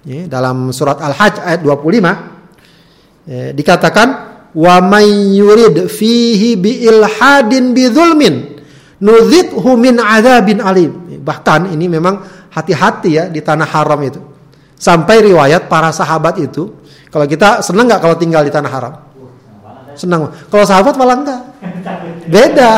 Ya, 0.02 0.26
dalam 0.26 0.70
surat 0.74 0.98
Al-Hajj 0.98 1.46
ayat 1.46 1.60
25 1.62 3.30
ya, 3.30 3.54
dikatakan 3.54 4.08
wa 4.50 4.82
may 4.82 5.38
yurid 5.38 5.86
fihi 5.86 6.58
bi 6.58 6.82
ilhadin 6.90 7.70
bi 7.70 7.86
dzulmin 7.86 8.34
nudzithu 8.98 9.78
min 9.78 10.02
adzabin 10.02 10.58
alim. 10.58 11.22
Bahkan 11.22 11.70
ini 11.70 11.86
memang 11.86 12.18
hati-hati 12.50 13.10
ya 13.14 13.24
di 13.30 13.42
tanah 13.42 13.66
haram 13.66 14.00
itu. 14.02 14.18
Sampai 14.74 15.22
riwayat 15.22 15.70
para 15.70 15.94
sahabat 15.94 16.42
itu, 16.42 16.66
kalau 17.14 17.26
kita 17.30 17.62
senang 17.62 17.86
nggak 17.86 18.02
kalau 18.02 18.18
tinggal 18.18 18.42
di 18.42 18.50
tanah 18.50 18.70
haram? 18.70 18.94
Senang. 19.94 20.34
Kalau 20.50 20.64
sahabat 20.66 20.98
malah 20.98 21.16
enggak. 21.22 21.42
Beda. 22.26 22.70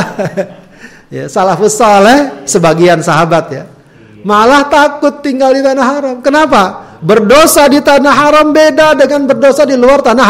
ya, 1.14 1.24
salafus 1.28 1.76
saleh 1.76 2.44
sebagian 2.48 3.00
sahabat 3.00 3.44
ya. 3.52 3.64
Malah 4.24 4.66
takut 4.72 5.20
tinggal 5.20 5.52
di 5.52 5.60
tanah 5.60 5.84
haram. 5.84 6.16
Kenapa? 6.24 6.96
Berdosa 7.04 7.68
di 7.68 7.84
tanah 7.84 8.14
haram 8.16 8.56
beda 8.56 8.96
dengan 8.96 9.28
berdosa 9.28 9.68
di 9.68 9.76
luar 9.76 10.00
tanah. 10.00 10.28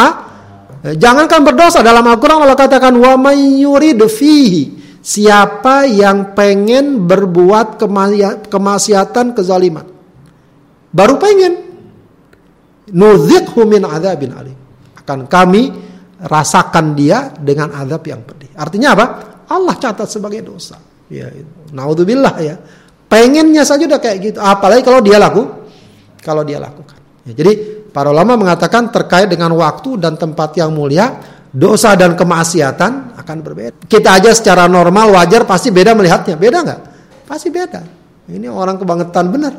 Eh, 0.85 0.95
jangankan 0.99 1.47
berdosa 1.47 1.81
dalam 1.81 2.03
Al-Qur'an 2.03 2.43
Allah 2.43 2.59
katakan 2.59 2.93
wa 2.99 3.15
may 3.15 3.63
fihi. 4.11 4.83
Siapa 5.05 5.85
yang 5.87 6.33
pengen 6.35 7.07
berbuat 7.07 7.77
kemaksiatan 8.49 9.37
kezaliman. 9.37 9.87
Baru 10.91 11.21
pengen. 11.21 11.61
Nudzikhu 12.91 13.69
min 13.69 13.85
adzabin 13.85 14.33
alim. 14.33 14.57
Akan 14.97 15.29
kami 15.29 15.71
rasakan 16.25 16.97
dia 16.97 17.33
dengan 17.37 17.73
azab 17.77 18.01
yang 18.09 18.25
pedih. 18.25 18.44
Artinya 18.55 18.89
apa? 18.95 19.05
Allah 19.51 19.75
catat 19.77 20.09
sebagai 20.09 20.41
dosa. 20.41 20.81
Ya, 21.13 21.29
naudzubillah 21.75 22.35
ya. 22.41 22.57
Pengennya 23.07 23.63
saja 23.63 23.85
udah 23.85 24.01
kayak 24.01 24.19
gitu. 24.23 24.39
Apalagi 24.41 24.83
kalau 24.83 25.05
dia 25.05 25.21
laku, 25.21 25.47
kalau 26.25 26.43
dia 26.43 26.59
lakukan. 26.59 26.97
Ya, 27.29 27.33
jadi 27.37 27.53
para 27.93 28.11
ulama 28.11 28.35
mengatakan 28.35 28.89
terkait 28.91 29.29
dengan 29.29 29.53
waktu 29.55 30.01
dan 30.01 30.17
tempat 30.17 30.57
yang 30.57 30.73
mulia, 30.73 31.21
dosa 31.55 31.95
dan 31.95 32.19
kemaksiatan 32.19 33.15
akan 33.21 33.37
berbeda. 33.45 33.87
Kita 33.87 34.19
aja 34.19 34.35
secara 34.35 34.67
normal 34.67 35.15
wajar 35.15 35.47
pasti 35.47 35.71
beda 35.71 35.95
melihatnya. 35.95 36.35
Beda 36.35 36.59
nggak? 36.65 36.81
Pasti 37.29 37.49
beda. 37.53 37.81
Ini 38.27 38.49
orang 38.49 38.81
kebangetan 38.81 39.27
benar. 39.31 39.55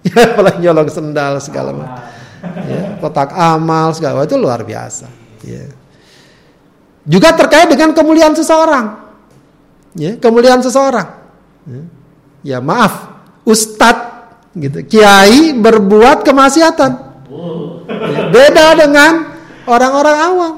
Ya, 0.00 0.32
apalagi 0.32 0.64
nyolong 0.64 0.88
sendal 0.88 1.36
segala 1.44 1.76
macam. 1.76 2.08
Ya, 2.64 2.96
kotak 2.96 3.36
amal 3.36 3.92
segala 3.92 4.24
itu 4.24 4.40
luar 4.40 4.64
biasa. 4.64 5.04
Ya. 5.44 5.68
Juga 7.08 7.32
terkait 7.32 7.68
dengan 7.72 7.96
kemuliaan 7.96 8.36
seseorang. 8.36 9.12
Ya, 9.96 10.14
kemuliaan 10.20 10.60
seseorang. 10.60 11.08
Ya, 11.66 11.82
ya 12.44 12.58
maaf, 12.62 13.10
ustadz 13.42 14.52
gitu, 14.54 14.84
kiai 14.86 15.56
berbuat 15.56 16.22
kemaksiatan. 16.22 16.92
Ya, 17.90 18.22
beda 18.30 18.66
dengan 18.78 19.12
orang-orang 19.66 20.16
awam. 20.16 20.54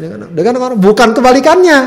Dengan, 0.00 0.18
dengan 0.32 0.54
orang 0.62 0.78
bukan 0.80 1.12
kebalikannya. 1.12 1.78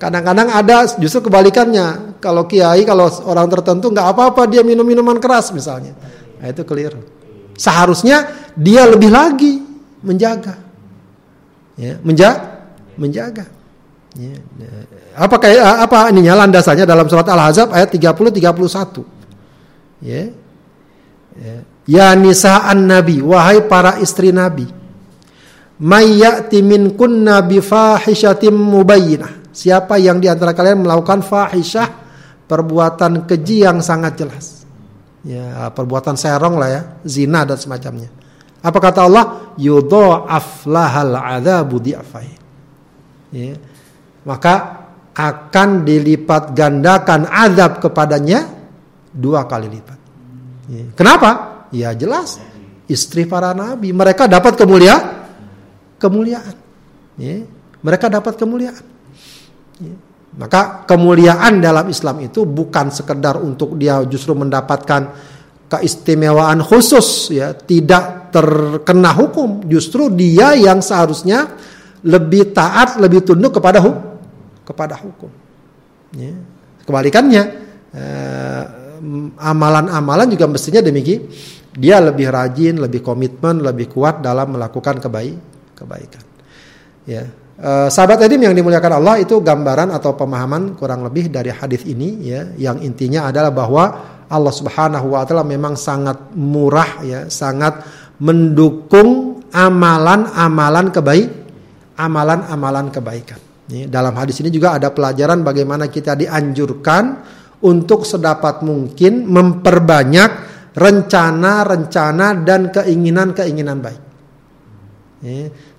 Kadang-kadang 0.00 0.50
ada 0.50 0.90
justru 0.98 1.30
kebalikannya. 1.30 2.18
Kalau 2.18 2.48
kiai, 2.50 2.82
kalau 2.82 3.06
orang 3.28 3.46
tertentu 3.52 3.92
nggak 3.92 4.16
apa-apa 4.16 4.48
dia 4.50 4.66
minum 4.66 4.82
minuman 4.82 5.20
keras 5.22 5.54
misalnya. 5.54 5.94
Nah, 6.40 6.50
itu 6.50 6.66
keliru. 6.66 7.04
Seharusnya 7.54 8.50
dia 8.58 8.82
lebih 8.88 9.14
lagi 9.14 9.62
menjaga 10.02 10.58
ya, 11.78 11.98
menjaga 12.02 12.53
menjaga 13.00 13.46
ya. 14.14 14.34
apa 15.18 15.36
kayak 15.38 15.64
apa 15.90 16.14
ininya 16.14 16.44
landasannya 16.44 16.86
dalam 16.86 17.06
surat 17.10 17.26
Al-Ahzab 17.26 17.74
ayat 17.74 17.90
30 17.90 18.10
31 18.42 20.02
ya 20.04 20.22
Ya, 21.34 21.56
ya 21.86 22.06
nisa'an 22.14 22.86
nabi, 22.86 23.18
wahai 23.18 23.66
para 23.66 23.98
istri 23.98 24.30
nabi. 24.30 24.70
Mayyati 25.82 26.62
minkunna 26.62 27.42
bi 27.42 27.58
fahishatin 27.58 28.54
mubayyinah. 28.54 29.50
Siapa 29.50 29.98
yang 29.98 30.22
di 30.22 30.30
antara 30.30 30.54
kalian 30.54 30.86
melakukan 30.86 31.26
fahisyah, 31.26 31.88
perbuatan 32.46 33.26
keji 33.26 33.66
yang 33.66 33.82
sangat 33.82 34.14
jelas. 34.14 34.62
Ya, 35.26 35.66
perbuatan 35.74 36.14
serong 36.14 36.60
lah 36.60 36.68
ya, 36.70 36.82
zina 37.02 37.42
dan 37.42 37.58
semacamnya. 37.58 38.10
Apa 38.62 38.78
kata 38.78 39.10
Allah? 39.10 39.24
Yudha'af 39.58 40.70
lahal 40.70 41.18
adzabu 41.18 41.82
di'afain. 41.82 42.43
Ya. 43.34 43.58
Maka 44.22 44.86
akan 45.14 45.82
dilipat 45.82 46.54
gandakan 46.54 47.26
azab 47.26 47.82
kepadanya 47.82 48.46
dua 49.10 49.50
kali 49.50 49.66
lipat. 49.66 49.98
Ya. 50.70 50.84
Kenapa? 50.94 51.30
Ya 51.74 51.90
jelas 51.90 52.38
istri 52.86 53.26
para 53.26 53.50
nabi 53.56 53.90
mereka 53.90 54.30
dapat 54.30 54.54
kemuliaan 54.54 55.26
kemuliaan. 55.98 56.54
Ya. 57.18 57.42
Mereka 57.84 58.06
dapat 58.12 58.38
kemuliaan. 58.38 58.84
Ya. 59.82 59.94
Maka 60.34 60.82
kemuliaan 60.82 61.62
dalam 61.62 61.86
Islam 61.86 62.26
itu 62.26 62.42
bukan 62.42 62.90
sekedar 62.90 63.38
untuk 63.38 63.78
dia 63.78 64.02
justru 64.02 64.34
mendapatkan 64.34 65.14
keistimewaan 65.70 66.58
khusus 66.58 67.30
ya, 67.30 67.54
tidak 67.54 68.34
terkena 68.34 69.14
hukum. 69.14 69.62
Justru 69.70 70.10
dia 70.10 70.58
yang 70.58 70.82
seharusnya 70.82 71.54
lebih 72.04 72.52
taat, 72.52 73.00
lebih 73.00 73.24
tunduk 73.24 73.56
kepada 73.56 73.80
hukum, 73.80 74.20
kepada 74.62 74.94
hukum. 75.00 75.32
Ya. 76.14 76.36
Kebalikannya 76.84 77.42
eh, 77.96 78.64
amalan-amalan 79.40 80.28
juga 80.28 80.46
mestinya 80.46 80.84
demikian. 80.84 81.26
Dia 81.74 81.98
lebih 81.98 82.30
rajin, 82.30 82.78
lebih 82.78 83.02
komitmen, 83.02 83.58
lebih 83.58 83.90
kuat 83.90 84.22
dalam 84.22 84.54
melakukan 84.54 85.02
kebaik, 85.02 85.36
kebaikan. 85.74 86.24
Ya. 87.08 87.26
Uh, 87.54 87.86
sahabat 87.86 88.18
Edim 88.26 88.42
yang 88.42 88.50
dimuliakan 88.50 88.98
Allah 88.98 89.22
itu 89.22 89.38
gambaran 89.38 89.94
atau 89.94 90.18
pemahaman 90.18 90.74
kurang 90.74 91.06
lebih 91.06 91.30
dari 91.30 91.54
hadis 91.54 91.86
ini 91.86 92.26
ya 92.26 92.50
yang 92.58 92.82
intinya 92.82 93.30
adalah 93.30 93.54
bahwa 93.54 93.84
Allah 94.26 94.50
Subhanahu 94.50 95.14
wa 95.14 95.22
taala 95.22 95.46
memang 95.46 95.78
sangat 95.78 96.34
murah 96.34 96.98
ya 97.06 97.30
sangat 97.30 97.78
mendukung 98.18 99.38
amalan-amalan 99.54 100.90
kebaik 100.90 101.43
amalan-amalan 101.98 102.90
kebaikan. 102.90 103.40
Dalam 103.64 104.12
hadis 104.20 104.44
ini 104.44 104.52
juga 104.52 104.76
ada 104.76 104.92
pelajaran 104.92 105.40
bagaimana 105.40 105.88
kita 105.88 106.12
dianjurkan 106.12 107.04
untuk 107.64 108.04
sedapat 108.04 108.60
mungkin 108.60 109.24
memperbanyak 109.24 110.30
rencana-rencana 110.76 112.44
dan 112.44 112.68
keinginan-keinginan 112.68 113.78
baik. 113.80 114.02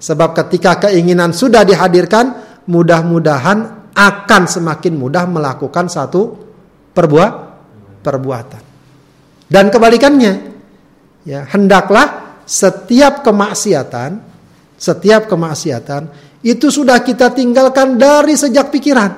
Sebab 0.01 0.29
ketika 0.33 0.89
keinginan 0.89 1.29
sudah 1.29 1.61
dihadirkan, 1.61 2.33
mudah-mudahan 2.65 3.93
akan 3.93 4.43
semakin 4.49 4.97
mudah 4.97 5.29
melakukan 5.29 5.85
satu 5.85 6.33
perbuat 6.89 7.33
perbuatan. 8.01 8.63
Dan 9.45 9.69
kebalikannya, 9.69 10.33
ya 11.29 11.45
hendaklah 11.53 12.41
setiap 12.49 13.21
kemaksiatan, 13.21 14.34
setiap 14.75 15.31
kemaksiatan 15.31 16.11
itu 16.45 16.69
sudah 16.69 17.01
kita 17.01 17.31
tinggalkan 17.33 17.97
dari 17.97 18.37
sejak 18.37 18.69
pikiran. 18.69 19.11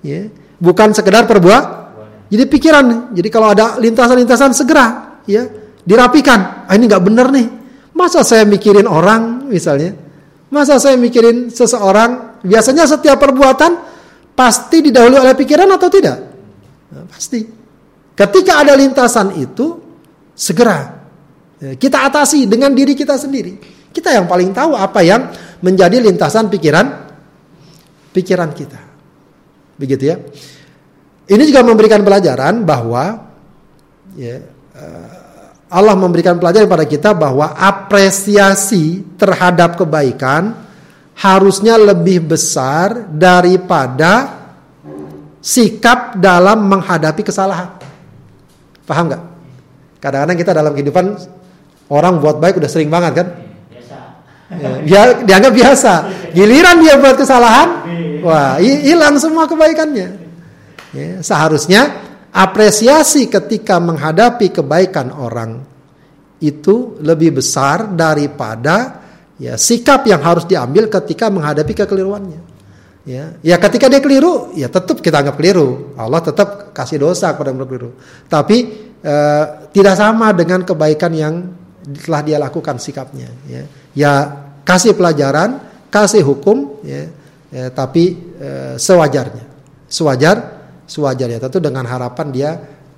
Ya, 0.00 0.28
bukan 0.60 0.96
sekedar 0.96 1.28
perbuat. 1.28 1.84
Jadi 2.32 2.44
pikiran. 2.48 3.12
Jadi 3.12 3.28
kalau 3.28 3.52
ada 3.52 3.76
lintasan-lintasan 3.76 4.56
segera 4.56 5.20
ya 5.28 5.44
dirapikan. 5.84 6.64
Ah, 6.64 6.74
ini 6.74 6.88
nggak 6.88 7.04
benar 7.04 7.28
nih. 7.28 7.46
Masa 7.94 8.24
saya 8.26 8.42
mikirin 8.48 8.88
orang 8.88 9.46
misalnya? 9.46 9.94
Masa 10.50 10.80
saya 10.80 10.96
mikirin 10.98 11.52
seseorang? 11.52 12.42
Biasanya 12.44 12.84
setiap 12.88 13.20
perbuatan 13.20 13.72
pasti 14.34 14.82
didahului 14.84 15.20
oleh 15.20 15.36
pikiran 15.36 15.68
atau 15.70 15.88
tidak? 15.88 16.18
Nah, 16.90 17.04
pasti. 17.06 17.40
Ketika 18.14 18.62
ada 18.62 18.78
lintasan 18.78 19.34
itu 19.34 19.74
segera 20.34 20.86
ya, 21.58 21.74
kita 21.74 22.06
atasi 22.06 22.46
dengan 22.46 22.70
diri 22.70 22.94
kita 22.94 23.18
sendiri. 23.18 23.58
Kita 23.94 24.10
yang 24.10 24.26
paling 24.26 24.50
tahu 24.50 24.74
apa 24.74 25.00
yang 25.06 25.30
menjadi 25.62 26.02
lintasan 26.02 26.50
pikiran 26.50 27.06
pikiran 28.10 28.50
kita. 28.50 28.80
Begitu 29.78 30.02
ya. 30.10 30.16
Ini 31.24 31.42
juga 31.46 31.62
memberikan 31.64 32.02
pelajaran 32.02 32.66
bahwa 32.66 33.32
ya, 34.18 34.36
eh, 34.76 35.14
Allah 35.72 35.94
memberikan 35.96 36.36
pelajaran 36.36 36.68
pada 36.68 36.86
kita 36.86 37.10
bahwa 37.16 37.54
apresiasi 37.54 39.16
terhadap 39.16 39.80
kebaikan 39.80 40.54
harusnya 41.18 41.78
lebih 41.78 42.34
besar 42.34 43.08
daripada 43.10 44.42
sikap 45.38 46.18
dalam 46.20 46.66
menghadapi 46.70 47.22
kesalahan. 47.24 47.74
Paham 48.84 49.10
nggak? 49.10 49.22
Kadang-kadang 49.98 50.38
kita 50.38 50.52
dalam 50.52 50.72
kehidupan 50.76 51.04
orang 51.88 52.20
buat 52.20 52.36
baik 52.36 52.60
udah 52.60 52.70
sering 52.70 52.92
banget 52.92 53.12
kan? 53.24 53.28
Ya, 54.52 54.70
dia 54.84 55.02
dianggap 55.24 55.52
biasa. 55.56 55.92
Giliran 56.36 56.76
dia 56.84 57.00
buat 57.00 57.16
kesalahan, 57.16 57.68
wah 58.20 58.60
hilang 58.60 59.16
semua 59.16 59.48
kebaikannya. 59.48 60.08
Ya, 60.92 61.24
seharusnya 61.24 61.88
apresiasi 62.28 63.26
ketika 63.32 63.80
menghadapi 63.80 64.52
kebaikan 64.52 65.10
orang 65.10 65.64
itu 66.44 67.00
lebih 67.00 67.40
besar 67.40 67.88
daripada 67.96 69.00
ya 69.40 69.56
sikap 69.56 70.04
yang 70.04 70.20
harus 70.20 70.44
diambil 70.44 70.92
ketika 70.92 71.32
menghadapi 71.32 71.72
kekeliruannya. 71.72 72.52
Ya, 73.04 73.36
ya 73.44 73.56
ketika 73.60 73.88
dia 73.92 74.00
keliru, 74.00 74.56
ya 74.56 74.68
tetap 74.72 75.00
kita 75.00 75.20
anggap 75.20 75.36
keliru. 75.36 75.92
Allah 75.96 76.24
tetap 76.24 76.72
kasih 76.72 77.00
dosa 77.04 77.36
kepada 77.36 77.52
yang 77.52 77.64
keliru. 77.64 77.96
Tapi 78.28 78.56
eh, 79.00 79.44
tidak 79.76 79.94
sama 80.00 80.32
dengan 80.32 80.64
kebaikan 80.64 81.12
yang 81.12 81.34
telah 82.00 82.24
dia 82.24 82.40
lakukan 82.40 82.80
sikapnya. 82.80 83.28
Ya, 83.44 83.68
ya 83.94 84.44
kasih 84.66 84.92
pelajaran, 84.98 85.62
kasih 85.88 86.26
hukum, 86.26 86.82
ya, 86.82 87.08
ya 87.48 87.70
tapi 87.70 88.18
eh, 88.38 88.74
sewajarnya, 88.76 89.46
sewajar 89.88 90.54
sewajarnya 90.84 91.40
tentu 91.40 91.58
dengan 91.60 91.88
harapan 91.88 92.28
dia 92.28 92.50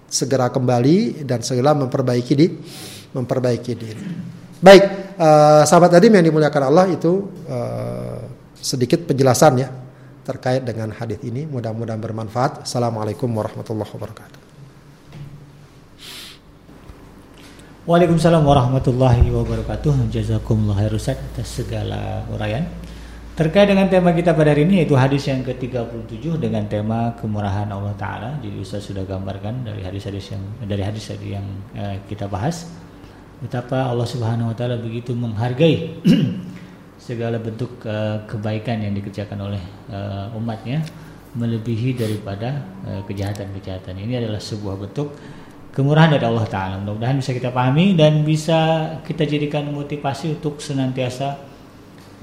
segera 0.07 0.51
kembali 0.51 1.27
dan 1.27 1.43
segera 1.43 1.75
memperbaiki 1.75 2.35
di 2.35 2.47
memperbaiki 3.15 3.73
diri. 3.75 4.05
Baik, 4.57 5.17
uh, 5.21 5.63
sahabat 5.69 5.93
Adim 6.01 6.17
yang 6.17 6.27
dimuliakan 6.33 6.63
Allah 6.73 6.87
itu 6.89 7.29
uh, 7.49 8.21
sedikit 8.57 9.05
penjelasan 9.05 9.53
ya 9.61 9.69
terkait 10.27 10.65
dengan 10.65 10.91
hadis 10.97 11.21
ini. 11.23 11.47
Mudah-mudahan 11.47 12.01
bermanfaat. 12.01 12.67
Assalamualaikum 12.67 13.31
warahmatullahi 13.31 13.91
wabarakatuh. 13.95 14.46
Waalaikumsalam 17.87 18.43
warahmatullahi 18.43 19.31
wabarakatuh. 19.31 20.11
Jazakumullah 20.11 20.75
khairan 20.91 21.23
atas 21.23 21.47
segala 21.47 22.27
uraian. 22.35 22.67
Terkait 23.39 23.71
dengan 23.71 23.87
tema 23.87 24.11
kita 24.11 24.35
pada 24.35 24.51
hari 24.51 24.67
ini 24.67 24.83
yaitu 24.83 24.99
hadis 24.99 25.31
yang 25.31 25.47
ke-37 25.47 26.35
dengan 26.43 26.67
tema 26.67 27.15
kemurahan 27.15 27.71
Allah 27.71 27.95
taala. 27.95 28.43
Jadi 28.43 28.59
Ustaz 28.59 28.91
sudah 28.91 29.07
gambarkan 29.07 29.63
dari 29.63 29.87
hadis-hadis 29.87 30.35
yang 30.35 30.43
dari 30.67 30.83
hadis 30.83 31.15
tadi 31.15 31.39
yang 31.39 31.47
eh, 31.79 32.03
kita 32.11 32.27
bahas 32.27 32.67
betapa 33.39 33.87
Allah 33.87 34.09
Subhanahu 34.11 34.51
wa 34.51 34.57
taala 34.59 34.83
begitu 34.83 35.15
menghargai 35.15 36.03
segala 37.07 37.39
bentuk 37.39 37.87
eh, 37.87 38.19
kebaikan 38.27 38.83
yang 38.83 38.99
dikerjakan 38.99 39.47
oleh 39.47 39.63
eh, 39.95 40.27
umatnya 40.35 40.83
melebihi 41.39 41.95
daripada 41.95 42.67
eh, 42.83 42.99
kejahatan-kejahatan. 43.07 43.95
Ini 43.95 44.27
adalah 44.27 44.43
sebuah 44.43 44.75
bentuk 44.75 45.15
kemurahan 45.77 46.17
dari 46.17 46.25
Allah 46.25 46.49
taala. 46.49 46.81
Mudah-mudahan 46.81 47.21
bisa 47.21 47.37
kita 47.37 47.53
pahami 47.53 47.93
dan 47.93 48.25
bisa 48.25 48.59
kita 49.05 49.29
jadikan 49.29 49.69
motivasi 49.69 50.41
untuk 50.41 50.57
senantiasa 50.57 51.37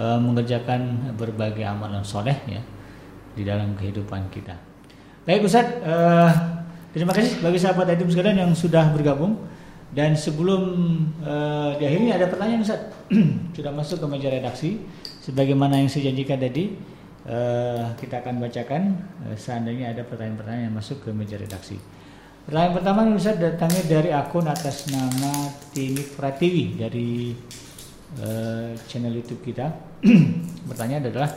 uh, 0.01 0.17
mengerjakan 0.17 1.13
berbagai 1.13 1.61
amalan 1.61 2.01
soleh 2.01 2.33
ya 2.49 2.61
di 3.37 3.45
dalam 3.45 3.77
kehidupan 3.77 4.33
kita. 4.33 4.57
Baik 5.29 5.45
Ustaz, 5.45 5.69
uh, 5.85 6.33
terima 6.97 7.13
kasih 7.13 7.45
bagi 7.45 7.61
sahabat 7.61 7.93
Adim 7.93 8.09
sekalian 8.09 8.41
yang 8.41 8.51
sudah 8.57 8.89
bergabung. 8.89 9.37
Dan 9.93 10.17
sebelum 10.17 10.65
uh, 11.21 11.77
di 11.77 11.85
akhirnya 11.85 12.17
ada 12.17 12.25
pertanyaan 12.25 12.65
Ustaz 12.65 12.81
sudah 13.55 13.69
masuk 13.69 14.01
ke 14.01 14.07
meja 14.09 14.33
redaksi 14.33 14.81
sebagaimana 15.21 15.77
yang 15.77 15.85
saya 15.85 16.09
janjikan 16.09 16.41
tadi 16.41 16.73
uh, 17.29 17.93
kita 18.01 18.25
akan 18.25 18.41
bacakan 18.41 18.97
uh, 19.29 19.37
seandainya 19.37 19.93
ada 19.93 20.01
pertanyaan-pertanyaan 20.01 20.73
yang 20.73 20.73
masuk 20.73 21.05
ke 21.05 21.13
meja 21.13 21.37
redaksi. 21.37 21.77
Pertanyaan 22.43 22.75
pertama 22.75 23.07
Ustaz 23.15 23.39
datangnya 23.39 23.83
dari 23.87 24.11
akun 24.11 24.43
atas 24.51 24.91
nama 24.91 25.47
Tini 25.71 26.03
Pratiwi 26.03 26.75
dari 26.75 27.31
uh, 28.19 28.75
channel 28.83 29.15
YouTube 29.15 29.47
kita. 29.47 29.71
Bertanya 30.67 30.99
adalah 30.99 31.31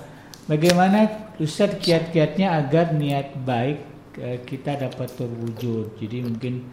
bagaimana 0.51 1.31
Ustaz 1.39 1.79
kiat-kiatnya 1.79 2.59
agar 2.59 2.91
niat 2.91 3.39
baik 3.39 3.79
uh, 4.19 4.43
kita 4.43 4.83
dapat 4.83 5.07
terwujud. 5.15 5.95
Jadi 5.95 6.27
mungkin 6.27 6.67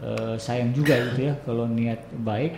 eh, 0.00 0.36
sayang 0.36 0.76
juga 0.76 1.00
gitu 1.12 1.32
ya 1.32 1.34
kalau 1.44 1.64
niat 1.64 2.04
baik 2.20 2.52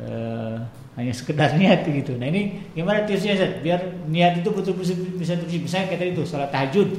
eh, 0.00 0.56
hanya 0.96 1.12
sekedar 1.12 1.52
niat 1.60 1.84
gitu. 1.84 2.16
Nah 2.16 2.32
ini 2.32 2.72
gimana 2.72 3.04
tipsnya 3.04 3.36
Zat? 3.36 3.60
Biar 3.60 4.08
niat 4.08 4.40
itu 4.40 4.48
betul-betul 4.48 5.20
bisa 5.20 5.36
terjadi. 5.36 5.68
Misalnya 5.68 5.86
kayak 5.92 6.16
itu 6.16 6.24
sholat 6.24 6.48
tahajud 6.48 6.96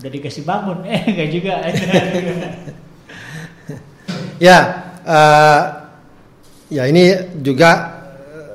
udah 0.00 0.10
dikasih 0.10 0.44
bangun, 0.48 0.78
eh 0.88 1.02
enggak 1.04 1.28
juga. 1.28 1.54
ya, 4.48 4.58
uh, 5.04 5.62
ya 6.72 6.88
ini 6.88 7.36
juga 7.44 8.00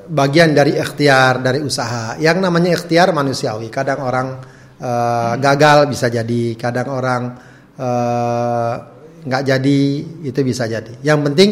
bagian 0.10 0.58
dari 0.58 0.74
ikhtiar 0.74 1.46
dari 1.46 1.62
usaha. 1.62 2.18
Yang 2.18 2.38
namanya 2.42 2.74
ikhtiar 2.74 3.14
manusiawi. 3.14 3.70
Kadang 3.70 4.02
orang 4.02 4.28
uh, 4.82 5.34
gagal 5.38 5.86
bisa 5.86 6.10
jadi, 6.10 6.58
kadang 6.58 6.90
orang 6.90 7.24
uh, 7.78 8.74
nggak 9.26 9.44
jadi 9.46 9.82
itu 10.26 10.40
bisa 10.42 10.66
jadi. 10.66 10.98
Yang 11.06 11.20
penting 11.30 11.50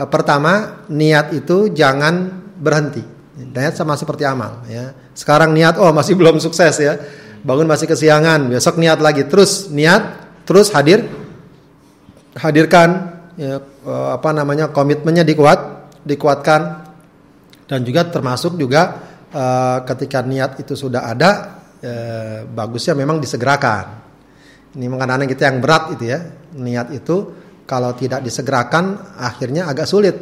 uh, 0.00 0.08
pertama 0.08 0.84
niat 0.88 1.36
itu 1.36 1.68
jangan 1.76 2.40
berhenti. 2.56 3.04
Niat 3.36 3.76
sama 3.76 4.00
seperti 4.00 4.24
amal 4.24 4.64
ya. 4.64 4.96
Sekarang 5.12 5.52
niat 5.52 5.76
oh 5.76 5.92
masih 5.92 6.16
belum 6.16 6.40
sukses 6.40 6.80
ya. 6.80 6.96
Bangun 7.42 7.68
masih 7.68 7.90
kesiangan, 7.90 8.48
besok 8.48 8.80
niat 8.80 9.02
lagi. 9.02 9.26
Terus 9.26 9.68
niat, 9.68 10.02
terus 10.46 10.72
hadir 10.72 11.04
hadirkan 12.36 12.88
ya, 13.36 13.60
apa 14.12 14.30
namanya 14.32 14.70
komitmennya 14.70 15.24
dikuat, 15.26 15.92
dikuatkan. 16.06 16.86
Dan 17.66 17.82
juga 17.82 18.06
termasuk 18.06 18.54
juga 18.54 18.94
uh, 19.34 19.82
ketika 19.82 20.22
niat 20.22 20.62
itu 20.62 20.78
sudah 20.78 21.10
ada 21.10 21.58
uh, 21.82 22.38
bagusnya 22.46 22.94
memang 22.94 23.18
disegerakan. 23.18 24.06
Ini 24.78 24.86
kadang 24.86 25.26
kita 25.26 25.42
yang 25.50 25.58
berat 25.58 25.98
itu 25.98 26.04
ya. 26.06 26.20
Niat 26.54 26.94
itu 26.94 27.16
kalau 27.66 27.90
tidak 27.98 28.22
disegerakan 28.22 29.16
akhirnya 29.18 29.66
agak 29.66 29.90
sulit. 29.90 30.14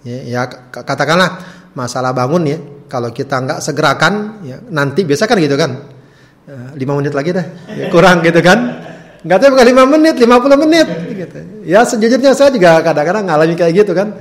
Ya, 0.00 0.18
ya 0.24 0.42
katakanlah 0.72 1.44
masalah 1.76 2.16
bangun 2.16 2.42
ya. 2.48 2.58
Kalau 2.88 3.12
kita 3.12 3.42
nggak 3.42 3.60
segerakan 3.60 4.14
ya, 4.46 4.56
nanti 4.70 5.04
biasa 5.04 5.26
kan 5.28 5.36
gitu 5.42 5.58
kan 5.58 5.95
lima 6.78 6.92
menit 7.02 7.12
lagi 7.12 7.30
deh 7.34 7.46
ya, 7.74 7.86
kurang 7.90 8.22
gitu 8.22 8.38
kan 8.38 8.58
nggak 9.26 9.38
tahu 9.42 9.48
bukan 9.58 9.66
lima 9.66 9.82
menit 9.90 10.14
lima 10.22 10.36
puluh 10.38 10.54
menit 10.54 10.86
gitu. 11.10 11.38
ya 11.66 11.82
sejujurnya 11.82 12.32
saya 12.38 12.54
juga 12.54 12.78
kadang-kadang 12.86 13.26
ngalami 13.26 13.54
kayak 13.58 13.82
gitu 13.82 13.92
kan 13.92 14.14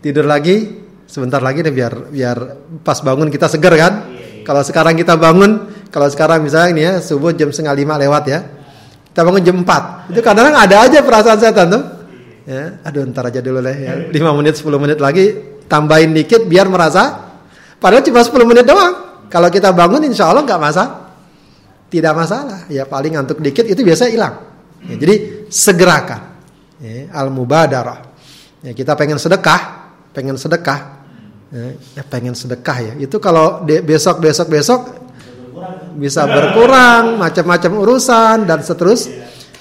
tidur 0.00 0.24
lagi 0.24 0.86
sebentar 1.06 1.38
lagi 1.38 1.62
deh 1.62 1.70
biar 1.70 2.10
biar 2.10 2.36
pas 2.82 2.98
bangun 3.00 3.30
kita 3.30 3.46
seger 3.46 3.74
kan. 3.78 3.94
Kalau 4.46 4.62
sekarang 4.62 4.94
kita 4.94 5.18
bangun, 5.18 5.74
kalau 5.90 6.06
sekarang 6.06 6.46
misalnya 6.46 6.70
ini 6.70 6.82
ya 6.86 6.92
subuh 7.02 7.34
jam 7.34 7.50
setengah 7.50 7.74
lima 7.74 7.98
lewat 7.98 8.24
ya, 8.30 8.46
kita 9.10 9.26
bangun 9.26 9.42
jam 9.42 9.58
empat, 9.58 10.06
itu 10.14 10.22
kadang, 10.22 10.54
-kadang 10.54 10.62
ada 10.70 10.76
aja 10.86 10.98
perasaan 11.02 11.38
setan 11.42 11.66
tuh. 11.66 11.82
Ya, 12.46 12.78
aduh 12.86 13.02
ntar 13.10 13.26
aja 13.26 13.42
dulu 13.42 13.58
lah 13.58 13.74
ya, 13.74 14.06
lima 14.06 14.30
menit 14.38 14.54
sepuluh 14.54 14.78
menit 14.78 15.02
lagi 15.02 15.34
tambahin 15.66 16.14
dikit 16.14 16.46
biar 16.46 16.70
merasa, 16.70 17.34
padahal 17.82 18.06
cuma 18.06 18.22
sepuluh 18.22 18.46
menit 18.46 18.70
doang. 18.70 19.26
Kalau 19.26 19.50
kita 19.50 19.74
bangun 19.74 20.06
insya 20.06 20.30
Allah 20.30 20.46
nggak 20.46 20.60
masalah, 20.62 21.05
tidak 21.90 22.12
masalah. 22.14 22.66
Ya 22.70 22.84
paling 22.84 23.14
ngantuk 23.14 23.38
dikit 23.42 23.66
itu 23.66 23.80
biasa 23.82 24.10
hilang. 24.10 24.34
Ya, 24.86 24.94
jadi 24.98 25.46
segerakan. 25.50 26.38
Ya, 26.82 27.08
al 27.14 27.32
mubadarah. 27.32 28.04
Ya, 28.60 28.72
kita 28.76 28.98
pengen 28.98 29.16
sedekah, 29.16 29.92
pengen 30.10 30.36
sedekah, 30.36 31.06
ya, 31.52 32.02
pengen 32.10 32.34
sedekah 32.34 32.76
ya. 32.82 32.92
Itu 32.98 33.22
kalau 33.22 33.62
besok 33.64 34.20
besok 34.20 34.46
besok 34.50 34.80
bisa 35.96 36.28
berkurang 36.28 37.16
macam-macam 37.16 37.72
urusan 37.80 38.44
dan 38.44 38.60
seterus 38.60 39.08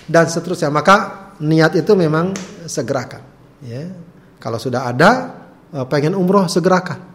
dan 0.05 0.27
seterusnya. 0.27 0.67
Maka 0.67 1.31
niat 1.39 1.75
itu 1.79 1.95
memang 1.95 2.35
segerakan. 2.67 3.23
Ya. 3.63 3.87
Kalau 4.37 4.59
sudah 4.59 4.85
ada 4.91 5.09
eh, 5.71 5.85
pengen 5.87 6.13
umroh 6.13 6.45
segerakan. 6.51 7.14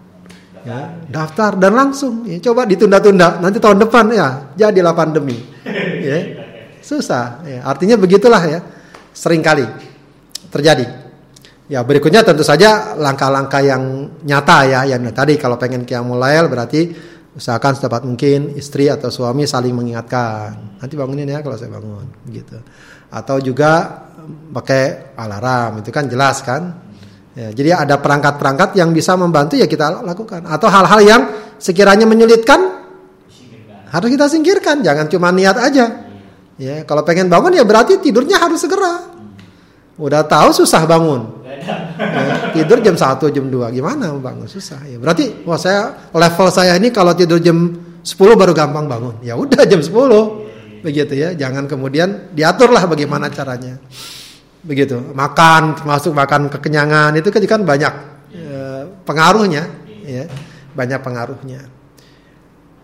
Ya, 0.60 0.92
daftar 1.08 1.56
dan 1.56 1.72
langsung 1.72 2.28
ya, 2.28 2.36
coba 2.36 2.68
ditunda-tunda 2.68 3.40
nanti 3.40 3.56
tahun 3.56 3.80
depan 3.80 4.12
ya 4.12 4.52
jadilah 4.60 4.92
pandemi 4.92 5.40
ya 6.04 6.20
susah 6.84 7.40
ya 7.48 7.64
artinya 7.64 7.96
begitulah 7.96 8.44
ya 8.44 8.60
sering 9.16 9.40
kali 9.40 9.64
terjadi 10.52 11.00
Ya 11.70 11.86
berikutnya 11.86 12.26
tentu 12.26 12.42
saja 12.42 12.98
langkah-langkah 12.98 13.62
yang 13.62 14.10
nyata 14.26 14.66
ya, 14.66 14.80
yang 14.90 15.06
tadi 15.14 15.38
kalau 15.38 15.54
pengen 15.54 15.86
qiyamul 15.86 16.18
lail 16.18 16.50
berarti 16.50 16.90
usahakan 17.38 17.78
sedapat 17.78 18.02
mungkin 18.02 18.58
istri 18.58 18.90
atau 18.90 19.06
suami 19.06 19.46
saling 19.46 19.70
mengingatkan. 19.70 20.82
Nanti 20.82 20.98
bangunin 20.98 21.30
ya 21.30 21.38
kalau 21.46 21.54
saya 21.54 21.70
bangun, 21.70 22.10
gitu. 22.26 22.58
Atau 23.14 23.38
juga 23.38 24.02
pakai 24.50 25.14
alarm 25.14 25.78
itu 25.78 25.94
kan 25.94 26.10
jelas 26.10 26.42
kan. 26.42 26.89
Ya, 27.30 27.54
jadi 27.54 27.86
ada 27.86 28.02
perangkat-perangkat 28.02 28.74
yang 28.74 28.90
bisa 28.90 29.14
membantu 29.14 29.54
ya 29.54 29.70
kita 29.70 30.02
lakukan. 30.02 30.44
Atau 30.50 30.66
hal-hal 30.66 31.00
yang 31.06 31.22
sekiranya 31.62 32.04
menyulitkan 32.04 32.58
harus 33.90 34.08
kita 34.10 34.26
singkirkan. 34.26 34.82
Jangan 34.82 35.06
cuma 35.06 35.30
niat 35.30 35.54
aja. 35.54 36.10
Ya, 36.60 36.82
kalau 36.84 37.06
pengen 37.06 37.30
bangun 37.30 37.54
ya 37.54 37.62
berarti 37.62 38.02
tidurnya 38.02 38.42
harus 38.42 38.60
segera. 38.60 39.08
Udah 40.00 40.24
tahu 40.24 40.64
susah 40.64 40.88
bangun 40.88 41.40
ya, 41.60 41.76
tidur 42.56 42.78
jam 42.80 42.96
1 42.96 43.34
jam 43.34 43.46
2 43.48 43.76
gimana 43.76 44.14
bangun 44.16 44.48
susah 44.48 44.80
ya 44.86 44.96
berarti 44.96 45.44
wah 45.44 45.58
saya 45.60 46.08
level 46.12 46.48
saya 46.48 46.72
ini 46.78 46.88
kalau 46.94 47.12
tidur 47.12 47.38
jam 47.42 47.56
10 48.00 48.16
baru 48.16 48.52
gampang 48.56 48.86
bangun 48.88 49.14
ya 49.20 49.36
udah 49.36 49.64
jam 49.66 49.80
10 49.82 50.80
begitu 50.80 51.12
ya 51.12 51.36
jangan 51.36 51.68
kemudian 51.68 52.32
diatur 52.32 52.72
lah 52.72 52.88
bagaimana 52.88 53.28
caranya 53.28 53.76
begitu 54.60 55.00
makan 55.16 55.76
termasuk 55.78 56.12
makan 56.12 56.52
kekenyangan 56.52 57.16
itu 57.16 57.32
kan, 57.32 57.40
kan 57.48 57.62
banyak 57.64 57.94
ya, 58.34 58.84
pengaruhnya 59.08 59.64
ya 60.04 60.24
banyak 60.76 61.00
pengaruhnya 61.00 61.60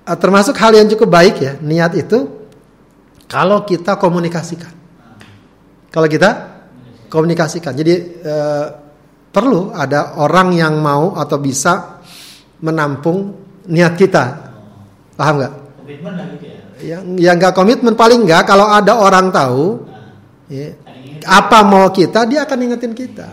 eh, 0.08 0.16
termasuk 0.16 0.56
hal 0.56 0.72
yang 0.72 0.88
cukup 0.88 1.08
baik 1.12 1.36
ya 1.36 1.52
niat 1.60 1.92
itu 1.96 2.48
kalau 3.28 3.66
kita 3.68 4.00
komunikasikan 4.00 4.72
kalau 5.96 6.12
kita 6.12 6.30
komunikasikan. 7.08 7.72
Jadi 7.72 7.94
eh, 8.20 8.66
perlu 9.32 9.72
ada 9.72 10.20
orang 10.20 10.52
yang 10.52 10.76
mau 10.76 11.16
atau 11.16 11.40
bisa 11.40 12.04
menampung 12.60 13.32
niat 13.64 13.96
kita. 13.96 14.24
Paham 15.16 15.34
nggak? 15.40 15.54
Gitu 16.36 16.46
ya. 16.46 16.60
Yang 16.76 17.02
yang 17.16 17.34
nggak 17.40 17.54
komitmen 17.56 17.96
paling 17.96 18.28
nggak 18.28 18.44
kalau 18.44 18.68
ada 18.68 19.00
orang 19.00 19.32
tahu 19.32 19.80
nah. 19.88 20.52
ya, 20.52 20.76
apa 21.26 21.66
mau 21.66 21.90
kita 21.90 22.24
dia 22.30 22.46
akan 22.46 22.58
ingetin 22.70 22.94
kita. 22.94 23.28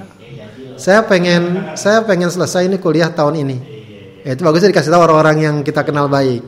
Saya 0.75 1.05
pengen 1.05 1.73
saya 1.77 2.01
pengen 2.01 2.33
selesai 2.33 2.65
ini 2.65 2.81
kuliah 2.81 3.13
tahun 3.13 3.45
ini. 3.45 3.57
Ya, 4.25 4.33
itu 4.33 4.41
bagusnya 4.41 4.73
dikasih 4.73 4.89
tahu 4.89 5.01
orang-orang 5.05 5.37
yang 5.39 5.55
kita 5.61 5.85
kenal 5.85 6.09
baik. 6.09 6.41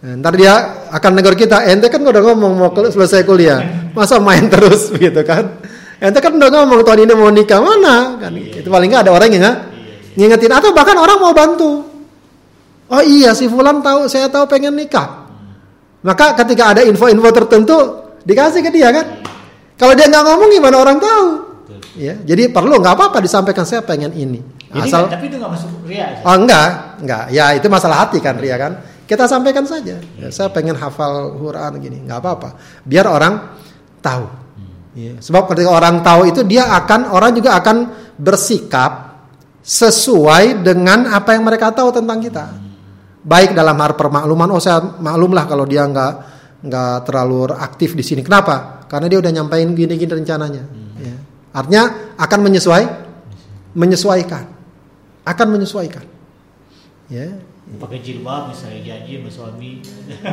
Ntar 0.00 0.32
dia 0.32 0.52
akan 0.88 1.10
negur 1.12 1.36
kita, 1.36 1.60
ente 1.68 1.92
kan 1.92 2.00
udah 2.00 2.24
ngomong 2.24 2.52
mau 2.56 2.72
selesai 2.72 3.20
kuliah, 3.28 3.92
masa 3.92 4.16
main 4.16 4.48
terus 4.48 4.88
begitu 4.88 5.20
kan? 5.30 5.60
Ente 6.00 6.18
kan 6.24 6.32
udah 6.32 6.48
ngomong 6.48 6.80
tahun 6.80 7.04
ini 7.04 7.12
mau 7.12 7.28
nikah 7.28 7.60
mana 7.60 8.16
kan? 8.16 8.32
Itu 8.32 8.72
paling 8.72 8.88
nggak 8.88 9.04
ada 9.04 9.12
orang 9.12 9.28
yang 9.28 9.44
ngingetin 10.16 10.56
atau 10.56 10.72
bahkan 10.72 10.96
orang 10.96 11.20
mau 11.20 11.36
bantu. 11.36 11.84
Oh 12.90 13.02
iya 13.04 13.36
si 13.36 13.46
Fulan 13.46 13.84
tahu 13.84 14.08
saya 14.08 14.26
tahu 14.32 14.48
pengen 14.48 14.74
nikah. 14.74 15.28
Maka 16.00 16.32
ketika 16.32 16.72
ada 16.72 16.80
info-info 16.80 17.28
tertentu 17.30 17.78
dikasih 18.24 18.64
ke 18.64 18.70
dia 18.72 18.88
kan. 18.90 19.06
Kalau 19.80 19.96
dia 19.96 20.06
nggak 20.12 20.24
ngomong 20.28 20.48
gimana 20.52 20.76
orang 20.76 20.98
tahu? 21.00 21.26
Ya, 21.96 22.14
jadi 22.20 22.52
perlu 22.52 22.76
nggak 22.76 22.94
apa-apa 22.94 23.18
disampaikan 23.24 23.64
saya 23.64 23.80
pengen 23.80 24.12
ini. 24.12 24.44
Asal 24.70 25.08
tapi 25.08 25.26
itu 25.32 25.40
nggak 25.40 25.50
masuk 25.50 25.70
ria. 25.88 26.20
Oh 26.22 26.36
enggak, 26.36 27.00
enggak. 27.02 27.24
Ya 27.32 27.56
itu 27.56 27.66
masalah 27.66 28.06
hati 28.06 28.20
kan 28.20 28.36
ria 28.36 28.60
kan. 28.60 28.78
Kita 29.08 29.26
sampaikan 29.26 29.66
saja. 29.66 29.98
Ya, 29.98 30.28
saya 30.30 30.52
pengen 30.54 30.78
hafal 30.78 31.34
Quran 31.34 31.82
gini, 31.82 31.98
nggak 32.06 32.18
apa-apa. 32.22 32.54
Biar 32.86 33.10
orang 33.10 33.58
tahu. 33.98 34.24
Ya, 34.94 35.18
sebab 35.18 35.50
ketika 35.50 35.70
orang 35.70 36.02
tahu 36.02 36.30
itu 36.30 36.46
dia 36.46 36.70
akan 36.70 37.10
orang 37.10 37.34
juga 37.34 37.58
akan 37.58 37.76
bersikap 38.18 39.22
sesuai 39.60 40.62
dengan 40.62 41.10
apa 41.10 41.34
yang 41.34 41.42
mereka 41.42 41.74
tahu 41.74 41.90
tentang 41.90 42.22
kita. 42.22 42.54
Baik 43.20 43.52
dalam 43.52 43.76
hal 43.76 43.98
permakluman, 43.98 44.48
oh 44.54 44.62
saya 44.62 44.80
maklum 44.80 45.34
lah 45.34 45.44
kalau 45.44 45.66
dia 45.66 45.84
nggak 45.84 46.12
nggak 46.64 46.94
terlalu 47.04 47.50
aktif 47.52 47.92
di 47.98 48.04
sini. 48.06 48.22
Kenapa? 48.22 48.79
Karena 48.90 49.06
dia 49.06 49.22
udah 49.22 49.30
nyampein 49.30 49.70
gini-gini 49.78 50.10
rencananya. 50.10 50.66
Ya. 50.98 51.14
Artinya 51.54 51.82
akan 52.18 52.40
menyesuai, 52.50 52.84
menyesuaikan, 53.78 54.50
akan 55.22 55.46
menyesuaikan. 55.54 56.02
Ya, 57.06 57.38
pakai 57.70 58.02
jilbab 58.02 58.50
misalnya 58.50 58.82
janji 58.82 59.18
sama 59.18 59.30
suami 59.30 59.78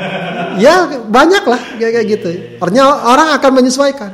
ya 0.63 0.89
banyak 1.05 1.43
lah 1.45 1.61
kayak, 1.77 1.91
kayak 1.93 2.05
gitu 2.05 2.29
artinya 2.61 2.85
orang 3.13 3.33
akan 3.37 3.51
menyesuaikan 3.61 4.11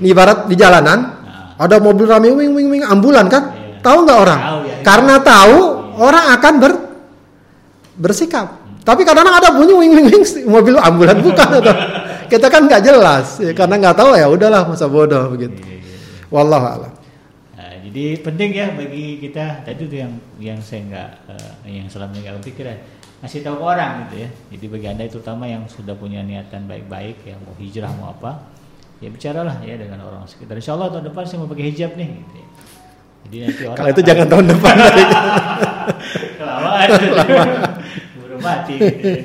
ini 0.00 0.16
ibarat 0.16 0.48
di 0.48 0.56
jalanan 0.56 0.98
nah. 1.20 1.60
ada 1.60 1.76
mobil 1.76 2.08
rame 2.08 2.32
wing 2.32 2.56
wing 2.56 2.68
wing 2.72 2.84
ambulan 2.88 3.28
kan? 3.28 3.52
Iya. 3.52 3.84
Tahu 3.84 3.98
nggak 4.08 4.18
orang? 4.18 4.40
Tahu, 4.40 4.58
ya, 4.64 4.76
Karena 4.80 5.14
tahu 5.20 5.58
orang 6.00 6.24
akan 6.40 6.52
ber 6.56 6.72
bersikap. 8.00 8.48
Hmm. 8.48 8.80
Tapi 8.80 9.04
kadang-kadang 9.04 9.36
ada 9.44 9.50
bunyi 9.52 9.76
wing 9.76 9.92
wing 9.92 10.08
wing 10.08 10.24
mobil 10.48 10.80
ambulan 10.80 11.20
bukan 11.20 11.48
atau 11.60 11.74
kita 12.30 12.46
kan 12.46 12.70
nggak 12.70 12.82
jelas 12.86 13.42
ya, 13.42 13.50
karena 13.50 13.74
nggak 13.82 13.96
tahu 13.98 14.14
ya 14.14 14.30
udahlah 14.30 14.62
masa 14.70 14.86
bodoh 14.86 15.34
begitu. 15.34 15.58
Iya, 15.66 15.78
iya. 15.82 15.98
Wallahu 16.30 16.66
a'lam. 16.66 16.92
jadi 17.90 18.22
penting 18.22 18.54
ya 18.54 18.70
bagi 18.70 19.18
kita 19.18 19.66
tadi 19.66 19.82
itu 19.82 19.98
yang 19.98 20.14
yang 20.38 20.58
saya 20.62 20.86
nggak 20.86 21.10
uh, 21.26 21.52
yang 21.66 21.90
selama 21.90 22.14
ini 22.14 22.22
nggak 22.22 22.36
kepikiran 22.38 22.78
ngasih 23.20 23.42
tahu 23.44 23.56
ke 23.60 23.64
orang 23.66 23.92
gitu 24.06 24.16
ya. 24.24 24.28
Jadi 24.56 24.64
bagi 24.70 24.86
anda 24.88 25.02
itu 25.04 25.18
terutama 25.20 25.44
yang 25.44 25.66
sudah 25.68 25.92
punya 25.92 26.24
niatan 26.24 26.64
baik-baik 26.64 27.20
yang 27.26 27.36
mau 27.44 27.52
hijrah 27.58 27.92
mau 27.98 28.14
apa, 28.16 28.48
ya 29.02 29.08
bicaralah 29.12 29.60
ya 29.60 29.76
dengan 29.76 30.00
orang 30.06 30.24
sekitar. 30.24 30.56
Insya 30.56 30.72
Allah 30.78 30.88
tahun 30.88 31.12
depan 31.12 31.22
saya 31.28 31.38
mau 31.44 31.48
pakai 31.50 31.66
hijab 31.68 31.98
nih. 32.00 32.08
Gitu 32.14 32.36
ya. 32.38 32.46
Jadi 33.20 33.36
nanti 33.44 33.62
orang 33.68 33.76
kalau 33.76 33.90
itu 33.92 34.02
jangan 34.06 34.26
tahun 34.32 34.46
depan. 34.56 34.74
Kelamaan. 36.40 36.88
Belum 38.24 38.40
mati. 38.40 38.74
Gitu 38.80 39.04
ya. 39.04 39.20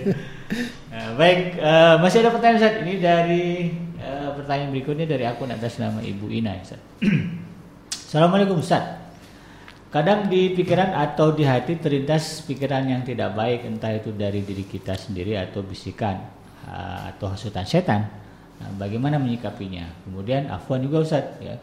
Baik, 1.15 1.63
uh, 1.63 1.95
masih 2.03 2.27
ada 2.27 2.35
pertanyaan 2.35 2.59
saat 2.59 2.75
ini 2.83 2.99
dari 2.99 3.71
uh, 4.03 4.35
pertanyaan 4.35 4.75
berikutnya 4.75 5.07
dari 5.07 5.23
akun 5.23 5.47
atas 5.47 5.79
nama 5.79 6.03
Ibu 6.03 6.27
Ina. 6.27 6.59
Ustaz. 6.59 6.83
Assalamualaikum 8.11 8.59
Ustaz. 8.59 8.99
Kadang 9.95 10.27
di 10.27 10.51
pikiran 10.51 10.91
atau 10.91 11.31
di 11.31 11.47
hati 11.47 11.79
terlintas 11.79 12.43
pikiran 12.43 12.83
yang 12.83 13.07
tidak 13.07 13.31
baik 13.31 13.63
entah 13.63 13.95
itu 13.95 14.11
dari 14.11 14.43
diri 14.43 14.67
kita 14.67 14.91
sendiri 14.99 15.39
atau 15.39 15.63
bisikan 15.63 16.19
uh, 16.67 17.07
atau 17.07 17.31
hasutan 17.31 17.63
setan. 17.63 18.11
Nah, 18.59 18.75
bagaimana 18.75 19.15
menyikapinya? 19.15 19.87
Kemudian 20.03 20.51
afwan 20.51 20.83
juga 20.83 20.99
Ustaz 20.99 21.31
ya. 21.39 21.55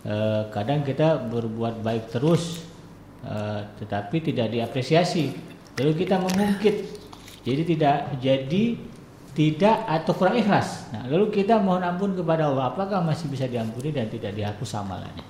Uh, 0.00 0.48
kadang 0.48 0.80
kita 0.80 1.28
berbuat 1.28 1.84
baik 1.84 2.08
terus 2.08 2.64
uh, 3.20 3.68
tetapi 3.84 4.32
tidak 4.32 4.48
diapresiasi. 4.48 5.36
Lalu 5.76 5.92
kita 5.92 6.16
mengungkit. 6.24 7.04
Jadi 7.44 7.76
tidak 7.76 8.16
jadi 8.24 8.93
tidak 9.34 9.82
atau 9.90 10.14
kurang 10.14 10.38
ikhlas. 10.38 10.88
Nah, 10.94 11.10
lalu 11.10 11.34
kita 11.34 11.58
mohon 11.58 11.82
ampun 11.82 12.14
kepada 12.14 12.46
Allah. 12.46 12.70
Apakah 12.70 13.02
masih 13.02 13.26
bisa 13.26 13.50
diampuni 13.50 13.90
dan 13.90 14.06
tidak 14.06 14.30
dihapus 14.30 14.70
amalannya? 14.78 15.26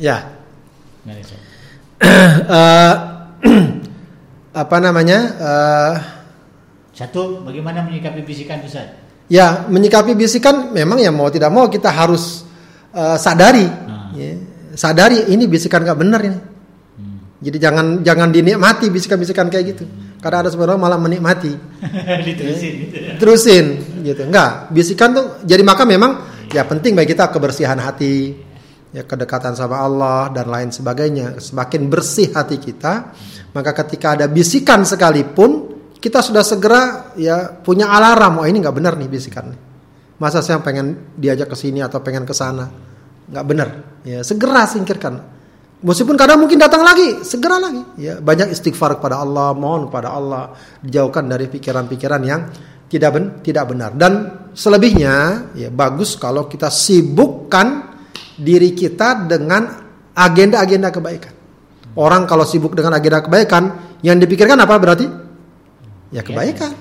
Ya. 0.00 0.24
Uh, 2.00 2.94
apa 4.64 4.76
namanya? 4.80 5.18
Uh, 5.36 5.94
Satu, 6.96 7.44
bagaimana 7.44 7.84
menyikapi 7.84 8.24
bisikan 8.24 8.64
Ustaz? 8.64 8.88
Ya, 9.28 9.68
menyikapi 9.68 10.16
bisikan 10.16 10.72
memang 10.72 10.96
ya 10.96 11.12
mau 11.12 11.28
tidak 11.28 11.52
mau 11.52 11.68
kita 11.68 11.92
harus 11.92 12.46
uh, 12.94 13.18
sadari, 13.20 13.66
nah. 13.66 14.14
ya, 14.16 14.38
sadari 14.72 15.28
ini 15.28 15.44
bisikan 15.50 15.82
gak 15.82 15.98
benar 15.98 16.22
ini. 16.22 16.38
Hmm. 16.96 17.18
Jadi 17.42 17.58
jangan 17.58 17.86
jangan 18.06 18.32
dinikmati 18.32 18.86
bisikan-bisikan 18.88 19.50
kayak 19.52 19.76
gitu. 19.76 19.84
Hmm. 19.84 20.05
Karena 20.20 20.46
ada 20.46 20.50
sebenarnya 20.50 20.80
malah 20.80 20.98
menikmati. 21.00 21.52
Diterusin 22.26 22.72
gitu 22.88 22.96
ya. 22.96 23.12
Terusin 23.20 23.64
gitu. 24.02 24.22
Enggak, 24.26 24.72
bisikan 24.72 25.12
tuh 25.12 25.26
jadi 25.44 25.62
maka 25.62 25.84
memang 25.84 26.24
ya 26.50 26.64
penting 26.64 26.96
bagi 26.96 27.12
kita 27.12 27.28
kebersihan 27.28 27.76
hati, 27.78 28.32
ya 28.96 29.04
kedekatan 29.04 29.52
sama 29.52 29.82
Allah 29.82 30.32
dan 30.32 30.48
lain 30.48 30.72
sebagainya. 30.72 31.38
Semakin 31.42 31.90
bersih 31.92 32.32
hati 32.32 32.56
kita, 32.56 33.12
maka 33.52 33.76
ketika 33.84 34.16
ada 34.16 34.26
bisikan 34.26 34.82
sekalipun 34.88 35.76
kita 36.00 36.22
sudah 36.24 36.44
segera 36.46 37.12
ya 37.18 37.52
punya 37.60 37.92
alarm. 37.92 38.40
Oh 38.40 38.46
ini 38.46 38.62
nggak 38.62 38.76
benar 38.76 38.96
nih 38.96 39.08
bisikan. 39.10 39.52
Masa 40.16 40.40
saya 40.40 40.64
pengen 40.64 41.12
diajak 41.12 41.52
ke 41.52 41.56
sini 41.58 41.84
atau 41.84 42.00
pengen 42.00 42.24
ke 42.24 42.32
sana? 42.32 42.64
Nggak 43.28 43.44
benar. 43.44 43.68
Ya 44.06 44.24
segera 44.24 44.64
singkirkan. 44.64 45.35
Meskipun 45.76 46.16
kadang 46.16 46.40
mungkin 46.40 46.56
datang 46.56 46.80
lagi, 46.80 47.20
segera 47.20 47.60
lagi. 47.60 47.84
Ya 48.00 48.16
banyak 48.16 48.48
istighfar 48.48 48.96
kepada 48.96 49.20
Allah, 49.20 49.52
mohon 49.52 49.92
kepada 49.92 50.08
Allah, 50.16 50.56
dijauhkan 50.80 51.28
dari 51.28 51.52
pikiran-pikiran 51.52 52.20
yang 52.24 52.48
tidak 52.88 53.10
ben, 53.12 53.24
tidak 53.44 53.68
benar. 53.68 53.92
Dan 53.92 54.12
selebihnya 54.56 55.48
ya 55.52 55.68
bagus 55.68 56.16
kalau 56.16 56.48
kita 56.48 56.72
sibukkan 56.72 57.92
diri 58.40 58.72
kita 58.72 59.28
dengan 59.28 59.68
agenda-agenda 60.16 60.88
kebaikan. 60.88 61.32
Orang 61.96 62.24
kalau 62.24 62.48
sibuk 62.48 62.72
dengan 62.72 62.96
agenda 62.96 63.20
kebaikan, 63.20 63.64
yang 64.00 64.16
dipikirkan 64.16 64.56
apa 64.56 64.80
berarti? 64.80 65.06
Ya 66.08 66.24
kebaikan. 66.24 66.72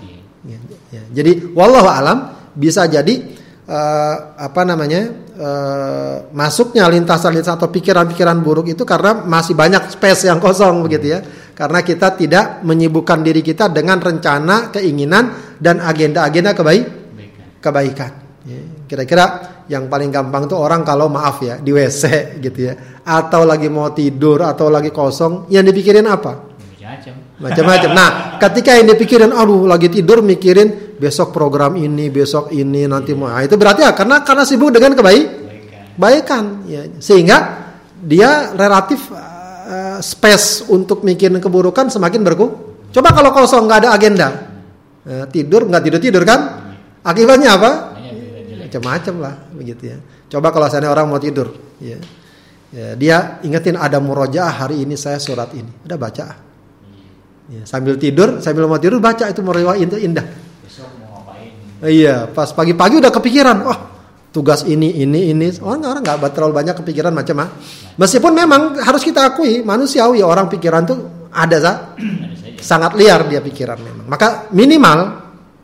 Ya, 0.48 0.60
ya. 0.91 1.04
Jadi 1.12 1.52
wallahu 1.52 1.91
alam 1.91 2.32
bisa 2.56 2.88
jadi 2.88 3.35
uh, 3.66 4.16
apa 4.38 4.61
namanya 4.66 5.01
uh, 5.38 6.16
masuknya 6.32 6.86
lintasan-lintasan 6.89 7.57
atau 7.57 7.70
pikiran-pikiran 7.70 8.38
buruk 8.41 8.72
itu 8.72 8.86
karena 8.86 9.26
masih 9.26 9.57
banyak 9.57 9.93
space 9.93 10.30
yang 10.30 10.41
kosong 10.41 10.86
begitu 10.86 11.18
ya. 11.18 11.20
Karena 11.55 11.80
kita 11.80 12.20
tidak 12.20 12.68
menyibukkan 12.68 13.24
diri 13.24 13.39
kita 13.39 13.72
dengan 13.72 14.03
rencana, 14.03 14.76
keinginan 14.76 15.55
dan 15.55 15.80
agenda-agenda 15.80 16.51
kebaik 16.51 16.86
kebaikan. 17.63 18.11
Ya, 18.45 18.61
kira-kira 18.86 19.26
yang 19.66 19.89
paling 19.89 20.13
gampang 20.13 20.45
tuh 20.45 20.61
orang 20.61 20.86
kalau 20.86 21.09
maaf 21.09 21.41
ya 21.41 21.57
di 21.57 21.74
WC 21.74 22.38
gitu 22.38 22.70
ya 22.70 23.01
atau 23.01 23.41
lagi 23.41 23.66
mau 23.74 23.89
tidur 23.89 24.45
atau 24.45 24.70
lagi 24.70 24.93
kosong 24.93 25.49
yang 25.49 25.66
dipikirin 25.66 26.05
apa 26.05 26.55
macam-macam. 27.40 27.92
Nah 27.92 28.10
ketika 28.40 28.76
yang 28.76 28.88
dipikirin 28.88 29.32
aduh 29.36 29.68
lagi 29.68 29.92
tidur 29.92 30.24
mikirin 30.24 30.96
besok 30.96 31.36
program 31.36 31.76
ini 31.76 32.08
besok 32.08 32.52
ini 32.56 32.88
nanti 32.88 33.12
mau. 33.12 33.28
Nah, 33.28 33.44
itu 33.44 33.60
berarti 33.60 33.84
ya 33.84 33.92
karena 33.92 34.24
karena 34.24 34.44
sibuk 34.48 34.72
dengan 34.72 34.96
kebaik 34.96 35.26
baikan 35.96 36.64
ya 36.68 36.88
sehingga 37.00 37.68
dia 38.00 38.56
relatif 38.56 39.12
uh, 39.12 40.00
space 40.00 40.68
untuk 40.72 41.04
mikirin 41.04 41.40
keburukan 41.40 41.92
semakin 41.92 42.22
berkurang 42.24 42.56
coba 42.96 43.12
kalau 43.12 43.32
kosong 43.36 43.68
nggak 43.68 43.80
ada 43.84 43.90
agenda. 43.92 44.28
Uh, 45.06 45.26
tidur 45.30 45.68
nggak 45.68 45.84
tidur 45.84 46.02
tidur 46.02 46.24
kan? 46.24 46.40
Akibatnya 47.06 47.54
apa? 47.60 47.72
Macam-macam 48.66 49.16
lah 49.22 49.36
begitu 49.54 49.94
ya. 49.94 49.98
Coba 50.26 50.50
kalau 50.50 50.66
saya 50.68 50.90
orang 50.90 51.06
mau 51.06 51.22
tidur, 51.22 51.54
ya. 51.78 52.02
ya 52.74 52.98
dia 52.98 53.38
ingetin 53.46 53.78
ada 53.78 54.02
murojaah 54.02 54.66
hari 54.66 54.82
ini 54.82 54.98
saya 54.98 55.22
surat 55.22 55.54
ini, 55.54 55.70
udah 55.86 55.98
baca. 56.02 56.45
Ya, 57.46 57.62
sambil 57.64 57.93
tidur, 58.02 58.41
sambil 58.41 58.66
mau 58.66 58.82
tidur 58.82 58.98
baca 58.98 59.30
itu 59.30 59.41
murojaah 59.46 59.78
itu 59.78 59.98
indah. 60.02 60.26
Iya, 61.86 62.32
pas 62.34 62.50
pagi-pagi 62.50 62.98
udah 62.98 63.14
kepikiran, 63.14 63.58
wah 63.62 63.80
tugas 64.34 64.66
ini 64.66 65.06
ini 65.06 65.30
ini 65.30 65.54
orang 65.62 65.86
orang 65.86 66.02
nggak 66.02 66.34
terlalu 66.34 66.54
banyak 66.58 66.76
kepikiran 66.82 67.14
macam 67.14 67.46
ah. 67.46 67.50
Meskipun 68.02 68.34
memang 68.34 68.82
harus 68.82 69.06
kita 69.06 69.36
akui 69.36 69.62
manusiawi 69.62 70.26
orang 70.26 70.50
pikiran 70.50 70.82
tuh 70.89 71.30
ada 71.30 71.58
za, 71.62 71.74
sangat 72.58 72.98
liar 72.98 73.30
dia 73.30 73.46
pikiran 73.46 73.78
memang. 73.78 74.06
Maka 74.10 74.50
minimal 74.50 75.00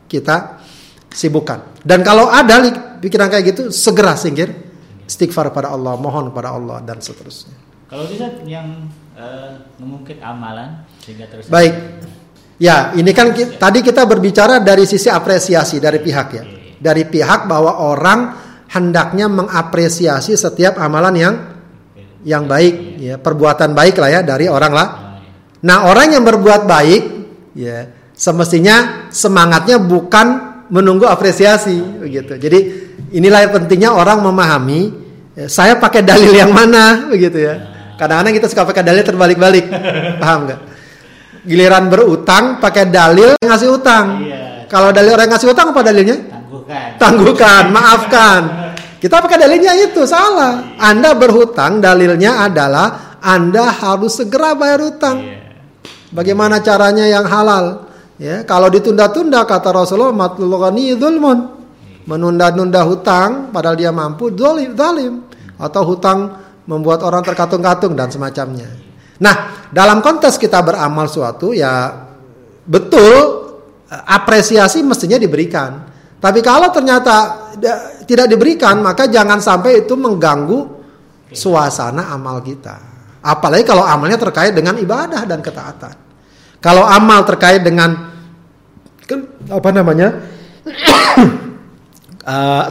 kita 0.06 0.62
sibukkan. 1.10 1.82
Dan 1.82 2.06
kalau 2.06 2.30
ada 2.30 2.62
pikiran 3.02 3.28
kayak 3.34 3.44
gitu 3.58 3.62
segera 3.74 4.14
singkir 4.14 4.72
istighfar 5.12 5.52
pada 5.52 5.76
Allah 5.76 6.00
mohon 6.00 6.32
pada 6.32 6.56
Allah 6.56 6.80
dan 6.86 7.04
seterusnya 7.04 7.58
kalau 7.92 8.08
bisa 8.08 8.32
yang 8.48 8.88
uh, 9.18 9.60
mengungkit 9.82 10.22
amalan 10.22 10.86
sehingga 11.02 11.28
terus 11.28 11.50
baik. 11.50 11.74
Ya 12.62 12.94
ini 12.94 13.10
kan 13.10 13.34
kita, 13.34 13.58
tadi 13.58 13.82
kita 13.82 14.06
berbicara 14.06 14.62
dari 14.62 14.86
sisi 14.86 15.10
apresiasi 15.10 15.82
dari 15.82 15.98
pihak 15.98 16.28
ya. 16.30 16.44
Dari 16.78 17.10
pihak 17.10 17.50
bahwa 17.50 17.82
orang 17.82 18.20
hendaknya 18.70 19.26
mengapresiasi 19.26 20.38
setiap 20.38 20.78
amalan 20.78 21.14
yang 21.18 21.36
yang 22.22 22.46
baik 22.46 23.02
ya 23.02 23.16
perbuatan 23.18 23.74
baik 23.74 23.98
lah 23.98 24.10
ya 24.10 24.22
dari 24.22 24.46
orang 24.46 24.74
lah. 24.74 24.88
Nah 25.66 25.90
orang 25.90 26.14
yang 26.14 26.24
berbuat 26.26 26.70
baik 26.70 27.04
ya 27.58 27.90
semestinya 28.14 29.10
semangatnya 29.10 29.82
bukan 29.82 30.28
menunggu 30.70 31.10
apresiasi 31.10 31.82
begitu. 31.82 32.38
Jadi 32.38 32.60
inilah 33.12 33.50
yang 33.50 33.54
pentingnya 33.58 33.90
orang 33.92 34.22
memahami 34.22 34.82
ya, 35.34 35.50
saya 35.50 35.82
pakai 35.82 36.06
dalil 36.06 36.32
yang 36.32 36.54
mana 36.54 37.10
begitu 37.10 37.42
ya. 37.42 37.71
Kadang-kadang 38.02 38.34
kita 38.34 38.48
suka 38.50 38.66
pakai 38.66 38.82
dalil 38.82 39.06
terbalik-balik. 39.06 39.70
Paham 40.22 40.50
nggak? 40.50 40.60
Giliran 41.46 41.86
berutang 41.86 42.58
pakai 42.58 42.90
dalil 42.90 43.38
ngasih 43.38 43.70
utang. 43.70 44.26
Iya. 44.26 44.66
Kalau 44.66 44.90
dalil 44.90 45.14
orang 45.14 45.30
ngasih 45.30 45.54
utang 45.54 45.70
apa 45.70 45.86
dalilnya? 45.86 46.18
Tangguhkan. 46.18 46.88
Tangguhkan, 46.98 47.64
maafkan. 47.78 48.42
Kita 48.98 49.22
pakai 49.22 49.38
dalilnya 49.46 49.78
itu 49.78 50.02
salah. 50.10 50.82
Anda 50.82 51.14
berhutang 51.14 51.78
dalilnya 51.78 52.50
adalah 52.50 53.18
Anda 53.22 53.70
harus 53.70 54.18
segera 54.18 54.58
bayar 54.58 54.82
utang. 54.82 55.22
Iya. 55.22 55.38
Bagaimana 56.10 56.58
caranya 56.66 57.06
yang 57.06 57.30
halal? 57.30 57.86
Ya, 58.18 58.42
kalau 58.50 58.70
ditunda-tunda 58.70 59.46
kata 59.46 59.70
Rasulullah 59.74 60.14
matlul 60.14 60.58
ghani 60.58 60.94
dzulmun 60.98 61.38
menunda-nunda 62.06 62.82
hutang 62.86 63.50
padahal 63.54 63.78
dia 63.78 63.90
mampu 63.94 64.30
zalim, 64.34 64.74
zalim 64.74 65.14
atau 65.58 65.82
hutang 65.86 66.38
membuat 66.66 67.02
orang 67.02 67.26
terkatung-katung 67.26 67.98
dan 67.98 68.12
semacamnya. 68.14 68.70
Nah, 69.22 69.70
dalam 69.70 70.02
konteks 70.02 70.42
kita 70.42 70.62
beramal 70.66 71.06
suatu 71.06 71.54
ya 71.54 71.94
betul 72.66 73.14
apresiasi 73.92 74.82
mestinya 74.82 75.18
diberikan. 75.22 75.90
Tapi 76.22 76.40
kalau 76.46 76.70
ternyata 76.70 77.50
tidak 78.06 78.28
diberikan, 78.30 78.78
maka 78.82 79.10
jangan 79.10 79.42
sampai 79.42 79.86
itu 79.86 79.98
mengganggu 79.98 80.82
suasana 81.34 82.14
amal 82.14 82.42
kita. 82.46 82.78
Apalagi 83.22 83.66
kalau 83.66 83.86
amalnya 83.86 84.18
terkait 84.18 84.54
dengan 84.54 84.78
ibadah 84.78 85.26
dan 85.26 85.42
ketaatan. 85.42 85.94
Kalau 86.62 86.86
amal 86.86 87.26
terkait 87.26 87.62
dengan 87.66 88.10
apa 89.50 89.70
namanya? 89.74 90.10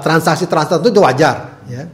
transaksi-transaksi 0.07 0.87
uh, 0.87 0.91
itu 0.95 1.01
wajar 1.03 1.67
ya. 1.67 1.91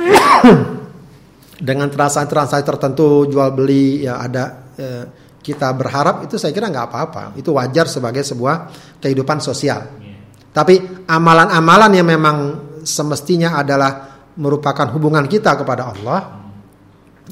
dengan 1.68 1.88
transaksi-transaksi 1.92 2.64
tertentu 2.64 3.28
jual 3.28 3.52
beli 3.52 4.08
ya 4.08 4.16
ada 4.16 4.44
eh, 4.80 5.04
kita 5.40 5.72
berharap 5.72 6.24
itu 6.28 6.36
saya 6.36 6.52
kira 6.52 6.68
nggak 6.68 6.86
apa-apa. 6.92 7.22
Itu 7.36 7.56
wajar 7.56 7.88
sebagai 7.88 8.20
sebuah 8.24 8.68
kehidupan 9.00 9.40
sosial. 9.40 9.80
Yeah. 10.00 10.20
Tapi 10.52 11.04
amalan-amalan 11.08 11.90
yang 11.96 12.08
memang 12.08 12.36
semestinya 12.84 13.56
adalah 13.56 14.20
merupakan 14.36 14.88
hubungan 14.92 15.24
kita 15.28 15.56
kepada 15.56 15.92
Allah, 15.92 16.20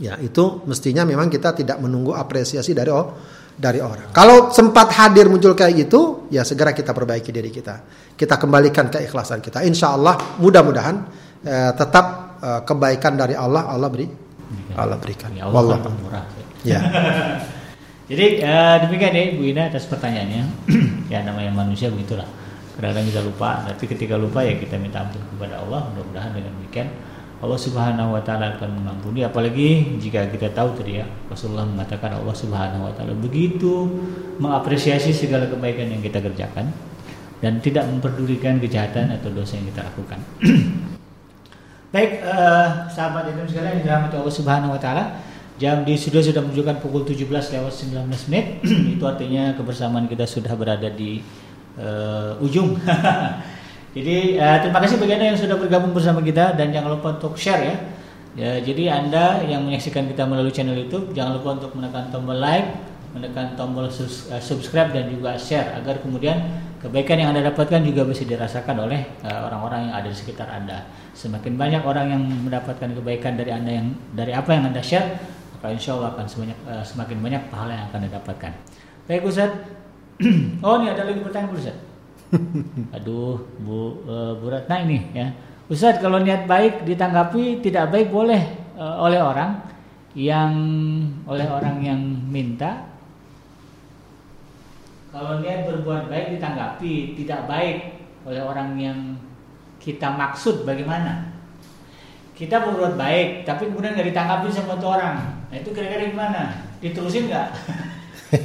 ya 0.01 0.16
itu 0.21 0.64
mestinya 0.64 1.05
memang 1.05 1.29
kita 1.29 1.53
tidak 1.57 1.77
menunggu 1.81 2.16
apresiasi 2.16 2.73
dari 2.73 2.89
oh, 2.93 3.07
dari 3.53 3.81
orang. 3.81 4.09
Kalau 4.12 4.49
sempat 4.53 4.93
hadir 4.97 5.29
muncul 5.29 5.53
kayak 5.53 5.89
gitu, 5.89 6.31
ya 6.33 6.45
segera 6.49 6.73
kita 6.73 6.97
perbaiki 6.97 7.29
diri 7.29 7.53
kita. 7.53 7.85
Kita 8.16 8.41
kembalikan 8.41 8.89
keikhlasan 8.89 9.45
kita. 9.45 9.61
Insya 9.69 9.93
Allah 9.93 10.16
mudah-mudahan 10.41 10.97
eh, 11.45 11.73
tetap 11.77 12.28
eh, 12.43 12.61
kebaikan 12.64 13.14
dari 13.18 13.34
Allah 13.34 13.66
Allah 13.68 13.91
beri 13.91 14.28
Allah 14.78 14.97
berikan. 14.97 15.30
Ya, 15.34 15.51
Allah 15.51 15.82
murah. 15.82 16.24
Ya. 16.62 16.80
Jadi 18.11 18.41
uh, 18.41 18.76
demikian 18.89 19.12
ya 19.12 19.24
Bu 19.36 19.43
Ina 19.45 19.68
atas 19.68 19.84
pertanyaannya. 19.91 20.43
ya 21.12 21.26
namanya 21.26 21.53
manusia 21.53 21.93
begitulah. 21.93 22.24
Kadang-kadang 22.78 23.07
kita 23.11 23.20
lupa, 23.26 23.66
tapi 23.66 23.84
ketika 23.91 24.14
lupa 24.14 24.41
ya 24.47 24.55
kita 24.55 24.78
minta 24.78 25.03
ampun 25.03 25.20
kepada 25.34 25.61
Allah. 25.61 25.91
Mudah-mudahan 25.93 26.30
dengan 26.32 26.55
demikian 26.57 26.89
Allah 27.39 27.59
Subhanahu 27.59 28.16
wa 28.18 28.22
taala 28.22 28.59
akan 28.59 28.82
mengampuni 28.82 29.22
apalagi 29.22 29.99
jika 30.03 30.26
kita 30.26 30.51
tahu 30.51 30.74
tadi 30.74 30.99
ya 30.99 31.07
Rasulullah 31.30 31.70
mengatakan 31.70 32.18
Allah 32.18 32.34
Subhanahu 32.34 32.91
wa 32.91 32.93
taala 32.99 33.14
begitu 33.14 33.86
mengapresiasi 34.43 35.14
segala 35.14 35.47
kebaikan 35.47 35.86
yang 35.86 36.03
kita 36.03 36.18
kerjakan 36.18 36.74
dan 37.39 37.62
tidak 37.62 37.86
memperdulikan 37.86 38.59
kejahatan 38.59 39.14
atau 39.14 39.30
dosa 39.30 39.55
yang 39.55 39.70
kita 39.70 39.86
lakukan. 39.86 40.18
Baik, 41.89 42.20
uh, 42.20 42.84
sahabat 42.93 43.32
dan 43.32 43.49
sekalian 43.49 43.80
yang 43.80 43.84
dirahmati 43.89 44.20
Allah 44.20 44.34
Subhanahu 44.34 44.76
wa 44.76 44.80
taala, 44.80 45.24
Jam 45.59 45.82
di 45.82 45.99
studio 45.99 46.22
sudah 46.22 46.39
menunjukkan 46.45 46.84
pukul 46.84 47.03
17 47.03 47.26
lewat 47.26 47.72
19 47.74 48.28
menit. 48.30 48.62
Itu 48.95 49.03
artinya 49.09 49.57
kebersamaan 49.59 50.07
kita 50.07 50.22
sudah 50.22 50.55
berada 50.55 50.86
di 50.86 51.18
uh, 51.80 52.39
ujung. 52.39 52.78
jadi 53.97 54.16
uh, 54.39 54.57
terima 54.62 54.78
kasih 54.84 55.03
bagi 55.03 55.18
Anda 55.18 55.26
yang 55.34 55.41
sudah 55.41 55.57
bergabung 55.59 55.91
bersama 55.97 56.22
kita 56.22 56.55
dan 56.55 56.70
jangan 56.70 56.95
lupa 56.95 57.18
untuk 57.18 57.34
share 57.34 57.64
ya. 57.64 57.76
Ya, 58.39 58.53
jadi 58.62 59.03
Anda 59.03 59.43
yang 59.49 59.66
menyaksikan 59.66 60.07
kita 60.07 60.28
melalui 60.28 60.55
channel 60.55 60.78
YouTube 60.78 61.11
jangan 61.11 61.43
lupa 61.43 61.59
untuk 61.59 61.74
menekan 61.74 62.12
tombol 62.14 62.39
like, 62.39 62.70
menekan 63.16 63.59
tombol 63.59 63.91
subscribe 64.39 64.95
dan 64.95 65.11
juga 65.11 65.34
share 65.34 65.74
agar 65.74 65.99
kemudian 66.05 66.39
kebaikan 66.79 67.18
yang 67.18 67.31
Anda 67.35 67.51
dapatkan 67.51 67.83
juga 67.83 68.07
bisa 68.07 68.22
dirasakan 68.22 68.87
oleh 68.87 69.05
orang-orang 69.26 69.81
uh, 69.81 69.85
yang 69.91 69.95
ada 69.99 70.09
di 70.09 70.16
sekitar 70.16 70.49
Anda. 70.49 70.87
Semakin 71.12 71.59
banyak 71.59 71.83
orang 71.83 72.07
yang 72.14 72.22
mendapatkan 72.47 72.95
kebaikan 72.95 73.35
dari 73.35 73.51
Anda 73.51 73.83
yang 73.83 73.89
dari 74.14 74.33
apa 74.33 74.51
yang 74.55 74.70
Anda 74.70 74.83
share, 74.83 75.18
maka 75.59 75.74
insya 75.74 75.99
Allah 75.99 76.14
akan 76.14 76.26
sebanyak, 76.31 76.59
uh, 76.70 76.85
semakin 76.87 77.18
banyak 77.18 77.43
pahala 77.51 77.72
yang 77.74 77.87
akan 77.91 78.01
didapatkan. 78.07 78.53
Baik 79.11 79.22
Ustaz. 79.26 79.51
oh 80.66 80.74
ini 80.83 80.87
ada 80.91 81.03
lagi 81.03 81.20
pertanyaan 81.22 81.55
Ustaz. 81.59 81.76
Aduh 82.97 83.43
Bu 83.59 84.05
uh, 84.07 84.33
Bu 84.39 84.47
Ratna 84.53 84.83
ini 84.87 85.11
ya. 85.11 85.35
Ustaz 85.66 85.99
kalau 85.99 86.22
niat 86.22 86.47
baik 86.47 86.87
ditanggapi 86.87 87.61
tidak 87.61 87.91
baik 87.91 88.09
boleh 88.09 88.41
uh, 88.79 89.03
oleh 89.03 89.18
orang 89.18 89.66
yang 90.16 90.53
oleh 91.29 91.47
orang 91.47 91.83
yang 91.85 92.01
minta 92.26 92.98
kalau 95.09 95.41
niat 95.41 95.65
berbuat 95.65 96.13
baik 96.13 96.37
ditanggapi 96.37 97.17
tidak 97.17 97.49
baik 97.49 97.77
oleh 98.29 98.43
orang 98.45 98.77
yang 98.77 98.99
kita 99.81 100.13
maksud 100.13 100.69
bagaimana 100.69 101.33
kita 102.37 102.61
berbuat 102.63 102.95
baik 102.95 103.49
tapi 103.49 103.73
kemudian 103.73 103.97
nggak 103.97 104.11
ditanggapi 104.13 104.47
sama 104.53 104.77
tuh 104.77 104.95
orang 104.95 105.39
Nah 105.49 105.57
itu 105.57 105.71
kira-kira 105.73 106.13
gimana? 106.13 106.43
Diterusin 106.79 107.33
nggak? 107.33 107.49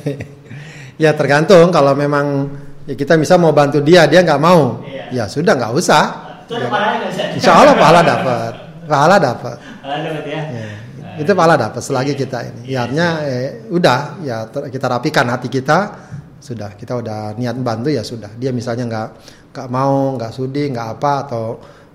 ya 1.04 1.12
tergantung 1.12 1.68
kalau 1.74 1.92
memang 1.92 2.48
ya 2.88 2.96
kita 2.96 3.20
bisa 3.20 3.36
mau 3.36 3.52
bantu 3.52 3.84
dia 3.84 4.08
dia 4.08 4.24
nggak 4.24 4.40
mau 4.40 4.80
iya. 4.88 5.10
ya 5.12 5.24
sudah 5.28 5.58
nggak 5.58 5.74
usah 5.76 6.04
itu 6.46 6.56
ya. 6.56 7.34
insya 7.36 7.52
Allah 7.52 7.76
pahala 7.76 8.02
dapat 8.06 8.54
pahala 8.86 9.16
dapat 9.18 9.58
ya, 10.24 10.42
ya. 10.54 10.68
Nah, 11.02 11.16
itu 11.18 11.32
pahala 11.34 11.56
dapat 11.58 11.82
selagi 11.82 12.14
iya. 12.16 12.20
kita 12.24 12.38
ini 12.46 12.62
ya, 12.70 12.80
artinya 12.86 13.08
eh, 13.26 13.50
udah 13.74 14.00
ya 14.24 14.38
kita 14.48 14.86
rapikan 14.88 15.26
hati 15.28 15.50
kita 15.52 15.78
sudah 16.44 16.76
kita 16.76 17.00
udah 17.00 17.40
niat 17.40 17.56
bantu 17.64 17.88
ya 17.88 18.04
sudah. 18.04 18.36
Dia 18.36 18.52
misalnya 18.52 18.84
nggak 18.92 19.08
nggak 19.56 19.68
mau 19.72 20.20
nggak 20.20 20.32
sudi 20.36 20.68
nggak 20.68 21.00
apa 21.00 21.12
atau 21.24 21.46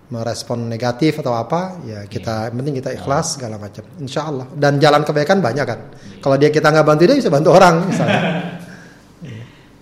merespon 0.09 0.73
negatif 0.73 1.21
atau 1.21 1.37
apa 1.37 1.85
ya 1.85 2.09
kita 2.09 2.49
yeah. 2.49 2.57
penting 2.57 2.81
kita 2.81 2.97
ikhlas 2.97 3.37
segala 3.37 3.61
macam. 3.61 3.85
Insya 4.01 4.25
Allah. 4.25 4.49
Dan 4.57 4.81
jalan 4.81 5.05
kebaikan 5.05 5.45
banyak 5.45 5.67
kan? 5.69 5.81
Yeah. 5.93 6.25
kalau 6.25 6.41
dia 6.41 6.49
kita 6.49 6.73
nggak 6.73 6.87
bantu 6.89 7.05
dia 7.05 7.17
bisa 7.21 7.29
bantu 7.29 7.53
orang 7.53 7.85
misalnya. 7.85 8.23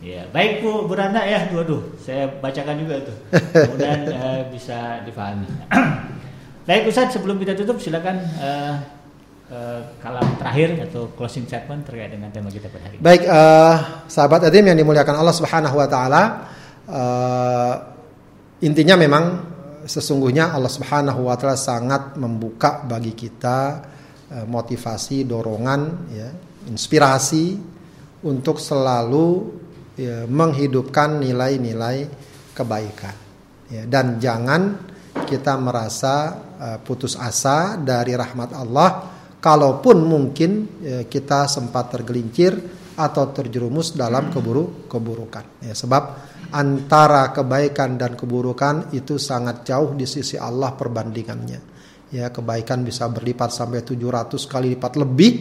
Ya 0.07 0.23
baik 0.31 0.63
Bu 0.63 0.87
Buranda 0.87 1.19
ya. 1.27 1.51
Dua-dua 1.51 1.83
saya 1.99 2.31
bacakan 2.39 2.79
juga 2.79 3.11
tuh. 3.11 3.17
Kemudian 3.35 4.07
uh, 4.15 4.43
bisa 4.55 5.03
dipahami 5.03 5.51
baik 6.67 6.91
Ustaz 6.91 7.15
sebelum 7.15 7.39
kita 7.39 7.55
tutup 7.55 7.79
silakan 7.79 8.23
uh, 8.43 8.75
uh, 9.51 9.81
kalam 10.03 10.27
terakhir 10.39 10.87
atau 10.91 11.11
closing 11.15 11.45
statement 11.45 11.87
terkait 11.87 12.15
dengan 12.15 12.31
tema 12.31 12.49
kita 12.51 12.71
pada 12.71 12.91
hari 12.91 12.99
ini 12.99 13.03
baik 13.03 13.23
uh, 13.27 13.75
sahabat 14.11 14.47
Adim 14.47 14.67
yang 14.71 14.79
dimuliakan 14.79 15.17
Allah 15.19 15.35
Subhanahu 15.35 15.77
Wa 15.79 15.89
Taala 15.91 16.23
uh, 16.87 17.75
intinya 18.63 18.97
memang 18.97 19.25
sesungguhnya 19.87 20.53
Allah 20.53 20.69
Subhanahu 20.69 21.31
wa 21.31 21.39
taala 21.39 21.57
sangat 21.57 22.19
membuka 22.19 22.83
bagi 22.85 23.15
kita 23.15 23.59
eh, 24.35 24.45
motivasi, 24.45 25.25
dorongan 25.25 25.81
ya, 26.11 26.29
inspirasi 26.69 27.57
untuk 28.27 28.59
selalu 28.59 29.55
ya, 29.95 30.27
menghidupkan 30.27 31.23
nilai-nilai 31.23 32.11
kebaikan. 32.53 33.17
Ya, 33.67 33.83
dan 33.87 34.19
jangan 34.23 34.79
kita 35.27 35.59
merasa 35.59 36.39
uh, 36.55 36.79
putus 36.87 37.19
asa 37.19 37.75
dari 37.75 38.15
rahmat 38.15 38.55
Allah 38.55 39.16
kalaupun 39.41 39.97
mungkin 40.05 40.81
ya, 40.81 41.01
kita 41.07 41.47
sempat 41.47 41.93
tergelincir 41.93 42.57
atau 42.97 43.29
terjerumus 43.29 43.93
dalam 43.93 44.33
keburu 44.33 44.89
keburukan. 44.89 45.61
Ya, 45.61 45.77
sebab 45.77 46.03
antara 46.53 47.31
kebaikan 47.37 48.01
dan 48.01 48.17
keburukan 48.17 48.97
itu 48.97 49.21
sangat 49.21 49.69
jauh 49.69 49.93
di 49.93 50.09
sisi 50.09 50.41
Allah 50.41 50.73
perbandingannya. 50.73 51.61
Ya, 52.15 52.33
kebaikan 52.33 52.87
bisa 52.87 53.11
berlipat 53.13 53.53
sampai 53.53 53.83
700 53.85 54.39
kali 54.49 54.79
lipat 54.79 54.93
lebih 54.97 55.33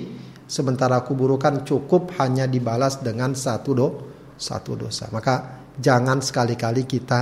sementara 0.46 1.02
keburukan 1.02 1.66
cukup 1.66 2.14
hanya 2.22 2.46
dibalas 2.46 3.02
dengan 3.02 3.34
satu 3.34 3.72
do 3.72 3.88
satu 4.36 4.76
dosa. 4.76 5.08
Maka 5.10 5.64
jangan 5.80 6.20
sekali-kali 6.20 6.84
kita 6.84 7.22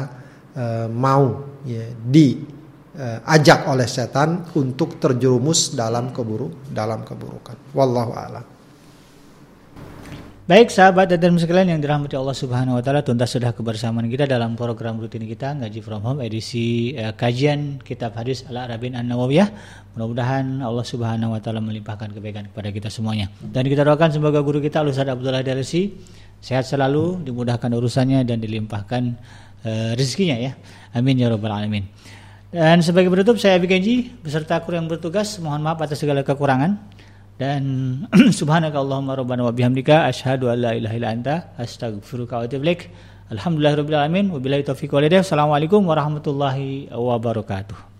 uh, 0.57 0.87
mau 0.89 1.59
ya, 1.67 1.93
diajak 2.93 3.65
uh, 3.65 3.73
oleh 3.73 3.89
setan 3.89 4.45
untuk 4.53 5.01
terjerumus 5.01 5.73
dalam 5.73 6.13
keburu 6.13 6.69
dalam 6.69 7.01
keburukan. 7.01 7.57
Wallahu 7.73 8.13
a'lam. 8.13 8.45
Baik 10.43 10.75
sahabat 10.75 11.07
dan 11.07 11.39
sekalian 11.39 11.71
yang 11.71 11.79
dirahmati 11.79 12.19
Allah 12.19 12.35
Subhanahu 12.35 12.75
wa 12.75 12.83
taala, 12.83 12.99
tuntas 12.99 13.31
sudah 13.31 13.55
kebersamaan 13.55 14.11
kita 14.11 14.27
dalam 14.27 14.59
program 14.59 14.99
rutin 14.99 15.23
kita 15.23 15.55
Ngaji 15.55 15.79
From 15.79 16.03
Home 16.03 16.19
edisi 16.19 16.91
eh, 16.99 17.15
kajian 17.15 17.79
kitab 17.79 18.11
hadis 18.19 18.43
Al 18.51 18.67
Arabin 18.67 18.91
An 18.91 19.07
Nawawiyah. 19.07 19.47
Mudah-mudahan 19.95 20.59
Allah 20.59 20.83
Subhanahu 20.83 21.31
wa 21.31 21.39
taala 21.39 21.63
melimpahkan 21.63 22.11
kebaikan 22.11 22.51
kepada 22.51 22.75
kita 22.75 22.91
semuanya. 22.91 23.31
Dan 23.39 23.71
kita 23.71 23.87
doakan 23.87 24.11
semoga 24.11 24.43
guru 24.43 24.59
kita 24.59 24.83
Ustaz 24.83 25.07
Abdullah 25.07 25.47
Darsi 25.47 25.95
sehat 26.43 26.67
selalu, 26.67 27.23
dimudahkan 27.23 27.71
urusannya 27.71 28.27
dan 28.27 28.43
dilimpahkan 28.43 29.15
eh, 29.63 29.95
rezekinya 29.95 30.43
ya. 30.43 30.59
Amin 30.91 31.23
ya 31.23 31.31
rabbal 31.31 31.55
alamin. 31.55 31.87
Dan 32.53 32.85
sebagai 32.85 33.09
penutup 33.09 33.41
saya 33.41 33.57
Abi 33.57 33.65
Kenji 33.65 34.13
beserta 34.21 34.61
kru 34.61 34.77
yang 34.77 34.85
bertugas 34.85 35.41
mohon 35.41 35.65
maaf 35.65 35.81
atas 35.81 35.97
segala 35.97 36.21
kekurangan 36.21 36.77
dan 37.41 37.63
subhanaka 38.39 38.77
Allahumma 38.77 39.17
rabbana 39.17 39.41
wa 39.41 39.49
bihamdika 39.49 40.05
asyhadu 40.05 40.53
an 40.53 40.61
la 40.61 40.71
ilaha 40.77 40.93
illa 40.93 41.09
anta 41.09 41.35
astaghfiruka 41.57 42.37
wa 42.37 42.45
atubu 42.45 42.61
ilaik. 42.61 42.93
Alhamdulillahirabbil 43.33 43.97
alamin 43.97 44.29
wabillahi 44.29 44.69
taufiq 44.69 44.93
walhidayah. 44.93 45.25
Assalamualaikum 45.25 45.81
warahmatullahi 45.81 46.93
wabarakatuh. 46.93 47.92